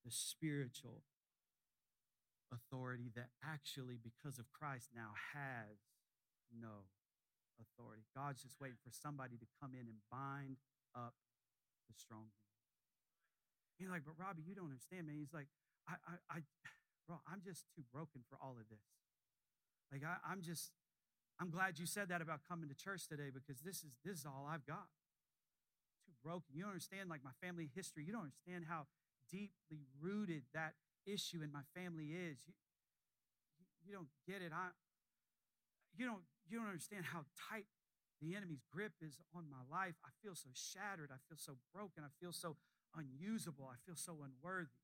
the 0.00 0.10
spiritual 0.10 1.04
authority 2.48 3.12
that 3.12 3.28
actually, 3.44 4.00
because 4.00 4.40
of 4.40 4.48
Christ, 4.56 4.88
now 4.96 5.12
has 5.36 5.76
no 6.48 6.88
authority. 7.60 8.08
God's 8.16 8.40
just 8.40 8.56
waiting 8.56 8.80
for 8.80 8.90
somebody 8.90 9.36
to 9.36 9.46
come 9.60 9.76
in 9.76 9.84
and 9.84 10.00
bind 10.08 10.56
up 10.96 11.14
the 11.86 11.94
strong 11.94 12.32
man. 12.32 12.48
You're 13.76 13.92
like, 13.92 14.08
but 14.08 14.16
Robbie, 14.16 14.46
you 14.46 14.56
don't 14.56 14.70
understand, 14.70 15.10
man. 15.10 15.18
He's 15.18 15.34
like, 15.34 15.50
I, 15.84 16.00
I, 16.08 16.14
I 16.30 16.38
bro, 17.06 17.20
I'm 17.28 17.44
just 17.44 17.68
too 17.76 17.84
broken 17.92 18.24
for 18.30 18.40
all 18.40 18.56
of 18.56 18.64
this. 18.72 18.88
Like 19.92 20.06
I, 20.06 20.16
I'm 20.24 20.40
just, 20.40 20.72
I'm 21.40 21.50
glad 21.50 21.78
you 21.78 21.86
said 21.86 22.08
that 22.08 22.22
about 22.22 22.40
coming 22.48 22.68
to 22.68 22.74
church 22.74 23.08
today 23.08 23.30
because 23.34 23.60
this 23.60 23.82
is 23.82 23.90
this 24.04 24.18
is 24.20 24.26
all 24.26 24.46
I've 24.48 24.66
got. 24.66 24.86
Too 26.06 26.14
broken. 26.22 26.54
You 26.54 26.62
don't 26.62 26.70
understand 26.70 27.10
like 27.10 27.24
my 27.24 27.34
family 27.42 27.68
history. 27.74 28.04
You 28.04 28.12
don't 28.12 28.30
understand 28.30 28.66
how 28.68 28.86
deeply 29.30 29.90
rooted 30.00 30.44
that 30.54 30.74
issue 31.06 31.42
in 31.42 31.50
my 31.50 31.66
family 31.74 32.14
is. 32.14 32.38
You, 32.46 32.54
you 33.86 33.92
don't 33.92 34.12
get 34.26 34.42
it. 34.42 34.52
I 34.54 34.70
you 35.96 36.06
don't 36.06 36.22
you 36.46 36.58
don't 36.58 36.68
understand 36.68 37.04
how 37.06 37.26
tight 37.50 37.66
the 38.22 38.36
enemy's 38.36 38.62
grip 38.70 38.92
is 39.02 39.18
on 39.34 39.44
my 39.50 39.64
life. 39.66 39.94
I 40.04 40.10
feel 40.22 40.34
so 40.34 40.50
shattered. 40.54 41.10
I 41.10 41.18
feel 41.28 41.38
so 41.38 41.58
broken. 41.74 42.04
I 42.04 42.12
feel 42.22 42.32
so 42.32 42.56
unusable. 42.94 43.66
I 43.66 43.76
feel 43.84 43.96
so 43.96 44.22
unworthy. 44.22 44.78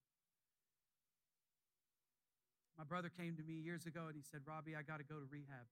My 2.76 2.84
brother 2.84 3.10
came 3.12 3.36
to 3.36 3.42
me 3.42 3.54
years 3.54 3.86
ago 3.86 4.06
and 4.08 4.16
he 4.16 4.22
said, 4.22 4.40
Robbie, 4.46 4.74
I 4.74 4.82
got 4.82 4.98
to 4.98 5.04
go 5.04 5.16
to 5.16 5.28
rehab. 5.30 5.68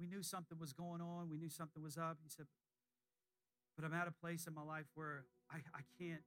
We 0.00 0.06
knew 0.06 0.22
something 0.22 0.58
was 0.58 0.72
going 0.72 1.02
on. 1.02 1.28
We 1.28 1.36
knew 1.36 1.50
something 1.50 1.82
was 1.82 1.98
up. 1.98 2.16
He 2.22 2.30
said, 2.30 2.46
but 3.76 3.84
I'm 3.84 3.92
at 3.92 4.08
a 4.08 4.12
place 4.12 4.46
in 4.46 4.54
my 4.54 4.62
life 4.62 4.86
where 4.94 5.24
I, 5.50 5.56
I 5.74 5.82
can't. 5.98 6.22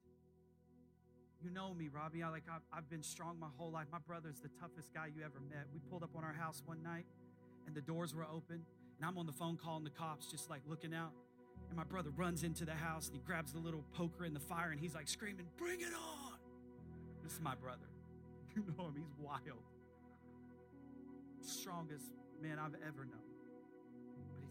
You 1.43 1.49
know 1.49 1.73
me, 1.73 1.89
Robbie. 1.91 2.23
I 2.23 2.29
like 2.29 2.43
I've, 2.49 2.61
I've 2.71 2.89
been 2.89 3.03
strong 3.03 3.39
my 3.39 3.49
whole 3.57 3.71
life. 3.71 3.87
My 3.91 3.97
brother's 4.05 4.39
the 4.39 4.49
toughest 4.61 4.93
guy 4.93 5.07
you 5.07 5.23
ever 5.23 5.39
met. 5.49 5.65
We 5.73 5.79
pulled 5.89 6.03
up 6.03 6.15
on 6.15 6.23
our 6.23 6.33
house 6.33 6.61
one 6.65 6.81
night, 6.83 7.05
and 7.65 7.75
the 7.75 7.81
doors 7.81 8.15
were 8.15 8.23
open, 8.23 8.63
and 8.97 9.05
I'm 9.05 9.17
on 9.17 9.25
the 9.25 9.33
phone 9.33 9.57
calling 9.57 9.83
the 9.83 9.89
cops, 9.89 10.27
just 10.27 10.49
like 10.49 10.61
looking 10.67 10.93
out. 10.93 11.11
And 11.67 11.77
my 11.77 11.83
brother 11.83 12.11
runs 12.15 12.43
into 12.43 12.65
the 12.65 12.73
house 12.73 13.07
and 13.07 13.15
he 13.15 13.21
grabs 13.21 13.53
the 13.53 13.59
little 13.59 13.83
poker 13.93 14.23
in 14.23 14.33
the 14.33 14.39
fire, 14.39 14.71
and 14.71 14.79
he's 14.79 14.95
like 14.95 15.07
screaming, 15.07 15.47
"Bring 15.57 15.81
it 15.81 15.93
on!" 15.93 16.37
This 17.23 17.33
is 17.33 17.41
my 17.41 17.55
brother. 17.55 17.87
You 18.55 18.63
know 18.77 18.85
him, 18.85 18.93
he's 18.95 19.15
wild. 19.19 19.63
Strongest 21.41 22.11
man 22.39 22.59
I've 22.59 22.75
ever 22.87 23.03
known. 23.05 23.32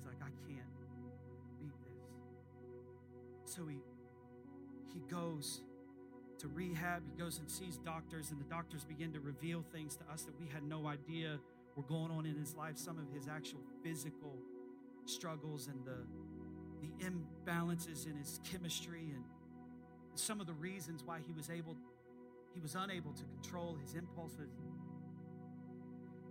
He's 0.02 0.06
like, 0.08 0.20
I 0.20 0.30
can't 0.48 0.66
beat 1.60 1.72
this. 1.84 3.54
So 3.54 3.66
he 3.66 3.78
he 4.92 5.00
goes 5.08 5.62
to 6.38 6.48
rehab, 6.48 7.02
he 7.06 7.16
goes 7.16 7.38
and 7.38 7.48
sees 7.48 7.78
doctors, 7.78 8.30
and 8.32 8.40
the 8.40 8.44
doctors 8.44 8.84
begin 8.84 9.12
to 9.12 9.20
reveal 9.20 9.64
things 9.72 9.96
to 9.96 10.04
us 10.12 10.22
that 10.22 10.38
we 10.40 10.48
had 10.48 10.64
no 10.64 10.86
idea 10.86 11.38
were 11.76 11.84
going 11.84 12.10
on 12.10 12.26
in 12.26 12.36
his 12.36 12.54
life, 12.54 12.76
some 12.76 12.98
of 12.98 13.10
his 13.14 13.28
actual 13.28 13.60
physical 13.82 14.36
struggles 15.06 15.68
and 15.68 15.84
the 15.84 16.06
the 16.80 17.06
imbalances 17.06 18.06
in 18.06 18.16
his 18.16 18.40
chemistry 18.50 19.12
and 19.14 19.24
some 20.14 20.40
of 20.40 20.48
the 20.48 20.52
reasons 20.54 21.04
why 21.04 21.20
he 21.24 21.32
was 21.32 21.48
able 21.48 21.76
he 22.52 22.60
was 22.60 22.74
unable 22.74 23.12
to 23.12 23.24
control 23.24 23.78
his 23.80 23.94
impulses. 23.94 24.50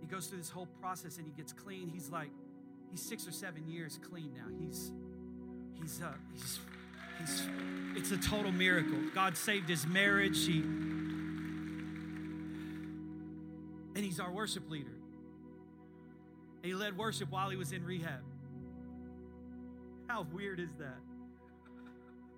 He 0.00 0.06
goes 0.06 0.26
through 0.26 0.38
this 0.38 0.50
whole 0.50 0.66
process 0.80 1.16
and 1.16 1.26
he 1.26 1.32
gets 1.32 1.52
clean. 1.52 1.88
He's 1.88 2.10
like, 2.10 2.30
he's 2.92 3.02
six 3.02 3.26
or 3.26 3.32
seven 3.32 3.66
years 3.66 3.98
clean 4.08 4.32
now. 4.34 4.46
He's, 4.60 4.92
he's, 5.80 6.00
uh, 6.00 6.12
he's, 6.32 6.60
he's, 7.18 7.42
it's 7.96 8.12
a 8.12 8.16
total 8.16 8.52
miracle. 8.52 8.98
God 9.14 9.36
saved 9.36 9.68
his 9.68 9.84
marriage. 9.86 10.46
He, 10.46 10.60
and 13.94 14.04
he's 14.04 14.20
our 14.20 14.30
worship 14.30 14.70
leader. 14.70 14.94
And 16.62 16.66
he 16.66 16.74
led 16.74 16.96
worship 16.96 17.28
while 17.30 17.50
he 17.50 17.56
was 17.56 17.72
in 17.72 17.84
rehab. 17.84 18.22
How 20.06 20.24
weird 20.32 20.60
is 20.60 20.70
that? 20.78 21.00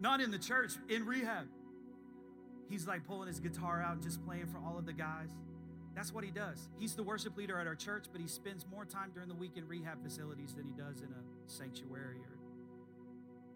Not 0.00 0.22
in 0.22 0.30
the 0.30 0.38
church, 0.38 0.72
in 0.88 1.04
rehab 1.04 1.46
he's 2.68 2.86
like 2.86 3.06
pulling 3.06 3.28
his 3.28 3.40
guitar 3.40 3.82
out 3.82 3.94
and 3.94 4.02
just 4.02 4.24
playing 4.24 4.46
for 4.46 4.58
all 4.58 4.78
of 4.78 4.86
the 4.86 4.92
guys. 4.92 5.30
That's 5.94 6.12
what 6.12 6.24
he 6.24 6.30
does. 6.30 6.68
He's 6.78 6.94
the 6.94 7.02
worship 7.02 7.36
leader 7.36 7.58
at 7.58 7.66
our 7.66 7.76
church, 7.76 8.06
but 8.10 8.20
he 8.20 8.26
spends 8.26 8.66
more 8.70 8.84
time 8.84 9.10
during 9.14 9.28
the 9.28 9.34
week 9.34 9.52
in 9.56 9.68
rehab 9.68 10.02
facilities 10.02 10.54
than 10.54 10.66
he 10.66 10.72
does 10.72 11.00
in 11.00 11.06
a 11.06 11.50
sanctuary 11.50 12.18
or 12.18 12.38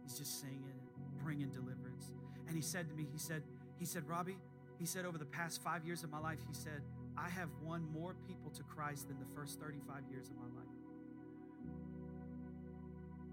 he's 0.04 0.18
just 0.18 0.40
singing 0.40 0.78
bringing 1.22 1.48
deliverance. 1.48 2.12
And 2.46 2.56
he 2.56 2.62
said 2.62 2.88
to 2.88 2.94
me, 2.94 3.06
he 3.12 3.18
said, 3.18 3.42
he 3.78 3.84
said, 3.84 4.08
Robbie, 4.08 4.38
he 4.78 4.86
said, 4.86 5.04
over 5.04 5.18
the 5.18 5.26
past 5.26 5.62
five 5.62 5.84
years 5.84 6.02
of 6.04 6.10
my 6.10 6.18
life, 6.18 6.38
he 6.46 6.54
said, 6.54 6.82
I 7.16 7.28
have 7.28 7.48
won 7.62 7.86
more 7.92 8.14
people 8.26 8.50
to 8.52 8.62
Christ 8.62 9.08
than 9.08 9.18
the 9.18 9.34
first 9.34 9.60
35 9.60 10.04
years 10.10 10.28
of 10.28 10.36
my 10.36 10.44
life. 10.56 10.68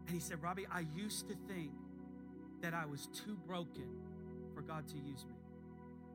And 0.08 0.14
he 0.14 0.20
said, 0.20 0.42
Robbie, 0.44 0.68
I 0.72 0.86
used 0.96 1.30
to 1.30 1.36
think 1.48 1.72
that 2.62 2.74
I 2.74 2.86
was 2.86 3.08
too 3.14 3.38
broken 3.48 3.88
for 4.54 4.62
God 4.62 4.88
to 4.90 4.98
use 4.98 5.26
me. 5.26 5.36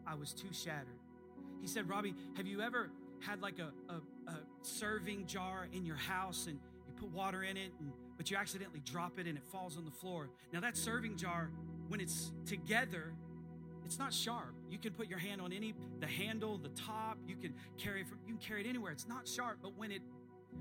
I 0.06 0.14
was 0.14 0.32
too 0.32 0.52
shattered. 0.52 0.99
He 1.60 1.66
said, 1.66 1.88
Robbie, 1.88 2.14
have 2.36 2.46
you 2.46 2.60
ever 2.60 2.90
had 3.20 3.42
like 3.42 3.58
a, 3.58 3.72
a, 3.92 4.30
a 4.30 4.40
serving 4.62 5.26
jar 5.26 5.68
in 5.72 5.84
your 5.84 5.96
house 5.96 6.46
and 6.46 6.58
you 6.86 6.94
put 6.96 7.10
water 7.10 7.42
in 7.42 7.56
it, 7.56 7.72
and, 7.78 7.92
but 8.16 8.30
you 8.30 8.36
accidentally 8.36 8.80
drop 8.84 9.18
it 9.18 9.26
and 9.26 9.36
it 9.36 9.44
falls 9.50 9.76
on 9.76 9.84
the 9.84 9.90
floor? 9.90 10.30
Now, 10.52 10.60
that 10.60 10.76
serving 10.76 11.16
jar, 11.16 11.50
when 11.88 12.00
it's 12.00 12.32
together, 12.46 13.12
it's 13.84 13.98
not 13.98 14.14
sharp. 14.14 14.54
You 14.70 14.78
can 14.78 14.92
put 14.92 15.08
your 15.08 15.18
hand 15.18 15.40
on 15.40 15.52
any 15.52 15.74
the 15.98 16.06
handle, 16.06 16.58
the 16.58 16.68
top. 16.68 17.18
You 17.26 17.34
can 17.34 17.54
carry 17.76 18.02
it 18.02 18.08
from 18.08 18.18
you 18.24 18.34
can 18.34 18.46
carry 18.46 18.60
it 18.60 18.68
anywhere. 18.68 18.92
It's 18.92 19.08
not 19.08 19.26
sharp, 19.26 19.58
but 19.60 19.76
when 19.76 19.90
it 19.90 20.00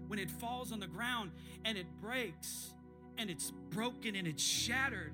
when 0.08 0.18
it 0.18 0.32
falls 0.32 0.72
on 0.72 0.80
the 0.80 0.88
ground 0.88 1.32
and 1.64 1.78
it 1.78 1.86
breaks 2.02 2.74
and 3.20 3.30
it's 3.30 3.52
broken 3.70 4.16
and 4.16 4.28
it's 4.28 4.42
shattered, 4.42 5.14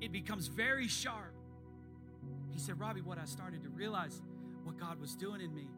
it 0.00 0.10
becomes 0.10 0.46
very 0.46 0.88
sharp. 0.88 1.34
He 2.50 2.58
said, 2.58 2.80
Robbie, 2.80 3.02
what 3.02 3.18
I 3.18 3.26
started 3.26 3.62
to 3.62 3.68
realize 3.68 4.22
what 4.64 4.78
God 4.78 5.00
was 5.00 5.14
doing 5.14 5.40
in 5.40 5.54
me 5.54 5.68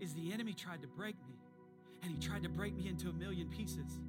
is 0.00 0.14
the 0.14 0.32
enemy 0.32 0.52
tried 0.52 0.82
to 0.82 0.88
break 0.88 1.16
me 1.28 1.34
and 2.02 2.12
he 2.12 2.18
tried 2.18 2.42
to 2.42 2.48
break 2.48 2.76
me 2.76 2.88
into 2.88 3.08
a 3.08 3.12
million 3.12 3.48
pieces, 3.48 4.00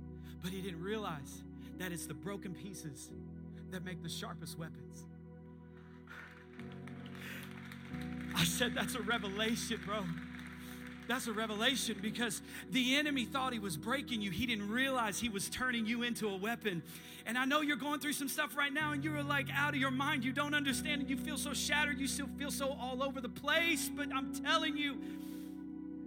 but 0.41 0.51
he 0.51 0.61
didn't 0.61 0.81
realize 0.81 1.43
that 1.77 1.91
it's 1.91 2.05
the 2.05 2.13
broken 2.13 2.53
pieces 2.53 3.11
that 3.71 3.83
make 3.83 4.03
the 4.03 4.09
sharpest 4.09 4.57
weapons. 4.57 5.05
I 8.35 8.43
said, 8.43 8.73
That's 8.75 8.95
a 8.95 9.01
revelation, 9.01 9.79
bro. 9.85 10.03
That's 11.07 11.27
a 11.27 11.33
revelation 11.33 11.97
because 12.01 12.41
the 12.71 12.95
enemy 12.95 13.25
thought 13.25 13.53
he 13.53 13.59
was 13.59 13.77
breaking 13.77 14.21
you. 14.21 14.31
He 14.31 14.45
didn't 14.45 14.69
realize 14.69 15.19
he 15.19 15.29
was 15.29 15.49
turning 15.49 15.85
you 15.85 16.03
into 16.03 16.27
a 16.27 16.35
weapon. 16.35 16.81
And 17.25 17.37
I 17.37 17.45
know 17.45 17.61
you're 17.61 17.75
going 17.77 17.99
through 17.99 18.13
some 18.13 18.27
stuff 18.27 18.55
right 18.55 18.73
now 18.73 18.91
and 18.91 19.03
you're 19.03 19.23
like 19.23 19.47
out 19.53 19.73
of 19.73 19.79
your 19.79 19.91
mind. 19.91 20.23
You 20.23 20.31
don't 20.31 20.53
understand 20.53 21.01
and 21.01 21.09
you 21.09 21.17
feel 21.17 21.37
so 21.37 21.53
shattered. 21.53 21.99
You 21.99 22.07
still 22.07 22.29
feel 22.37 22.51
so 22.51 22.75
all 22.79 23.01
over 23.01 23.19
the 23.21 23.29
place. 23.29 23.89
But 23.89 24.13
I'm 24.13 24.33
telling 24.33 24.77
you, 24.77 24.97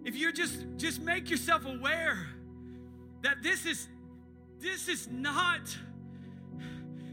if 0.04 0.16
you're 0.16 0.32
just 0.32 0.64
just 0.76 1.02
make 1.02 1.28
yourself 1.28 1.66
aware 1.66 2.28
that 3.22 3.42
this 3.42 3.66
is 3.66 3.88
this 4.60 4.88
is 4.88 5.08
not 5.08 5.60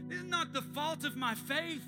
this 0.08 0.20
is 0.20 0.24
not 0.24 0.52
the 0.52 0.62
fault 0.62 1.04
of 1.04 1.16
my 1.16 1.34
faith. 1.34 1.84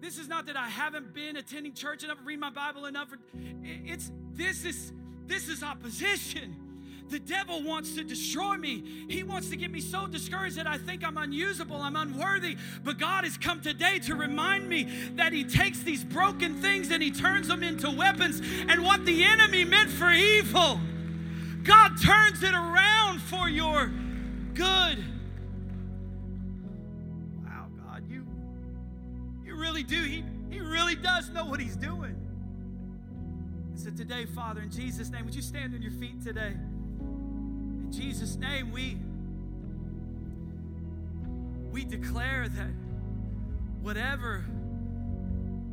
This 0.00 0.16
is 0.16 0.28
not 0.28 0.46
that 0.46 0.56
I 0.56 0.68
haven't 0.68 1.12
been 1.12 1.36
attending 1.36 1.74
church 1.74 2.02
enough, 2.02 2.18
read 2.24 2.40
my 2.40 2.48
Bible 2.48 2.86
enough. 2.86 3.08
It's 3.62 4.10
this 4.34 4.64
is 4.64 4.92
this 5.26 5.48
is 5.48 5.62
opposition. 5.62 6.56
The 7.10 7.18
devil 7.18 7.64
wants 7.64 7.96
to 7.96 8.04
destroy 8.04 8.56
me. 8.56 8.84
He 9.08 9.24
wants 9.24 9.50
to 9.50 9.56
get 9.56 9.72
me 9.72 9.80
so 9.80 10.06
discouraged 10.06 10.56
that 10.56 10.68
I 10.68 10.78
think 10.78 11.04
I'm 11.04 11.18
unusable, 11.18 11.76
I'm 11.76 11.96
unworthy. 11.96 12.56
But 12.84 12.98
God 12.98 13.24
has 13.24 13.36
come 13.36 13.60
today 13.60 13.98
to 14.00 14.14
remind 14.14 14.68
me 14.68 14.84
that 15.16 15.32
He 15.32 15.42
takes 15.42 15.80
these 15.80 16.04
broken 16.04 16.54
things 16.62 16.90
and 16.92 17.02
He 17.02 17.10
turns 17.10 17.48
them 17.48 17.64
into 17.64 17.90
weapons. 17.90 18.40
And 18.68 18.84
what 18.84 19.04
the 19.04 19.24
enemy 19.24 19.64
meant 19.64 19.90
for 19.90 20.10
evil, 20.10 20.80
God 21.64 22.00
turns 22.00 22.44
it 22.44 22.54
around 22.54 23.20
for 23.22 23.48
your 23.48 23.90
good. 24.54 25.04
Wow, 27.44 27.66
God, 27.84 28.04
you, 28.08 28.24
you 29.44 29.56
really 29.56 29.82
do. 29.82 30.00
He, 30.00 30.24
he 30.48 30.60
really 30.60 30.94
does 30.94 31.28
know 31.30 31.44
what 31.44 31.58
He's 31.58 31.76
doing. 31.76 32.19
So 33.82 33.88
today, 33.88 34.26
Father, 34.26 34.60
in 34.60 34.70
Jesus' 34.70 35.08
name, 35.08 35.24
would 35.24 35.34
you 35.34 35.40
stand 35.40 35.74
on 35.74 35.80
your 35.80 35.92
feet 35.92 36.22
today? 36.22 36.52
In 37.00 37.88
Jesus' 37.90 38.36
name, 38.36 38.72
we 38.72 38.98
we 41.72 41.86
declare 41.86 42.46
that 42.46 42.72
whatever 43.80 44.44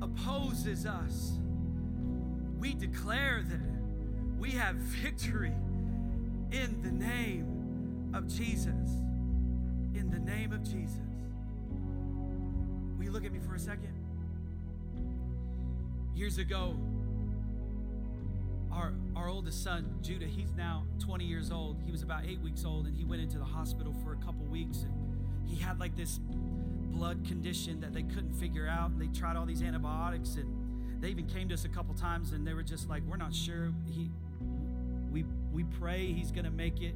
opposes 0.02 0.86
us, 0.86 1.34
we 2.58 2.76
declare 2.76 3.44
that 3.46 4.40
we 4.40 4.52
have 4.52 4.76
victory 4.76 5.54
in 6.54 6.82
the 6.82 6.92
name 6.92 8.14
of 8.14 8.26
Jesus. 8.26 8.90
In 9.96 10.10
the 10.10 10.20
name 10.20 10.54
of 10.54 10.64
Jesus. 10.64 11.02
Will 12.98 13.04
you 13.04 13.12
look 13.12 13.26
at 13.26 13.34
me 13.34 13.40
for 13.40 13.56
a 13.56 13.60
second? 13.60 13.94
Years 16.16 16.38
ago, 16.38 16.74
our, 18.78 18.94
our 19.16 19.28
oldest 19.28 19.64
son, 19.64 19.98
Judah, 20.02 20.28
he's 20.28 20.54
now 20.56 20.86
20 21.00 21.26
years 21.26 21.52
old. 21.52 21.82
He 21.84 21.92
was 21.92 22.04
about 22.04 22.26
eight 22.26 22.40
weeks 22.42 22.64
old, 22.64 22.86
and 22.86 22.96
he 22.96 23.04
went 23.04 23.22
into 23.22 23.40
the 23.40 23.46
hospital 23.46 23.94
for 24.04 24.14
a 24.14 24.18
couple 24.18 24.46
weeks. 24.46 24.84
And 24.84 24.94
he 25.46 25.56
had 25.56 25.80
like 25.80 25.96
this 25.96 26.20
blood 26.20 27.26
condition 27.26 27.82
that 27.82 27.94
they 27.94 28.04
couldn't 28.04 28.34
figure 28.34 28.68
out. 28.68 28.92
And 28.92 29.02
they 29.02 29.08
tried 29.08 29.36
all 29.36 29.46
these 29.46 29.64
antibiotics, 29.64 30.36
and 30.36 31.02
they 31.02 31.10
even 31.10 31.26
came 31.26 31.48
to 31.50 31.56
us 31.56 31.66
a 31.66 31.70
couple 31.70 31.96
times, 31.96 32.34
and 32.34 32.46
they 32.46 32.54
were 32.54 32.64
just 32.64 32.88
like, 32.88 33.02
"We're 33.08 33.18
not 33.18 33.34
sure. 33.34 33.74
He, 33.88 34.12
we, 35.12 35.26
we 35.52 35.64
pray 35.64 36.12
he's 36.12 36.32
going 36.32 36.46
to 36.46 36.52
make 36.52 36.82
it 36.82 36.94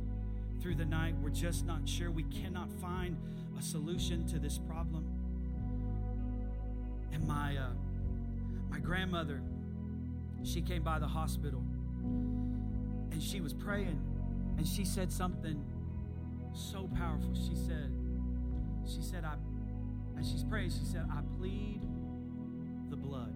through 0.61 0.75
the 0.75 0.85
night. 0.85 1.15
We're 1.21 1.29
just 1.29 1.65
not 1.65 1.89
sure. 1.89 2.11
We 2.11 2.23
cannot 2.23 2.71
find 2.73 3.17
a 3.57 3.61
solution 3.61 4.27
to 4.27 4.39
this 4.39 4.59
problem." 4.59 5.05
And 7.11 7.27
my, 7.27 7.57
uh, 7.57 7.69
my 8.69 8.79
grandmother, 8.79 9.41
she 10.43 10.61
came 10.61 10.81
by 10.81 10.97
the 10.97 11.07
hospital 11.07 11.63
and 13.11 13.21
she 13.21 13.41
was 13.41 13.53
praying 13.53 13.99
and 14.57 14.67
she 14.67 14.85
said 14.85 15.11
something 15.11 15.63
so 16.53 16.89
powerful. 16.97 17.33
She 17.33 17.55
said, 17.55 17.91
she 18.85 19.01
said, 19.01 19.23
I, 19.23 19.35
as 20.19 20.29
she's 20.29 20.43
praying, 20.43 20.71
she 20.71 20.85
said, 20.85 21.07
I 21.11 21.21
plead 21.37 21.81
the 22.89 22.95
blood. 22.95 23.33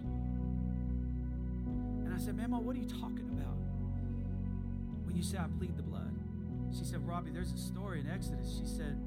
And 2.04 2.14
I 2.14 2.18
said, 2.18 2.36
Mama, 2.36 2.60
what 2.60 2.76
are 2.76 2.78
you 2.78 2.86
talking 2.86 3.28
about 3.32 3.56
when 5.04 5.16
you 5.16 5.22
say 5.22 5.38
I 5.38 5.46
plead 5.58 5.76
the 5.76 5.82
blood? 5.82 6.14
She 6.76 6.84
said, 6.84 7.06
Robbie, 7.06 7.30
there's 7.30 7.52
a 7.52 7.58
story 7.58 8.00
in 8.00 8.08
Exodus. 8.08 8.58
She 8.58 8.66
said, 8.66 8.98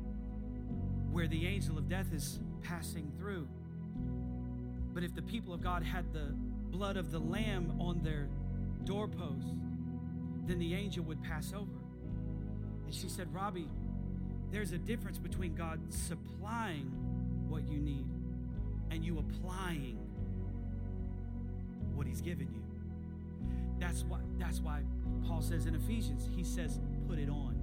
where 1.12 1.28
the 1.28 1.46
angel 1.48 1.78
of 1.78 1.90
death 1.90 2.14
is 2.14 2.40
passing 2.64 3.12
through. 3.18 3.48
But 4.94 5.04
if 5.04 5.14
the 5.14 5.22
people 5.22 5.54
of 5.54 5.62
God 5.62 5.84
had 5.84 6.12
the 6.14 6.34
blood 6.72 6.98
of 6.98 7.12
the 7.12 7.20
lamb 7.20 7.78
on 7.80 8.02
their 8.04 8.28
doorposts, 8.86 9.59
then 10.50 10.60
the 10.60 10.74
angel 10.74 11.04
would 11.06 11.22
pass 11.22 11.54
over. 11.54 11.80
And 12.86 12.94
she 12.94 13.08
said, 13.08 13.32
Robbie, 13.34 13.70
there's 14.52 14.72
a 14.72 14.78
difference 14.80 15.20
between 15.20 15.54
God 15.54 15.80
supplying 15.94 16.92
what 17.48 17.68
you 17.68 17.78
need 17.78 18.08
and 18.90 19.06
you 19.06 19.20
applying 19.20 20.00
what 21.94 22.08
he's 22.08 22.22
given 22.22 22.48
you. 22.52 22.64
That's 23.80 24.04
why 24.04 24.20
that's 24.38 24.60
why 24.60 24.82
Paul 25.28 25.42
says 25.42 25.68
in 25.68 25.76
Ephesians, 25.76 26.28
he 26.36 26.44
says, 26.44 26.80
put 27.08 27.20
it 27.20 27.30
on. 27.30 27.56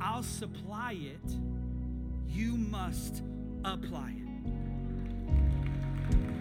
I'll 0.00 0.22
supply 0.22 0.92
it, 0.98 1.36
you 2.28 2.56
must 2.56 3.22
apply 3.64 4.14
it. 4.16 4.44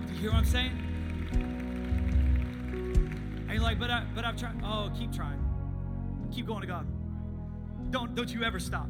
Do 0.07 0.13
you 0.13 0.19
hear 0.19 0.31
what 0.31 0.37
I'm 0.37 0.45
saying? 0.45 1.72
And 3.54 3.62
you're 3.62 3.70
like, 3.70 3.80
but 3.80 3.91
I 3.91 4.04
but 4.16 4.26
I've 4.26 4.36
tried. 4.36 4.56
Oh, 4.64 4.91
keep 4.97 5.14
trying. 5.14 5.39
Keep 6.34 6.47
going 6.47 6.62
to 6.62 6.68
God. 6.68 6.88
Don't 7.91 8.16
don't 8.16 8.34
you 8.34 8.43
ever 8.43 8.60
stop. 8.60 8.88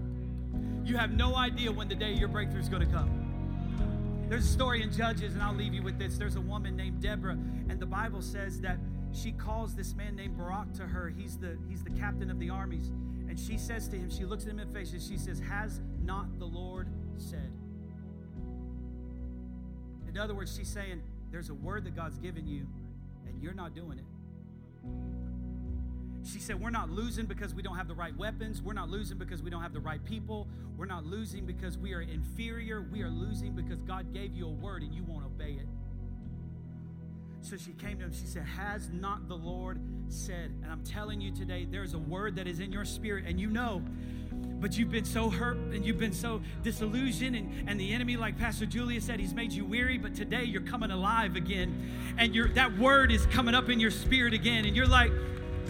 You 0.85 0.95
have 0.95 1.11
no 1.11 1.35
idea 1.35 1.69
when 1.69 1.89
the 1.89 1.95
day 1.95 2.13
your 2.13 2.29
breakthrough 2.29 2.61
is 2.61 2.69
going 2.69 2.87
to 2.87 2.89
come. 2.89 4.25
There's 4.29 4.45
a 4.45 4.47
story 4.47 4.81
in 4.81 4.89
Judges, 4.89 5.33
and 5.33 5.43
I'll 5.43 5.53
leave 5.53 5.73
you 5.73 5.83
with 5.83 5.99
this. 5.99 6.17
There's 6.17 6.37
a 6.37 6.41
woman 6.41 6.77
named 6.77 7.01
Deborah, 7.01 7.37
and 7.67 7.77
the 7.77 7.85
Bible 7.85 8.21
says 8.21 8.61
that 8.61 8.77
she 9.11 9.33
calls 9.33 9.75
this 9.75 9.95
man 9.95 10.15
named 10.15 10.37
Barak 10.37 10.71
to 10.75 10.83
her. 10.83 11.09
He's 11.09 11.37
the 11.37 11.57
he's 11.67 11.83
the 11.83 11.91
captain 11.91 12.31
of 12.31 12.39
the 12.39 12.49
armies. 12.49 12.87
And 13.27 13.37
she 13.37 13.57
says 13.57 13.89
to 13.89 13.97
him, 13.97 14.09
she 14.09 14.23
looks 14.23 14.45
at 14.45 14.51
him 14.51 14.59
in 14.59 14.69
the 14.69 14.73
face, 14.73 14.93
and 14.93 15.01
she 15.01 15.17
says, 15.17 15.41
Has 15.41 15.81
not 16.01 16.39
the 16.39 16.45
Lord 16.45 16.87
said? 17.17 17.51
In 20.07 20.17
other 20.17 20.33
words, 20.33 20.55
she's 20.55 20.69
saying, 20.69 21.03
There's 21.31 21.49
a 21.49 21.53
word 21.53 21.83
that 21.83 21.97
God's 21.97 22.17
given 22.17 22.47
you, 22.47 22.65
and 23.27 23.43
you're 23.43 23.53
not 23.53 23.75
doing 23.75 23.99
it. 23.99 24.05
She 26.25 26.39
said, 26.39 26.59
We're 26.59 26.69
not 26.69 26.89
losing 26.89 27.25
because 27.25 27.53
we 27.53 27.61
don't 27.61 27.75
have 27.75 27.87
the 27.87 27.93
right 27.93 28.15
weapons. 28.15 28.61
We're 28.61 28.73
not 28.73 28.89
losing 28.89 29.17
because 29.17 29.43
we 29.43 29.49
don't 29.49 29.61
have 29.61 29.73
the 29.73 29.79
right 29.79 30.03
people. 30.03 30.47
We're 30.77 30.85
not 30.85 31.05
losing 31.05 31.45
because 31.45 31.77
we 31.77 31.93
are 31.93 32.01
inferior. 32.01 32.81
We 32.81 33.01
are 33.01 33.09
losing 33.09 33.53
because 33.53 33.81
God 33.81 34.13
gave 34.13 34.33
you 34.33 34.47
a 34.47 34.51
word 34.51 34.83
and 34.83 34.93
you 34.93 35.03
won't 35.03 35.25
obey 35.25 35.53
it. 35.53 35.67
So 37.41 37.57
she 37.57 37.73
came 37.73 37.99
to 37.99 38.05
him. 38.05 38.13
She 38.13 38.25
said, 38.25 38.43
Has 38.43 38.89
not 38.89 39.27
the 39.27 39.35
Lord 39.35 39.81
said? 40.07 40.53
And 40.63 40.71
I'm 40.71 40.83
telling 40.83 41.19
you 41.19 41.31
today, 41.31 41.67
there's 41.69 41.93
a 41.93 41.99
word 41.99 42.37
that 42.37 42.47
is 42.47 42.59
in 42.61 42.71
your 42.71 42.85
spirit, 42.85 43.25
and 43.27 43.39
you 43.39 43.49
know, 43.49 43.83
but 44.63 44.77
you've 44.77 44.89
been 44.89 45.03
so 45.03 45.29
hurt 45.29 45.57
and 45.57 45.85
you've 45.85 45.99
been 45.99 46.13
so 46.13 46.41
disillusioned, 46.63 47.35
and, 47.35 47.69
and 47.69 47.77
the 47.77 47.93
enemy, 47.93 48.15
like 48.15 48.39
Pastor 48.39 48.65
Julia 48.65 49.01
said, 49.01 49.19
he's 49.19 49.33
made 49.33 49.51
you 49.51 49.65
weary, 49.65 49.97
but 49.97 50.15
today 50.15 50.45
you're 50.45 50.61
coming 50.61 50.89
alive 50.89 51.35
again. 51.35 51.91
And 52.17 52.33
you 52.33 52.47
that 52.53 52.77
word 52.77 53.11
is 53.11 53.25
coming 53.25 53.55
up 53.55 53.67
in 53.67 53.81
your 53.81 53.91
spirit 53.91 54.33
again, 54.33 54.63
and 54.65 54.73
you're 54.73 54.87
like, 54.87 55.11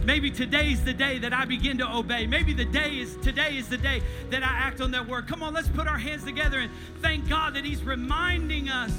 Maybe 0.06 0.30
today's 0.30 0.84
the 0.84 0.94
day 0.94 1.18
that 1.20 1.32
I 1.32 1.46
begin 1.46 1.78
to 1.78 1.90
obey. 1.90 2.28
Maybe 2.28 2.54
the 2.54 2.66
day 2.66 3.00
is 3.00 3.16
today 3.18 3.58
is 3.58 3.70
the 3.70 3.78
day 3.78 4.02
that 4.32 4.44
I 4.44 4.48
act 4.48 4.82
on 4.82 4.92
that 4.92 5.08
word. 5.08 5.28
Come 5.28 5.42
on, 5.42 5.54
let's 5.54 5.70
put 5.70 5.88
our 5.88 5.98
hands 5.98 6.26
together 6.26 6.60
and 6.60 6.70
thank 7.02 7.30
God 7.30 7.54
that 7.56 7.64
He's 7.64 7.82
reminding 7.82 8.68
us 8.70 8.92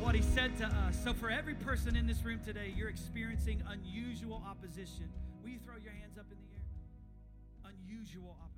what 0.00 0.14
He 0.14 0.20
said 0.20 0.56
to 0.58 0.66
us. 0.66 1.02
So, 1.02 1.14
for 1.14 1.30
every 1.30 1.54
person 1.54 1.96
in 1.96 2.06
this 2.06 2.22
room 2.22 2.40
today, 2.44 2.74
you're 2.76 2.90
experiencing 2.90 3.62
unusual 3.68 4.42
opposition. 4.46 5.08
Will 5.42 5.50
you 5.50 5.58
throw 5.64 5.76
your 5.82 5.92
hands 5.92 6.18
up 6.18 6.26
in 6.30 6.36
the 6.36 6.52
air? 6.52 7.72
Unusual 7.88 8.36
opposition. 8.38 8.49